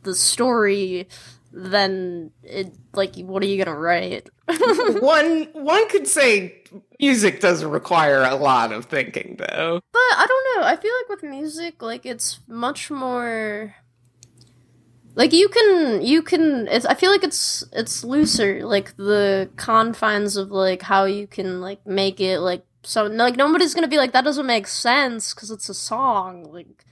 the 0.04 0.14
story, 0.14 1.08
then 1.52 2.30
it 2.44 2.72
like 2.92 3.16
what 3.16 3.42
are 3.42 3.46
you 3.46 3.62
gonna 3.62 3.76
write? 3.76 4.30
one 5.00 5.48
one 5.52 5.88
could 5.88 6.06
say 6.06 6.62
music 7.00 7.40
doesn't 7.40 7.68
require 7.68 8.22
a 8.22 8.36
lot 8.36 8.70
of 8.70 8.84
thinking 8.84 9.34
though. 9.36 9.80
But 9.92 9.98
I 9.98 10.26
don't 10.28 10.60
know. 10.60 10.68
I 10.68 10.76
feel 10.76 10.92
like 11.00 11.08
with 11.08 11.28
music, 11.28 11.82
like 11.82 12.06
it's 12.06 12.38
much 12.46 12.88
more 12.88 13.74
like 15.16 15.32
you 15.32 15.48
can 15.48 16.02
you 16.02 16.22
can 16.22 16.68
it's, 16.68 16.86
I 16.86 16.94
feel 16.94 17.10
like 17.10 17.24
it's 17.24 17.64
it's 17.72 18.04
looser 18.04 18.64
like 18.64 18.96
the 18.96 19.50
confines 19.56 20.36
of 20.36 20.50
like 20.50 20.82
how 20.82 21.06
you 21.06 21.26
can 21.26 21.60
like 21.60 21.84
make 21.86 22.20
it 22.20 22.38
like 22.38 22.64
so 22.84 23.06
like 23.06 23.36
nobody's 23.36 23.74
to 23.82 23.88
be 23.88 23.96
like 23.96 24.12
that 24.12 24.24
doesn't 24.24 24.46
make 24.46 24.68
sense 24.68 25.34
cuz 25.34 25.50
it's 25.50 25.68
a 25.68 25.74
song 25.74 26.52
like 26.52 26.84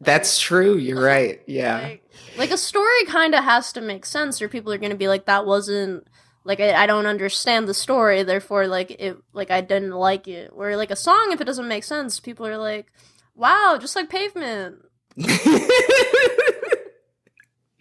That's 0.00 0.40
true. 0.40 0.76
You're 0.76 1.02
right. 1.02 1.42
Yeah. 1.46 1.80
like, 1.80 2.02
like 2.38 2.50
a 2.50 2.56
story 2.56 3.04
kind 3.06 3.34
of 3.34 3.44
has 3.44 3.72
to 3.74 3.80
make 3.80 4.06
sense 4.06 4.40
or 4.40 4.48
people 4.48 4.72
are 4.72 4.78
to 4.90 4.96
be 4.96 5.08
like 5.08 5.26
that 5.26 5.44
wasn't 5.44 6.06
like 6.44 6.60
I, 6.60 6.74
I 6.74 6.86
don't 6.86 7.06
understand 7.06 7.68
the 7.68 7.74
story 7.74 8.22
therefore 8.22 8.66
like 8.66 8.90
it 8.92 9.16
like 9.32 9.50
I 9.50 9.60
didn't 9.60 9.92
like 9.92 10.28
it 10.28 10.54
where 10.54 10.76
like 10.76 10.90
a 10.90 10.96
song 10.96 11.30
if 11.32 11.40
it 11.40 11.44
doesn't 11.44 11.68
make 11.68 11.84
sense 11.84 12.20
people 12.20 12.46
are 12.46 12.58
like 12.58 12.92
wow 13.34 13.76
just 13.80 13.96
like 13.96 14.08
pavement 14.08 14.76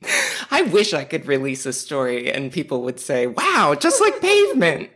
I 0.52 0.64
wish 0.64 0.94
I 0.94 1.04
could 1.04 1.28
release 1.28 1.66
a 1.66 1.74
story 1.74 2.32
and 2.32 2.52
people 2.52 2.82
would 2.84 3.00
say, 3.00 3.28
"Wow, 3.28 3.76
just 3.80 4.02
like 4.02 4.22
Pavement." 4.22 4.90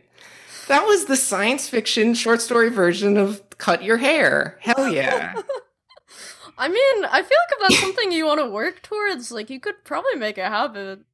That 0.68 0.84
was 0.84 1.04
the 1.04 1.16
science 1.16 1.68
fiction 1.68 2.14
short 2.14 2.42
story 2.42 2.70
version 2.70 3.16
of 3.16 3.42
Cut 3.58 3.82
Your 3.82 3.98
Hair. 3.98 4.58
Hell 4.60 4.88
yeah. 4.88 5.34
I 6.58 6.68
mean, 6.68 7.04
I 7.04 7.22
feel 7.22 7.38
like 7.38 7.52
if 7.52 7.58
that's 7.60 7.80
something 7.80 8.12
you 8.12 8.26
want 8.26 8.40
to 8.40 8.48
work 8.48 8.82
towards, 8.82 9.30
like 9.30 9.50
you 9.50 9.60
could 9.60 9.84
probably 9.84 10.14
make 10.16 10.38
it 10.38 10.44
happen. 10.44 11.04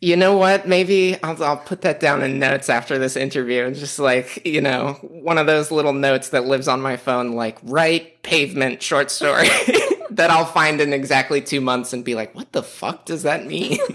You 0.00 0.16
know 0.16 0.36
what? 0.36 0.68
Maybe 0.68 1.16
I'll, 1.22 1.42
I'll 1.42 1.56
put 1.56 1.82
that 1.82 2.00
down 2.00 2.22
in 2.22 2.38
notes 2.38 2.68
after 2.68 2.98
this 2.98 3.16
interview. 3.16 3.64
and 3.64 3.74
Just 3.74 3.98
like, 3.98 4.44
you 4.44 4.60
know, 4.60 4.98
one 5.00 5.38
of 5.38 5.46
those 5.46 5.70
little 5.70 5.92
notes 5.94 6.30
that 6.30 6.44
lives 6.44 6.68
on 6.68 6.82
my 6.82 6.96
phone, 6.96 7.32
like, 7.32 7.56
write 7.62 8.22
pavement 8.22 8.82
short 8.82 9.10
story 9.10 9.48
that 10.16 10.30
I'll 10.30 10.44
find 10.44 10.80
in 10.80 10.92
exactly 10.92 11.40
two 11.40 11.60
months 11.60 11.92
and 11.92 12.04
be 12.04 12.14
like, 12.14 12.34
what 12.34 12.52
the 12.52 12.62
fuck 12.62 13.04
does 13.06 13.22
that 13.24 13.46
mean? 13.46 13.78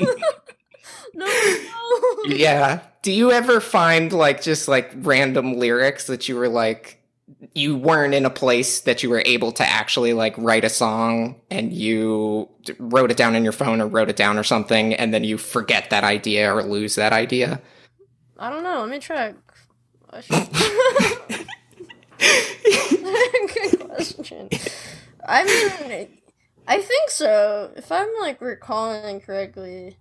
No, 1.15 1.25
no. 1.25 2.23
yeah. 2.27 2.81
Do 3.01 3.11
you 3.11 3.31
ever 3.31 3.59
find 3.59 4.13
like 4.13 4.41
just 4.43 4.67
like 4.67 4.91
random 4.97 5.57
lyrics 5.57 6.05
that 6.07 6.29
you 6.29 6.35
were 6.35 6.47
like, 6.47 7.01
you 7.55 7.75
weren't 7.75 8.13
in 8.13 8.25
a 8.25 8.29
place 8.29 8.81
that 8.81 9.01
you 9.03 9.09
were 9.09 9.23
able 9.25 9.51
to 9.53 9.67
actually 9.67 10.13
like 10.13 10.35
write 10.37 10.63
a 10.63 10.69
song 10.69 11.41
and 11.49 11.73
you 11.73 12.47
wrote 12.77 13.09
it 13.11 13.17
down 13.17 13.35
in 13.35 13.43
your 13.43 13.51
phone 13.51 13.81
or 13.81 13.87
wrote 13.87 14.09
it 14.09 14.15
down 14.15 14.37
or 14.37 14.43
something 14.43 14.93
and 14.93 15.11
then 15.13 15.23
you 15.23 15.37
forget 15.37 15.89
that 15.89 16.03
idea 16.03 16.53
or 16.53 16.61
lose 16.63 16.95
that 16.95 17.11
idea? 17.11 17.59
I 18.37 18.49
don't 18.51 18.63
know. 18.63 18.81
Let 18.81 18.89
me 18.89 18.99
check. 18.99 19.35
I 20.11 20.21
should- 20.21 20.49
Good 23.53 23.79
question. 23.79 24.49
I 25.25 25.43
mean, 25.43 26.09
I 26.67 26.77
think 26.81 27.09
so. 27.09 27.71
If 27.75 27.91
I'm 27.91 28.09
like 28.19 28.41
recalling 28.41 29.21
correctly, 29.21 29.97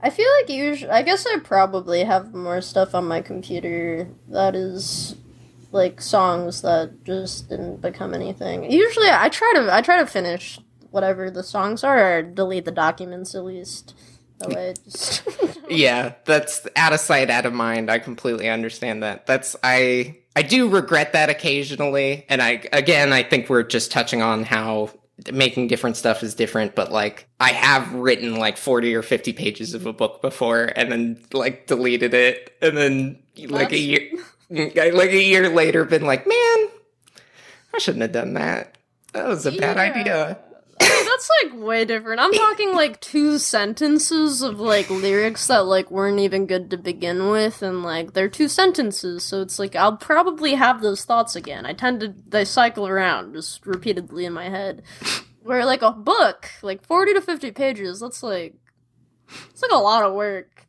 I 0.00 0.10
feel 0.10 0.28
like 0.40 0.50
usually. 0.50 0.90
I 0.90 1.02
guess 1.02 1.26
I 1.26 1.38
probably 1.40 2.04
have 2.04 2.34
more 2.34 2.60
stuff 2.60 2.94
on 2.94 3.06
my 3.06 3.20
computer 3.22 4.08
that 4.28 4.54
is 4.56 5.16
like 5.72 6.00
songs 6.00 6.62
that 6.62 7.04
just 7.04 7.48
didn't 7.48 7.80
become 7.82 8.14
anything. 8.14 8.70
Usually, 8.70 9.08
I 9.10 9.28
try 9.28 9.52
to 9.56 9.74
I 9.74 9.82
try 9.82 9.98
to 9.98 10.06
finish 10.06 10.60
whatever 10.90 11.30
the 11.30 11.44
songs 11.44 11.84
are, 11.84 12.18
or 12.18 12.22
delete 12.22 12.64
the 12.64 12.72
documents 12.72 13.34
at 13.34 13.44
least. 13.44 13.94
That 14.38 14.48
way, 14.50 14.74
just 14.84 15.22
Yeah, 15.68 16.14
that's 16.24 16.66
out 16.76 16.92
of 16.92 17.00
sight, 17.00 17.30
out 17.30 17.46
of 17.46 17.52
mind. 17.52 17.90
I 17.90 17.98
completely 17.98 18.48
understand 18.48 19.02
that. 19.02 19.26
That's 19.26 19.56
I 19.62 20.18
I 20.34 20.42
do 20.42 20.68
regret 20.68 21.12
that 21.14 21.30
occasionally, 21.30 22.26
and 22.28 22.42
I 22.42 22.62
again 22.72 23.12
I 23.12 23.22
think 23.22 23.48
we're 23.48 23.62
just 23.62 23.90
touching 23.90 24.22
on 24.22 24.44
how 24.44 24.90
making 25.32 25.68
different 25.68 25.96
stuff 25.96 26.22
is 26.22 26.34
different, 26.34 26.74
but 26.74 26.92
like 26.92 27.28
I 27.40 27.52
have 27.52 27.94
written 27.94 28.36
like 28.36 28.58
40 28.58 28.94
or 28.94 29.02
50 29.02 29.32
pages 29.32 29.72
of 29.72 29.86
a 29.86 29.92
book 29.92 30.20
before 30.20 30.70
and 30.76 30.92
then 30.92 31.24
like 31.32 31.66
deleted 31.66 32.12
it 32.12 32.54
and 32.60 32.76
then 32.76 33.22
like 33.48 33.72
a 33.72 33.78
year 33.78 34.10
like 34.50 35.10
a 35.10 35.22
year 35.22 35.48
later 35.48 35.84
been 35.84 36.04
like, 36.04 36.26
"Man, 36.26 36.68
I 37.74 37.78
shouldn't 37.78 38.02
have 38.02 38.12
done 38.12 38.34
that. 38.34 38.76
That 39.12 39.26
was 39.26 39.46
a 39.46 39.52
bad 39.52 39.76
idea." 39.78 40.38
That's 40.78 41.30
like 41.42 41.60
way 41.60 41.84
different. 41.84 42.20
I'm 42.20 42.32
talking 42.32 42.74
like 42.74 43.00
two 43.00 43.38
sentences 43.38 44.42
of 44.42 44.60
like 44.60 44.90
lyrics 44.90 45.46
that 45.46 45.66
like 45.66 45.90
weren't 45.90 46.18
even 46.18 46.46
good 46.46 46.70
to 46.70 46.76
begin 46.76 47.30
with, 47.30 47.62
and 47.62 47.82
like 47.82 48.12
they're 48.12 48.28
two 48.28 48.48
sentences, 48.48 49.24
so 49.24 49.40
it's 49.40 49.58
like 49.58 49.74
I'll 49.74 49.96
probably 49.96 50.54
have 50.54 50.82
those 50.82 51.04
thoughts 51.04 51.34
again. 51.34 51.64
I 51.64 51.72
tend 51.72 52.00
to 52.00 52.14
they 52.26 52.44
cycle 52.44 52.86
around 52.86 53.34
just 53.34 53.66
repeatedly 53.66 54.24
in 54.24 54.32
my 54.32 54.48
head. 54.48 54.82
Where 55.42 55.64
like 55.64 55.82
a 55.82 55.92
book, 55.92 56.50
like 56.62 56.84
forty 56.84 57.14
to 57.14 57.20
fifty 57.20 57.50
pages, 57.52 58.00
that's 58.00 58.22
like 58.22 58.54
it's 59.50 59.62
like 59.62 59.70
a 59.72 59.76
lot 59.76 60.04
of 60.04 60.14
work. 60.14 60.66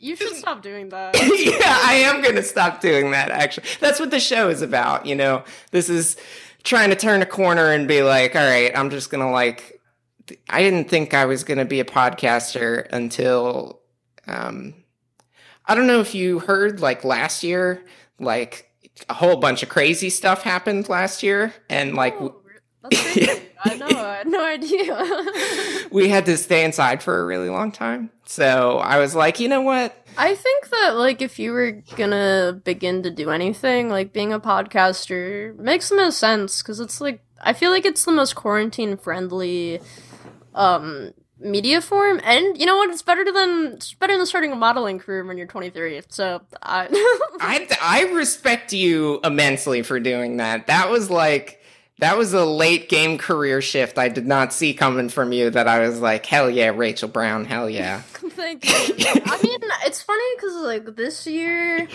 You 0.00 0.14
should 0.14 0.36
stop 0.36 0.62
doing 0.62 0.90
that. 0.90 1.14
yeah, 1.20 1.80
I 1.84 1.94
am 1.94 2.22
going 2.22 2.36
to 2.36 2.42
stop 2.42 2.80
doing 2.80 3.10
that, 3.10 3.30
actually. 3.30 3.66
That's 3.80 3.98
what 3.98 4.12
the 4.12 4.20
show 4.20 4.48
is 4.48 4.62
about, 4.62 5.06
you 5.06 5.16
know? 5.16 5.42
This 5.72 5.88
is 5.88 6.16
trying 6.68 6.90
to 6.90 6.96
turn 6.96 7.22
a 7.22 7.26
corner 7.26 7.72
and 7.72 7.88
be 7.88 8.02
like, 8.02 8.36
all 8.36 8.44
right, 8.44 8.70
I'm 8.76 8.90
just 8.90 9.10
going 9.10 9.24
to 9.24 9.30
like. 9.30 9.80
I 10.50 10.60
didn't 10.62 10.90
think 10.90 11.14
I 11.14 11.24
was 11.24 11.42
going 11.42 11.56
to 11.56 11.64
be 11.64 11.80
a 11.80 11.84
podcaster 11.84 12.86
until. 12.92 13.80
Um, 14.26 14.74
I 15.66 15.74
don't 15.74 15.86
know 15.86 16.00
if 16.00 16.14
you 16.14 16.38
heard, 16.38 16.80
like 16.80 17.04
last 17.04 17.42
year, 17.42 17.82
like 18.20 18.70
a 19.08 19.14
whole 19.14 19.36
bunch 19.36 19.62
of 19.62 19.68
crazy 19.68 20.10
stuff 20.10 20.42
happened 20.42 20.88
last 20.88 21.22
year. 21.22 21.54
And 21.68 21.94
like. 21.94 22.14
Oh. 22.20 22.36
I 23.64 23.74
know. 23.74 23.86
I 23.86 24.18
had 24.18 24.28
no 24.28 24.44
idea. 24.44 25.88
we 25.90 26.08
had 26.08 26.26
to 26.26 26.36
stay 26.36 26.64
inside 26.64 27.02
for 27.02 27.20
a 27.20 27.24
really 27.24 27.48
long 27.48 27.72
time. 27.72 28.10
So 28.24 28.78
I 28.78 28.98
was 28.98 29.16
like, 29.16 29.40
you 29.40 29.48
know 29.48 29.62
what? 29.62 29.96
I 30.18 30.34
think 30.34 30.68
that 30.70 30.96
like 30.96 31.22
if 31.22 31.38
you 31.38 31.52
were 31.52 31.82
gonna 31.96 32.60
begin 32.64 33.04
to 33.04 33.10
do 33.10 33.30
anything, 33.30 33.88
like 33.88 34.12
being 34.12 34.32
a 34.32 34.40
podcaster 34.40 35.56
makes 35.56 35.88
the 35.88 35.96
most 35.96 36.18
sense 36.18 36.60
because 36.60 36.80
it's 36.80 37.00
like 37.00 37.22
I 37.40 37.52
feel 37.52 37.70
like 37.70 37.86
it's 37.86 38.04
the 38.04 38.12
most 38.12 38.34
quarantine 38.34 38.96
friendly 38.96 39.80
um 40.56 41.14
media 41.38 41.80
form. 41.80 42.20
And 42.24 42.58
you 42.58 42.66
know 42.66 42.76
what? 42.76 42.90
It's 42.90 43.02
better 43.02 43.24
than 43.24 43.74
it's 43.74 43.94
better 43.94 44.16
than 44.16 44.26
starting 44.26 44.50
a 44.50 44.56
modeling 44.56 44.98
career 44.98 45.24
when 45.24 45.38
you're 45.38 45.46
23 45.46 46.02
so 46.08 46.40
i 46.62 46.88
I 47.40 47.68
I 47.80 48.12
respect 48.12 48.72
you 48.72 49.20
immensely 49.22 49.82
for 49.82 50.00
doing 50.00 50.38
that. 50.38 50.66
That 50.66 50.90
was 50.90 51.10
like 51.10 51.57
that 52.00 52.16
was 52.16 52.32
a 52.32 52.44
late 52.44 52.88
game 52.88 53.18
career 53.18 53.60
shift 53.60 53.98
I 53.98 54.08
did 54.08 54.26
not 54.26 54.52
see 54.52 54.74
coming 54.74 55.08
from 55.08 55.32
you. 55.32 55.50
That 55.50 55.66
I 55.68 55.80
was 55.80 56.00
like, 56.00 56.24
hell 56.26 56.48
yeah, 56.50 56.68
Rachel 56.68 57.08
Brown, 57.08 57.44
hell 57.44 57.68
yeah. 57.68 58.00
Thank 58.12 58.64
you. 58.66 58.72
I 59.26 59.40
mean, 59.42 59.58
it's 59.86 60.00
funny 60.02 60.24
because 60.36 60.54
like 60.56 60.96
this 60.96 61.26
year, 61.26 61.88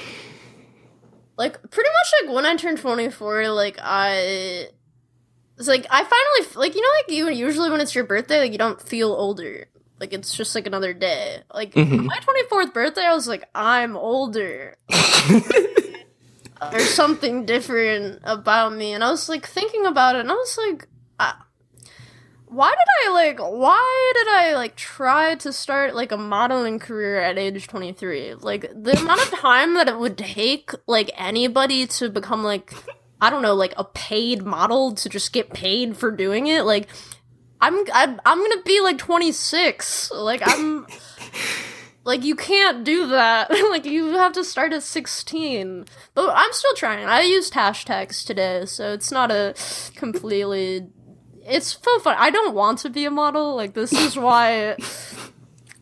like 1.37 1.53
pretty 1.71 1.89
much 1.89 2.21
like 2.27 2.35
when 2.35 2.45
I 2.45 2.55
turned 2.55 2.79
twenty 2.79 3.09
four, 3.09 3.47
like 3.49 3.77
I, 3.81 4.67
it's 5.57 5.67
like 5.67 5.85
I 5.89 6.03
finally 6.03 6.53
like 6.55 6.75
you 6.75 6.81
know 6.81 6.89
like 6.97 7.09
you 7.17 7.29
usually 7.45 7.69
when 7.69 7.79
it's 7.81 7.95
your 7.95 8.03
birthday, 8.03 8.39
like 8.39 8.51
you 8.51 8.57
don't 8.57 8.81
feel 8.81 9.11
older. 9.11 9.67
Like 9.99 10.11
it's 10.11 10.35
just 10.35 10.53
like 10.53 10.67
another 10.67 10.93
day. 10.93 11.37
Like 11.53 11.73
Mhm. 11.75 12.05
my 12.05 12.17
twenty 12.17 12.43
fourth 12.49 12.73
birthday, 12.73 13.05
I 13.05 13.13
was 13.13 13.27
like 13.27 13.47
I'm 13.55 13.95
older. 13.95 14.75
There's 16.71 16.93
something 16.93 17.45
different 17.45 18.21
about 18.23 18.73
me, 18.73 18.93
and 18.93 19.03
I 19.03 19.11
was 19.11 19.29
like 19.29 19.45
thinking 19.45 19.85
about 19.85 20.15
it, 20.15 20.21
and 20.21 20.31
I 20.31 20.35
was 20.35 20.57
like, 20.57 20.87
why 22.53 22.69
did 22.69 23.09
I 23.09 23.13
like? 23.13 23.39
Why 23.39 24.11
did 24.15 24.27
I 24.27 24.53
like 24.55 24.75
try 24.75 25.35
to 25.35 25.51
start 25.51 25.95
like 25.95 26.11
a 26.11 26.17
modeling 26.17 26.77
career 26.77 27.19
at 27.19 27.39
age 27.39 27.67
twenty 27.67 27.93
three? 27.93 28.35
Like 28.35 28.69
the 28.75 28.95
amount 28.99 29.21
of 29.21 29.31
time 29.39 29.73
that 29.73 29.87
it 29.87 29.97
would 29.97 30.17
take 30.17 30.71
like 30.85 31.09
anybody 31.17 31.87
to 31.87 32.09
become 32.09 32.43
like 32.43 32.71
I 33.19 33.31
don't 33.31 33.41
know, 33.41 33.55
like 33.55 33.73
a 33.75 33.83
paid 33.83 34.43
model 34.43 34.93
to 34.93 35.09
just 35.09 35.33
get 35.33 35.51
paid 35.51 35.97
for 35.97 36.11
doing 36.11 36.45
it. 36.45 36.61
Like, 36.63 36.89
I'm 37.59 37.75
I'm, 37.91 38.21
I'm 38.23 38.37
gonna 38.37 38.61
be 38.63 38.81
like 38.81 38.99
26. 38.99 40.11
Like 40.11 40.41
I'm. 40.45 40.85
Like 42.05 42.23
you 42.23 42.35
can't 42.35 42.83
do 42.83 43.07
that. 43.07 43.49
like 43.69 43.85
you 43.85 44.13
have 44.13 44.33
to 44.33 44.43
start 44.43 44.73
at 44.73 44.83
16. 44.83 45.85
But 46.13 46.33
I'm 46.35 46.51
still 46.53 46.75
trying. 46.75 47.05
I 47.05 47.21
used 47.21 47.53
hashtags 47.53 48.25
today, 48.25 48.65
so 48.65 48.93
it's 48.93 49.11
not 49.11 49.31
a 49.31 49.55
completely 49.95 50.87
it's 51.45 51.77
so 51.81 51.99
fun. 51.99 52.15
I 52.17 52.29
don't 52.29 52.55
want 52.55 52.79
to 52.79 52.89
be 52.89 53.05
a 53.05 53.11
model. 53.11 53.55
Like 53.55 53.73
this 53.73 53.93
is 53.93 54.17
why 54.17 54.75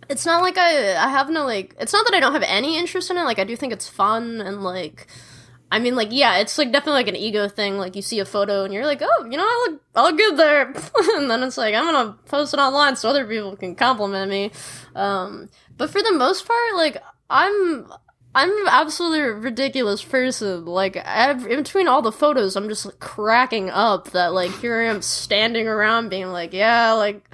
it's 0.10 0.26
not 0.26 0.42
like 0.42 0.58
I 0.58 0.96
I 0.96 1.10
have 1.10 1.30
no 1.30 1.46
like 1.46 1.76
it's 1.80 1.94
not 1.94 2.06
that 2.06 2.16
I 2.16 2.20
don't 2.20 2.34
have 2.34 2.44
any 2.44 2.78
interest 2.78 3.10
in 3.10 3.18
it. 3.18 3.24
Like 3.24 3.40
I 3.40 3.44
do 3.44 3.56
think 3.56 3.74
it's 3.74 3.88
fun 3.88 4.42
and 4.42 4.64
like 4.64 5.08
I 5.72 5.80
mean 5.80 5.96
like 5.96 6.10
yeah, 6.12 6.38
it's 6.38 6.58
like 6.58 6.72
definitely 6.72 7.00
like 7.00 7.08
an 7.08 7.16
ego 7.16 7.48
thing. 7.48 7.78
Like 7.78 7.96
you 7.96 8.02
see 8.02 8.20
a 8.20 8.26
photo 8.26 8.66
and 8.66 8.74
you're 8.74 8.86
like, 8.86 9.02
"Oh, 9.02 9.26
you 9.26 9.38
know, 9.38 9.46
I 9.46 9.68
look 9.70 9.82
I 9.96 10.04
look 10.04 10.18
good 10.18 10.38
there." 10.38 10.74
and 11.16 11.32
then 11.32 11.44
it's 11.44 11.58
like, 11.58 11.74
"I'm 11.74 11.86
going 11.86 12.08
to 12.08 12.14
post 12.30 12.54
it 12.54 12.60
online 12.60 12.98
so 12.98 13.10
other 13.10 13.26
people 13.26 13.56
can 13.56 13.76
compliment 13.76 14.30
me." 14.30 14.52
Um 14.96 15.50
but 15.82 15.90
for 15.90 16.04
the 16.04 16.14
most 16.14 16.48
part, 16.48 16.76
like 16.76 16.98
I'm 17.28 17.92
I'm 18.36 18.52
an 18.52 18.68
absolutely 18.68 19.22
ridiculous 19.22 20.04
person. 20.04 20.66
Like, 20.66 20.96
I've, 20.96 21.48
in 21.48 21.64
between 21.64 21.88
all 21.88 22.04
the 22.04 22.12
photos, 22.12 22.56
I'm 22.56 22.70
just 22.70 22.86
like, 22.86 23.00
cracking 23.00 23.72
up 23.72 24.12
that, 24.12 24.32
like, 24.32 24.52
here 24.60 24.80
I 24.80 24.86
am 24.86 25.02
standing 25.02 25.68
around 25.68 26.10
being 26.10 26.28
like, 26.28 26.54
yeah, 26.54 26.94
like, 26.94 27.28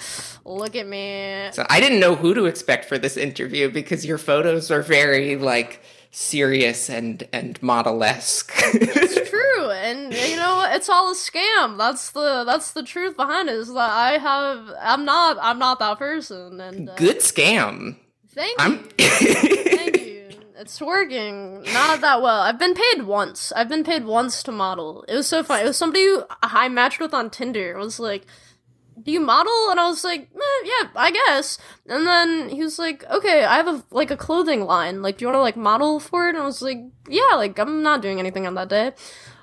look 0.46 0.78
at 0.78 0.88
me. 0.88 1.50
So 1.52 1.66
I 1.70 1.82
didn't 1.82 2.00
know 2.00 2.16
who 2.16 2.34
to 2.36 2.46
expect 2.46 2.86
for 2.86 2.98
this 2.98 3.18
interview 3.18 3.70
because 3.70 4.06
your 4.06 4.18
photos 4.18 4.72
are 4.72 4.82
very, 4.82 5.36
like, 5.36 5.84
serious 6.10 6.90
and 6.90 7.28
and 7.34 7.62
model-esque. 7.62 8.52
it's 8.74 9.30
true 9.30 9.70
and 9.70 10.14
you 10.14 10.38
know 10.38 10.66
it's 10.72 10.90
all 10.90 11.12
a 11.12 11.14
scam 11.14 11.78
that's 11.78 12.12
the 12.12 12.44
that's 12.46 12.72
the 12.72 12.82
truth 12.82 13.16
behind 13.16 13.50
it 13.50 13.56
is 13.56 13.68
that 13.68 13.92
i 13.92 14.18
have 14.18 14.72
i'm 14.82 15.06
not 15.06 15.38
i'm 15.42 15.60
not 15.60 15.78
that 15.78 16.00
person 16.00 16.60
and 16.60 16.90
uh, 16.90 16.96
good 16.96 17.18
scam 17.18 17.98
thank 18.38 18.60
you 18.62 18.78
thank 19.78 19.98
you 19.98 20.08
it's 20.60 20.82
working. 20.82 21.62
Not 21.72 22.02
that 22.02 22.22
well. 22.22 22.42
I've 22.42 22.58
been 22.58 22.74
paid 22.74 23.04
once. 23.04 23.54
I've 23.56 23.70
been 23.70 23.84
paid 23.84 24.06
once 24.06 24.42
to 24.44 24.52
model. 24.52 25.06
It 25.08 25.16
was 25.16 25.28
so 25.28 25.44
fun. 25.44 25.62
It 25.62 25.66
was 25.66 25.78
somebody 25.78 26.04
who 26.04 26.24
I 26.42 26.68
matched 26.68 27.00
with 27.00 27.14
on 27.14 27.30
Tinder. 27.30 27.74
It 27.74 27.78
was 27.78 28.00
like, 28.00 28.26
do 29.02 29.12
you 29.12 29.20
model? 29.20 29.70
And 29.70 29.80
I 29.80 29.88
was 29.88 30.04
like, 30.04 30.30
eh, 30.36 30.66
yeah, 30.66 30.90
I 30.96 31.12
guess. 31.12 31.60
And 31.88 32.08
then 32.08 32.50
he 32.50 32.64
was 32.64 32.80
like, 32.80 33.06
okay, 33.10 33.46
I 33.46 33.58
have 33.58 33.68
a 33.68 33.84
like 33.92 34.10
a 34.10 34.18
clothing 34.18 34.62
line. 34.66 35.04
Like, 35.04 35.18
do 35.18 35.24
you 35.24 35.28
want 35.28 35.36
to 35.38 35.42
like 35.42 35.58
model 35.58 36.00
for 36.00 36.26
it? 36.28 36.30
And 36.36 36.40
I 36.40 36.46
was 36.46 36.62
like, 36.62 36.80
yeah, 37.08 37.36
like 37.36 37.60
I'm 37.60 37.84
not 37.84 38.02
doing 38.02 38.20
anything 38.20 38.48
on 38.48 38.56
that 38.56 38.70
day. 38.70 38.94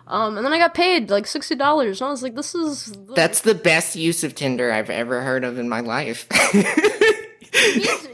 Um, 0.07 0.37
and 0.37 0.45
then 0.45 0.53
I 0.53 0.59
got 0.59 0.75
paid 0.75 1.09
like 1.11 1.27
sixty 1.27 1.55
dollars. 1.55 2.01
And 2.01 2.09
I 2.09 2.11
was 2.11 2.23
like, 2.23 2.35
this 2.35 2.55
is 2.55 2.87
the- 2.93 3.15
that's 3.15 3.41
the 3.43 3.55
best 3.55 3.95
use 3.97 4.25
of 4.25 4.35
Tinder 4.35 4.73
I've 4.73 4.91
ever 4.91 5.23
heard 5.23 5.45
of 5.45 5.59
in 5.59 5.69
my 5.69 5.81
life. 5.81 6.27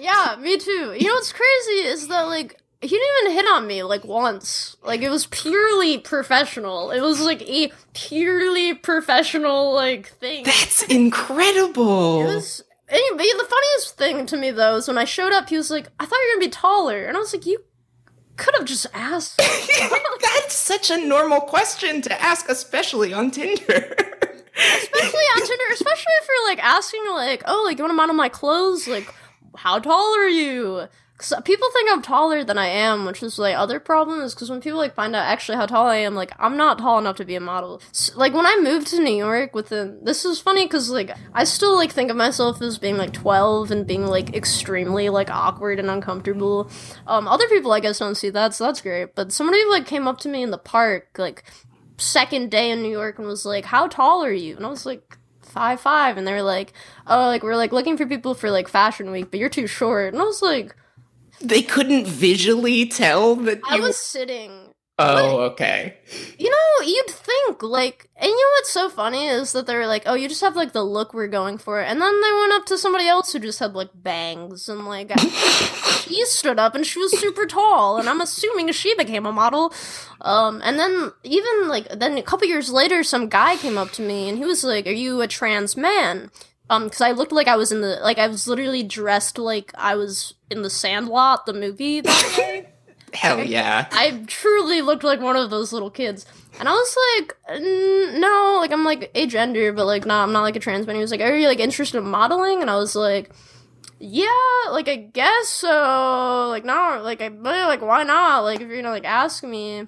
yeah, 0.01 0.36
me 0.40 0.59
too. 0.59 0.94
You 0.98 1.07
know 1.09 1.14
what's 1.14 1.32
crazy 1.32 1.88
is 1.88 2.09
that 2.09 2.22
like 2.22 2.61
he 2.82 2.88
didn't 2.88 3.22
even 3.22 3.32
hit 3.32 3.46
on 3.46 3.66
me 3.66 3.82
like 3.82 4.05
once. 4.05 4.76
Like 4.82 5.03
it 5.03 5.11
was 5.11 5.26
purely 5.26 5.98
professional. 5.98 6.90
It 6.90 7.01
was 7.01 7.20
like 7.20 7.42
a 7.42 7.72
purely 7.92 8.74
professional 8.74 9.74
like 9.74 10.09
thing. 10.09 10.44
That's 10.44 10.82
incredible. 10.84 12.22
It 12.22 12.34
was 12.34 12.62
anyway, 12.88 13.24
the 13.36 13.44
funniest 13.48 13.96
thing 13.96 14.26
to 14.26 14.36
me 14.36 14.51
though 14.51 14.76
is 14.76 14.88
when 14.88 14.98
I 14.98 15.05
showed 15.05 15.32
up, 15.32 15.48
he 15.48 15.57
was 15.57 15.70
like, 15.70 15.88
"I 15.98 16.07
thought 16.07 16.16
you 16.16 16.28
were 16.28 16.40
gonna 16.40 16.46
be 16.46 16.51
taller," 16.51 17.05
and 17.05 17.16
I 17.16 17.20
was 17.20 17.32
like, 17.34 17.46
"You 17.46 17.62
could 18.36 18.55
have 18.57 18.64
just 18.64 18.86
asked." 18.94 19.36
That's 20.22 20.55
such 20.55 20.90
a 20.90 20.96
normal 20.96 21.40
question 21.40 22.03
to 22.03 22.22
ask, 22.22 22.48
especially 22.48 23.12
on 23.12 23.30
Tinder. 23.30 23.94
especially 24.57 25.24
on 25.36 25.46
Tinder, 25.46 25.64
especially 25.72 26.12
if 26.22 26.28
you're 26.28 26.48
like 26.48 26.64
asking 26.64 27.03
like, 27.11 27.42
"Oh, 27.46 27.62
like 27.64 27.78
you 27.78 27.84
want 27.84 27.92
to 27.92 27.96
model 27.96 28.14
my 28.14 28.28
clothes?" 28.28 28.88
Like, 28.88 29.12
how 29.57 29.78
tall 29.78 30.16
are 30.16 30.28
you? 30.28 30.88
Cause 31.20 31.34
people 31.44 31.68
think 31.74 31.90
I'm 31.92 32.01
taller 32.01 32.44
than 32.44 32.57
I 32.57 32.68
am, 32.68 33.05
which 33.05 33.22
is 33.22 33.38
like 33.38 33.55
other 33.55 33.78
problem 33.78 34.22
is 34.22 34.34
because 34.34 34.48
when 34.48 34.62
people 34.62 34.78
like 34.78 34.94
find 34.94 35.14
out 35.14 35.26
actually 35.26 35.59
how 35.59 35.66
tall 35.66 35.86
I 35.86 35.96
am, 35.96 36.14
like 36.14 36.32
I'm 36.38 36.57
not 36.57 36.78
tall 36.78 36.98
enough 36.98 37.16
to 37.16 37.26
be 37.26 37.34
a 37.34 37.40
model. 37.40 37.82
So, 37.92 38.16
like 38.16 38.32
when 38.32 38.46
I 38.46 38.59
moved 38.62 38.86
to 38.86 39.03
New 39.03 39.14
York, 39.14 39.55
with 39.55 39.66
within 39.70 40.03
this 40.03 40.24
is 40.24 40.40
funny 40.40 40.64
because 40.64 40.88
like 40.88 41.11
I 41.34 41.44
still 41.44 41.74
like 41.74 41.92
think 41.92 42.11
of 42.11 42.16
myself 42.16 42.62
as 42.62 42.78
being 42.78 42.96
like 42.96 43.12
12 43.12 43.70
and 43.70 43.86
being 43.86 44.07
like 44.07 44.34
extremely 44.34 45.11
like 45.11 45.28
awkward 45.28 45.78
and 45.78 45.90
uncomfortable. 45.90 46.70
Um, 47.07 47.28
other 47.28 47.48
people 47.48 47.72
I 47.72 47.80
guess 47.80 47.98
don't 47.98 48.14
see 48.14 48.30
that, 48.30 48.55
so 48.55 48.64
that's 48.64 48.80
great. 48.80 49.14
But 49.14 49.30
somebody 49.30 49.62
like 49.66 49.86
came 49.86 50.09
up 50.09 50.20
to 50.20 50.30
me 50.30 50.42
in 50.42 50.51
the 50.51 50.57
park 50.57 51.18
like 51.18 51.44
second 51.98 52.51
day 52.51 52.70
in 52.70 52.80
New 52.80 52.90
York 52.90 53.18
and 53.18 53.26
was 53.26 53.44
like, 53.44 53.66
"How 53.66 53.88
tall 53.88 54.24
are 54.24 54.32
you?" 54.32 54.57
And 54.57 54.64
I 54.64 54.70
was 54.70 54.86
like, 54.86 55.18
five 55.51 55.80
five 55.80 56.16
and 56.16 56.26
they 56.26 56.32
were 56.32 56.42
like 56.42 56.72
oh 57.07 57.26
like 57.26 57.42
we're 57.42 57.57
like 57.57 57.72
looking 57.72 57.96
for 57.96 58.07
people 58.07 58.34
for 58.34 58.51
like 58.51 58.68
fashion 58.68 59.11
week 59.11 59.30
but 59.30 59.40
you're 59.40 59.48
too 59.48 59.66
short 59.66 60.12
and 60.12 60.22
i 60.22 60.24
was 60.24 60.42
like 60.42 60.74
they 61.40 61.62
couldn't 61.62 62.07
visually 62.07 62.86
tell 62.86 63.34
that. 63.36 63.61
I 63.68 63.80
was 63.80 63.96
sitting. 63.96 64.60
Oh, 65.01 65.40
okay. 65.53 65.96
You 66.38 66.51
know, 66.51 66.86
you'd 66.86 67.07
think 67.07 67.62
like, 67.62 68.09
and 68.16 68.28
you 68.28 68.34
know 68.34 68.51
what's 68.59 68.70
so 68.70 68.88
funny 68.88 69.26
is 69.26 69.53
that 69.53 69.66
they're 69.66 69.86
like, 69.86 70.03
"Oh, 70.07 70.14
you 70.14 70.28
just 70.28 70.40
have 70.42 70.57
like 70.57 70.72
the 70.72 70.82
look 70.82 71.14
we're 71.14 71.28
going 71.28 71.59
for," 71.59 71.80
and 71.80 72.01
then 72.01 72.20
they 72.20 72.32
went 72.32 72.53
up 72.53 72.66
to 72.66 72.78
somebody 72.78 73.07
else 73.09 73.32
who 73.32 73.38
just 73.38 73.59
had 73.59 73.74
like 73.74 73.90
bangs 73.94 74.68
and 74.68 74.86
like 74.86 75.18
she 75.20 76.24
stood 76.26 76.59
up 76.59 76.74
and 76.74 76.86
she 76.86 76.98
was 76.98 77.18
super 77.18 77.46
tall, 77.46 77.98
and 77.98 78.09
I'm 78.09 78.20
assuming 78.20 78.70
she 78.72 78.94
became 78.94 79.26
a 79.26 79.32
model. 79.32 79.72
Um, 80.20 80.61
and 80.64 80.78
then 80.78 81.12
even 81.24 81.68
like 81.68 81.88
then 81.88 82.18
a 82.18 82.22
couple 82.22 82.46
years 82.46 82.70
later, 82.70 83.03
some 83.03 83.28
guy 83.28 83.57
came 83.57 83.78
up 83.78 83.90
to 83.92 84.03
me 84.03 84.28
and 84.28 84.38
he 84.38 84.44
was 84.44 84.64
like, 84.64 84.86
"Are 84.86 84.90
you 84.90 85.20
a 85.20 85.26
trans 85.28 85.76
man?" 85.76 86.30
Um, 86.68 86.84
because 86.84 87.01
I 87.01 87.11
looked 87.11 87.32
like 87.32 87.48
I 87.48 87.57
was 87.57 87.72
in 87.72 87.80
the 87.80 87.98
like 88.03 88.18
I 88.18 88.28
was 88.28 88.46
literally 88.46 88.82
dressed 88.84 89.38
like 89.38 89.72
I 89.76 89.96
was 89.96 90.34
in 90.51 90.62
the 90.62 90.70
Sandlot, 90.70 91.46
the 91.46 91.53
movie 91.53 92.01
that 92.01 92.32
day. 92.36 92.70
Hell 93.13 93.45
yeah! 93.45 93.89
I 93.91 94.23
truly 94.27 94.83
looked 94.83 95.05
like 95.05 95.21
one 95.21 95.37
of 95.37 95.51
those 95.51 95.73
little 95.73 95.91
kids, 95.91 96.27
and 96.59 96.69
I 96.69 96.73
was 96.73 96.97
like, 97.19 97.37
no, 97.61 98.59
like 98.61 98.73
I'm 98.73 98.85
like 98.85 99.13
agender, 99.15 99.75
but 99.75 99.87
like, 99.87 100.07
nah, 100.07 100.23
I'm 100.23 100.33
not 100.33 100.43
like 100.43 100.57
a 100.57 100.61
trans 100.61 100.87
man. 100.87 100.97
He 100.97 101.03
was 101.03 101.11
like, 101.11 101.21
are 101.21 101.37
you 101.37 101.49
like 101.49 101.61
interested 101.61 101.99
in 101.99 102.05
modeling? 102.05 102.61
And 102.61 102.71
I 102.71 102.77
was 102.77 102.95
like, 102.95 103.33
yeah, 103.99 104.27
like 104.71 104.89
I 104.89 104.97
guess 104.97 105.49
so. 105.49 106.49
Like, 106.51 106.65
no, 106.65 107.01
like 107.03 107.21
I, 107.21 107.29
but 107.29 107.69
like, 107.69 107.83
why 107.83 108.03
not? 108.05 108.45
Like, 108.45 108.61
if 108.61 108.69
you're 108.69 108.77
gonna 108.77 108.91
like 108.91 109.05
ask 109.05 109.43
me. 109.43 109.87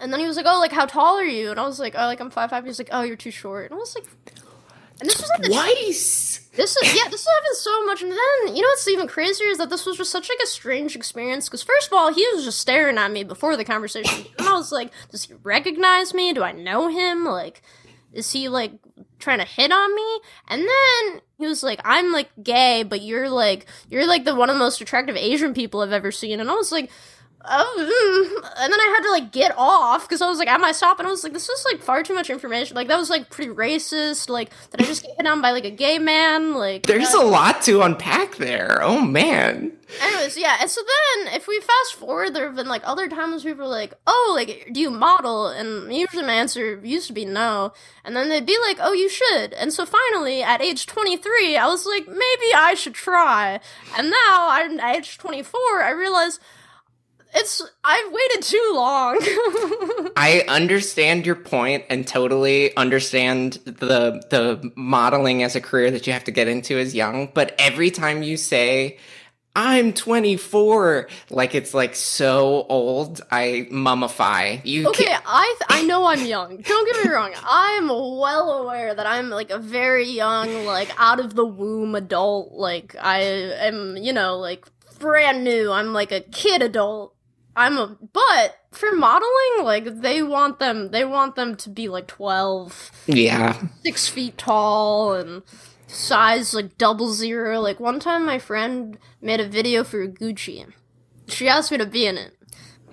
And 0.00 0.12
then 0.12 0.18
he 0.18 0.26
was 0.26 0.36
like, 0.36 0.46
oh, 0.48 0.58
like 0.58 0.72
how 0.72 0.86
tall 0.86 1.18
are 1.18 1.24
you? 1.24 1.52
And 1.52 1.60
I 1.60 1.66
was 1.66 1.78
like, 1.78 1.94
oh, 1.96 2.06
like 2.06 2.18
I'm 2.18 2.30
five 2.30 2.50
five. 2.50 2.64
He 2.64 2.68
was 2.68 2.80
like, 2.80 2.88
oh, 2.90 3.02
you're 3.02 3.16
too 3.16 3.30
short. 3.30 3.70
And 3.70 3.74
I 3.74 3.76
was 3.78 3.94
like, 3.94 4.06
and 5.00 5.08
this 5.08 5.20
was 5.20 5.30
like 5.30 5.50
twice. 5.50 6.48
This 6.56 6.76
is 6.76 6.94
yeah, 6.94 7.08
this 7.10 7.26
happened 7.26 7.56
so 7.56 7.84
much, 7.84 8.02
and 8.02 8.12
then 8.12 8.54
you 8.54 8.62
know 8.62 8.68
what's 8.68 8.86
even 8.86 9.08
crazier 9.08 9.48
is 9.48 9.58
that 9.58 9.70
this 9.70 9.86
was 9.86 9.96
just 9.96 10.12
such 10.12 10.28
like 10.28 10.38
a 10.42 10.46
strange 10.46 10.94
experience. 10.94 11.48
Because 11.48 11.62
first 11.64 11.88
of 11.88 11.94
all, 11.94 12.12
he 12.12 12.24
was 12.32 12.44
just 12.44 12.60
staring 12.60 12.96
at 12.96 13.10
me 13.10 13.24
before 13.24 13.56
the 13.56 13.64
conversation, 13.64 14.26
and 14.38 14.48
I 14.48 14.52
was 14.52 14.70
like, 14.70 14.92
"Does 15.10 15.24
he 15.24 15.34
recognize 15.42 16.14
me? 16.14 16.32
Do 16.32 16.44
I 16.44 16.52
know 16.52 16.88
him? 16.88 17.24
Like, 17.24 17.62
is 18.12 18.30
he 18.30 18.48
like 18.48 18.72
trying 19.18 19.40
to 19.40 19.44
hit 19.44 19.72
on 19.72 19.94
me?" 19.96 20.20
And 20.46 20.62
then 20.62 21.20
he 21.38 21.46
was 21.46 21.64
like, 21.64 21.80
"I'm 21.84 22.12
like 22.12 22.30
gay, 22.40 22.84
but 22.84 23.02
you're 23.02 23.28
like 23.28 23.66
you're 23.88 24.06
like 24.06 24.24
the 24.24 24.36
one 24.36 24.48
of 24.48 24.54
the 24.54 24.60
most 24.60 24.80
attractive 24.80 25.16
Asian 25.16 25.54
people 25.54 25.80
I've 25.80 25.92
ever 25.92 26.12
seen," 26.12 26.38
and 26.38 26.48
I 26.48 26.54
was 26.54 26.70
like 26.70 26.88
oh, 27.48 28.42
and 28.58 28.72
then 28.72 28.80
I 28.80 28.94
had 28.96 29.04
to 29.04 29.10
like 29.10 29.32
get 29.32 29.54
off 29.56 30.08
because 30.08 30.22
I 30.22 30.28
was 30.28 30.38
like 30.38 30.48
at 30.48 30.60
my 30.60 30.72
stop 30.72 30.98
and 30.98 31.06
I 31.06 31.10
was 31.10 31.24
like, 31.24 31.32
this 31.32 31.48
is 31.48 31.66
like 31.70 31.82
far 31.82 32.02
too 32.02 32.14
much 32.14 32.30
information. 32.30 32.76
Like 32.76 32.88
that 32.88 32.98
was 32.98 33.10
like 33.10 33.30
pretty 33.30 33.52
racist. 33.52 34.28
Like 34.28 34.50
did 34.70 34.82
I 34.82 34.84
just 34.84 35.02
get 35.02 35.16
hit 35.16 35.26
on 35.26 35.40
by 35.40 35.50
like 35.50 35.64
a 35.64 35.70
gay 35.70 35.98
man? 35.98 36.54
Like 36.54 36.84
there's 36.84 37.14
uh, 37.14 37.22
a 37.22 37.24
lot 37.24 37.62
to 37.62 37.82
unpack 37.82 38.36
there. 38.36 38.82
Oh 38.82 39.00
man. 39.00 39.72
Anyways, 40.00 40.36
yeah, 40.36 40.56
and 40.60 40.68
so 40.68 40.80
then 40.80 41.34
if 41.34 41.46
we 41.46 41.60
fast 41.60 41.94
forward, 41.94 42.34
there 42.34 42.46
have 42.46 42.56
been 42.56 42.68
like 42.68 42.82
other 42.84 43.08
times 43.08 43.44
people 43.44 43.64
are 43.64 43.68
like, 43.68 43.94
oh, 44.06 44.32
like 44.34 44.70
do 44.72 44.80
you 44.80 44.90
model? 44.90 45.48
And 45.48 45.94
usually 45.94 46.24
my 46.24 46.32
answer 46.32 46.80
used 46.82 47.06
to 47.08 47.12
be 47.12 47.24
no, 47.24 47.72
and 48.04 48.16
then 48.16 48.28
they'd 48.28 48.46
be 48.46 48.58
like, 48.58 48.78
oh, 48.80 48.92
you 48.92 49.08
should. 49.08 49.52
And 49.52 49.72
so 49.72 49.86
finally, 49.86 50.42
at 50.42 50.62
age 50.62 50.86
23, 50.86 51.56
I 51.56 51.66
was 51.66 51.86
like, 51.86 52.08
maybe 52.08 52.54
I 52.56 52.74
should 52.74 52.94
try. 52.94 53.60
And 53.96 54.10
now 54.10 54.48
I'm 54.50 54.80
at 54.80 54.96
age 54.96 55.18
24, 55.18 55.82
I 55.82 55.90
realize 55.90 56.40
it's 57.34 57.62
I've 57.82 58.12
waited 58.12 58.42
too 58.42 58.72
long. 58.74 59.18
I 60.16 60.44
understand 60.48 61.26
your 61.26 61.34
point 61.34 61.84
and 61.90 62.06
totally 62.06 62.76
understand 62.76 63.54
the 63.64 64.24
the 64.30 64.72
modeling 64.76 65.42
as 65.42 65.56
a 65.56 65.60
career 65.60 65.90
that 65.90 66.06
you 66.06 66.12
have 66.12 66.24
to 66.24 66.30
get 66.30 66.48
into 66.48 66.78
as 66.78 66.94
young, 66.94 67.30
but 67.34 67.54
every 67.58 67.90
time 67.90 68.22
you 68.22 68.36
say 68.36 68.98
I'm 69.56 69.92
24. 69.92 71.08
Like 71.30 71.54
it's 71.54 71.74
like 71.74 71.94
so 71.94 72.66
old. 72.68 73.20
I 73.30 73.68
mummify. 73.70 74.60
You 74.64 74.88
okay? 74.88 75.04
Can't... 75.04 75.22
I 75.26 75.54
th- 75.58 75.80
I 75.80 75.86
know 75.86 76.06
I'm 76.06 76.24
young. 76.24 76.56
Don't 76.56 76.92
get 76.92 77.04
me 77.04 77.12
wrong. 77.12 77.32
I'm 77.44 77.88
well 77.88 78.62
aware 78.62 78.94
that 78.94 79.06
I'm 79.06 79.30
like 79.30 79.50
a 79.50 79.58
very 79.58 80.08
young, 80.08 80.64
like 80.64 80.90
out 80.98 81.20
of 81.20 81.36
the 81.36 81.46
womb 81.46 81.94
adult. 81.94 82.52
Like 82.52 82.96
I 83.00 83.20
am, 83.20 83.96
you 83.96 84.12
know, 84.12 84.38
like 84.38 84.66
brand 84.98 85.44
new. 85.44 85.70
I'm 85.70 85.92
like 85.92 86.10
a 86.10 86.20
kid 86.20 86.60
adult 86.60 87.13
I'm 87.56 87.78
a 87.78 87.96
but 88.12 88.56
for 88.72 88.92
modeling, 88.92 89.62
like 89.62 90.00
they 90.00 90.22
want 90.22 90.58
them 90.58 90.90
they 90.90 91.04
want 91.04 91.36
them 91.36 91.56
to 91.56 91.70
be 91.70 91.88
like 91.88 92.06
twelve, 92.06 92.90
Yeah. 93.06 93.60
six 93.84 94.08
feet 94.08 94.36
tall 94.38 95.12
and 95.14 95.42
size 95.86 96.54
like 96.54 96.76
double 96.78 97.12
zero. 97.12 97.60
Like 97.60 97.78
one 97.80 98.00
time 98.00 98.26
my 98.26 98.38
friend 98.38 98.98
made 99.20 99.40
a 99.40 99.48
video 99.48 99.84
for 99.84 100.06
Gucci. 100.08 100.66
She 101.28 101.48
asked 101.48 101.70
me 101.70 101.78
to 101.78 101.86
be 101.86 102.06
in 102.06 102.18
it. 102.18 102.32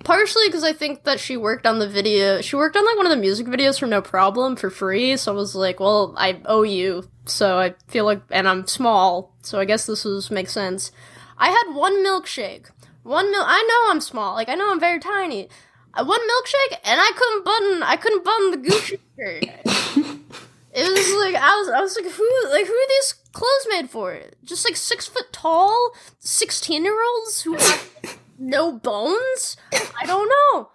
Partially 0.04 0.48
because 0.48 0.64
I 0.64 0.72
think 0.72 1.04
that 1.04 1.20
she 1.20 1.36
worked 1.36 1.64
on 1.66 1.78
the 1.78 1.88
video. 1.88 2.40
She 2.40 2.56
worked 2.56 2.76
on 2.76 2.84
like 2.84 2.96
one 2.96 3.06
of 3.06 3.10
the 3.10 3.16
music 3.16 3.46
videos 3.46 3.78
for 3.78 3.86
No 3.86 4.02
Problem 4.02 4.56
for 4.56 4.68
free. 4.68 5.16
So 5.16 5.32
I 5.32 5.34
was 5.36 5.54
like, 5.54 5.78
well, 5.78 6.12
I 6.16 6.40
owe 6.44 6.64
you. 6.64 7.08
So 7.24 7.58
I 7.58 7.74
feel 7.86 8.04
like, 8.04 8.20
and 8.30 8.48
I'm 8.48 8.66
small. 8.66 9.32
So 9.42 9.60
I 9.60 9.64
guess 9.64 9.86
this 9.86 10.04
was 10.04 10.28
makes 10.30 10.52
sense. 10.52 10.90
I 11.38 11.50
had 11.50 11.74
one 11.76 12.04
milkshake. 12.04 12.70
One 13.02 13.30
mil. 13.30 13.42
I 13.44 13.62
know 13.68 13.90
I'm 13.92 14.00
small. 14.00 14.34
Like 14.34 14.48
I 14.48 14.54
know 14.54 14.70
I'm 14.70 14.80
very 14.80 15.00
tiny. 15.00 15.48
Uh, 15.94 16.04
One 16.04 16.20
milkshake, 16.20 16.78
and 16.84 17.00
I 17.00 17.10
couldn't 17.14 17.44
button. 17.44 17.82
I 17.82 17.96
couldn't 17.96 18.24
button 18.24 18.50
the 18.50 18.68
Gucci 18.68 18.98
shirt. 19.16 20.18
It 20.74 20.88
was 20.88 21.14
like 21.22 21.34
I 21.34 21.54
was 21.58 21.68
I 21.68 21.80
was 21.82 21.94
like 21.96 22.06
who 22.10 22.30
like 22.50 22.66
who 22.66 22.72
are 22.72 22.88
these 22.88 23.14
clothes 23.32 23.66
made 23.68 23.90
for? 23.90 24.18
Just 24.42 24.64
like 24.64 24.76
six 24.76 25.06
foot 25.06 25.30
tall, 25.30 25.90
sixteen 26.18 26.84
year 26.84 26.96
olds 27.04 27.42
who 27.42 27.56
have 27.56 28.18
no 28.38 28.72
bones? 28.72 29.58
I 29.72 30.06
don't 30.06 30.30
know. 30.30 30.70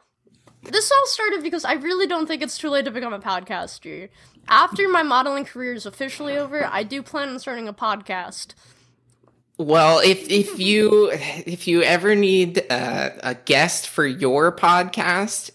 This 0.62 0.92
all 0.92 1.08
started 1.08 1.42
because 1.42 1.66
I 1.66 1.74
really 1.74 2.06
don't 2.06 2.28
think 2.28 2.44
it's 2.44 2.60
too 2.60 2.70
late 2.70 2.86
to 2.86 2.92
become 2.92 3.12
a 3.14 3.20
podcaster. 3.20 4.10
After 4.48 4.88
my 4.88 5.02
modeling 5.02 5.46
career 5.46 5.74
is 5.74 5.88
officially 5.88 6.38
over, 6.38 6.64
I 6.66 6.84
do 6.84 7.02
plan 7.02 7.30
on 7.30 7.40
starting 7.40 7.68
a 7.68 7.74
podcast. 7.74 8.54
Well, 9.58 10.00
if 10.00 10.30
if 10.30 10.60
you 10.60 11.10
if 11.12 11.68
you 11.68 11.82
ever 11.82 12.14
need 12.14 12.64
uh, 12.70 13.10
a 13.24 13.34
guest 13.34 13.88
for 13.88 14.06
your 14.06 14.52
podcast, 14.52 15.50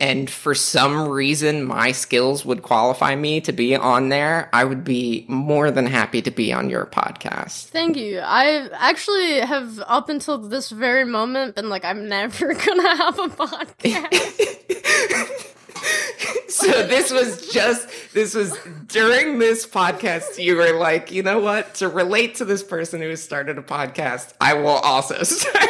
and 0.00 0.28
for 0.28 0.54
some 0.54 1.08
reason 1.08 1.64
my 1.64 1.92
skills 1.92 2.44
would 2.44 2.62
qualify 2.62 3.14
me 3.14 3.40
to 3.42 3.52
be 3.52 3.76
on 3.76 4.08
there, 4.08 4.50
I 4.52 4.64
would 4.64 4.82
be 4.82 5.24
more 5.28 5.70
than 5.70 5.86
happy 5.86 6.20
to 6.22 6.32
be 6.32 6.52
on 6.52 6.68
your 6.68 6.84
podcast. 6.86 7.66
Thank 7.66 7.96
you. 7.96 8.18
I 8.18 8.68
actually 8.72 9.40
have 9.40 9.80
up 9.86 10.08
until 10.08 10.38
this 10.38 10.70
very 10.70 11.04
moment 11.04 11.54
been 11.54 11.68
like 11.68 11.84
I'm 11.84 12.08
never 12.08 12.54
gonna 12.66 12.96
have 12.96 13.18
a 13.20 13.28
podcast. 14.88 15.50
so 16.48 16.86
this 16.86 17.12
was 17.12 17.48
just 17.48 17.88
this 18.12 18.34
was 18.34 18.56
during 18.86 19.38
this 19.38 19.66
podcast 19.66 20.42
you 20.42 20.56
were 20.56 20.72
like 20.72 21.10
you 21.10 21.22
know 21.22 21.38
what 21.38 21.74
to 21.74 21.88
relate 21.88 22.36
to 22.36 22.44
this 22.44 22.62
person 22.62 23.00
who 23.00 23.14
started 23.16 23.58
a 23.58 23.62
podcast 23.62 24.32
i 24.40 24.54
will 24.54 24.68
also 24.68 25.22
start 25.22 25.68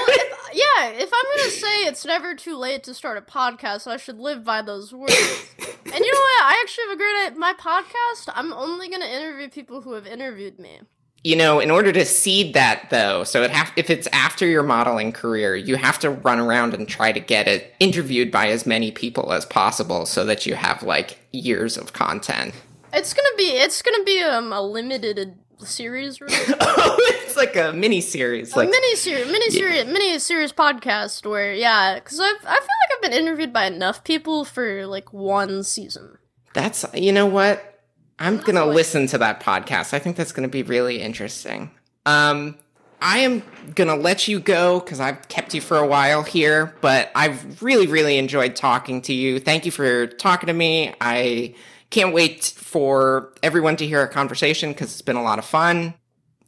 yeah, 0.55 0.91
if 0.91 1.11
I'm 1.13 1.39
gonna 1.39 1.51
say 1.51 1.85
it's 1.87 2.05
never 2.05 2.35
too 2.35 2.57
late 2.57 2.85
to 2.85 2.95
start 2.95 3.19
a 3.19 3.23
podcast, 3.23 3.89
I 3.89 3.97
should 3.97 4.21
live 4.21 4.45
by 4.45 4.63
those 4.63 4.93
words. 4.93 5.13
and 5.59 5.69
you 5.69 6.13
know 6.13 6.21
what? 6.21 6.43
I 6.43 6.63
actually 6.63 6.85
have 6.85 6.93
a 6.93 6.97
great. 6.97 7.39
My 7.39 7.53
podcast, 7.55 8.33
I'm 8.35 8.53
only 8.53 8.89
gonna 8.89 9.07
interview 9.07 9.49
people 9.49 9.81
who 9.81 9.95
have 9.95 10.07
interviewed 10.07 10.59
me. 10.61 10.81
You 11.25 11.35
know 11.35 11.59
in 11.59 11.71
order 11.71 11.91
to 11.91 12.05
seed 12.05 12.55
that 12.55 12.87
though 12.91 13.25
so 13.25 13.43
it 13.43 13.51
have 13.51 13.73
if 13.77 13.91
it's 13.91 14.07
after 14.13 14.47
your 14.47 14.63
modeling 14.63 15.11
career 15.11 15.57
you 15.57 15.77
have 15.77 15.99
to 15.99 16.11
run 16.11 16.39
around 16.39 16.75
and 16.75 16.87
try 16.87 17.11
to 17.11 17.21
get 17.21 17.49
it 17.49 17.75
interviewed 17.81 18.31
by 18.31 18.49
as 18.49 18.67
many 18.67 18.93
people 18.93 19.33
as 19.33 19.45
possible 19.47 20.07
so 20.07 20.25
that 20.25 20.47
you 20.47 20.55
have 20.55 20.83
like 20.83 21.19
years 21.33 21.77
of 21.77 21.93
content 21.93 22.55
It's 22.93 23.13
gonna 23.15 23.37
be 23.37 23.49
it's 23.57 23.83
gonna 23.83 24.05
be 24.05 24.23
um, 24.23 24.53
a 24.53 24.61
limited 24.63 25.35
series, 25.59 26.21
really. 26.21 26.35
oh 26.61 26.97
it's 27.25 27.37
like 27.37 27.57
a 27.57 27.73
mini 27.73 28.01
series 28.01 28.55
like 28.55 28.69
mini 28.69 28.97
series, 28.97 29.27
mini 29.27 29.51
series, 29.51 29.87
mini 29.87 30.19
series 30.19 30.53
podcast 30.53 31.25
where 31.25 31.55
yeah, 31.55 31.95
because 31.95 32.21
I 32.21 32.25
I 32.25 32.29
feel 32.29 32.45
like 32.45 32.91
I've 32.97 33.03
been 33.03 33.13
interviewed 33.13 33.53
by 33.53 33.65
enough 33.67 34.05
people 34.05 34.45
for 34.45 34.87
like 34.87 35.13
one 35.13 35.63
season. 35.63 36.19
That's 36.53 36.85
you 36.93 37.13
know 37.13 37.27
what? 37.27 37.74
I'm 38.19 38.39
gonna 38.39 38.67
listen 38.67 39.07
to 39.09 39.19
that 39.19 39.41
podcast. 39.41 39.93
I 39.93 39.99
think 39.99 40.17
that's 40.17 40.33
gonna 40.33 40.49
be 40.49 40.63
really 40.63 41.01
interesting. 41.01 41.71
Um 42.07 42.57
I 43.01 43.19
am 43.19 43.43
gonna 43.75 43.97
let 43.97 44.29
you 44.29 44.41
go 44.41 44.81
because 44.81 44.99
I've 44.99 45.29
kept 45.29 45.53
you 45.53 45.61
for 45.61 45.77
a 45.77 45.87
while 45.87 46.23
here, 46.23 46.75
but 46.81 47.11
I've 47.15 47.63
really, 47.63 47.87
really 47.87 48.17
enjoyed 48.17 48.57
talking 48.57 49.03
to 49.03 49.13
you. 49.13 49.39
Thank 49.41 49.67
you 49.67 49.71
for 49.71 50.07
talking 50.07 50.47
to 50.47 50.55
me. 50.55 50.95
I 51.01 51.55
can't 51.91 52.15
wait 52.15 52.45
for 52.45 53.33
everyone 53.43 53.77
to 53.77 53.87
hear 53.87 54.01
our 54.01 54.09
conversation 54.09 54.73
because 54.73 54.91
it's 54.91 55.03
been 55.03 55.17
a 55.17 55.23
lot 55.23 55.39
of 55.39 55.45
fun. 55.45 55.95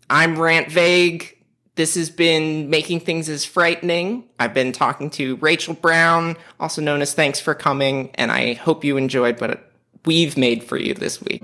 I'm 0.09 0.39
Rant 0.39 0.71
Vague. 0.71 1.37
This 1.75 1.95
has 1.95 2.09
been 2.09 2.71
Making 2.71 3.01
Things 3.01 3.29
is 3.29 3.45
Frightening. 3.45 4.25
I've 4.41 4.55
been 4.55 4.73
talking 4.73 5.11
to 5.11 5.37
Rachel 5.37 5.75
Brown, 5.75 6.37
also 6.59 6.81
known 6.81 7.03
as 7.03 7.13
Thanks 7.13 7.39
for 7.39 7.55
Coming, 7.55 8.11
and 8.15 8.33
I 8.33 8.55
hope 8.55 8.83
you 8.83 8.97
enjoyed 8.97 9.41
what 9.43 9.71
we've 10.07 10.39
made 10.39 10.65
for 10.65 10.79
you 10.79 10.95
this 10.95 11.21
week. 11.21 11.43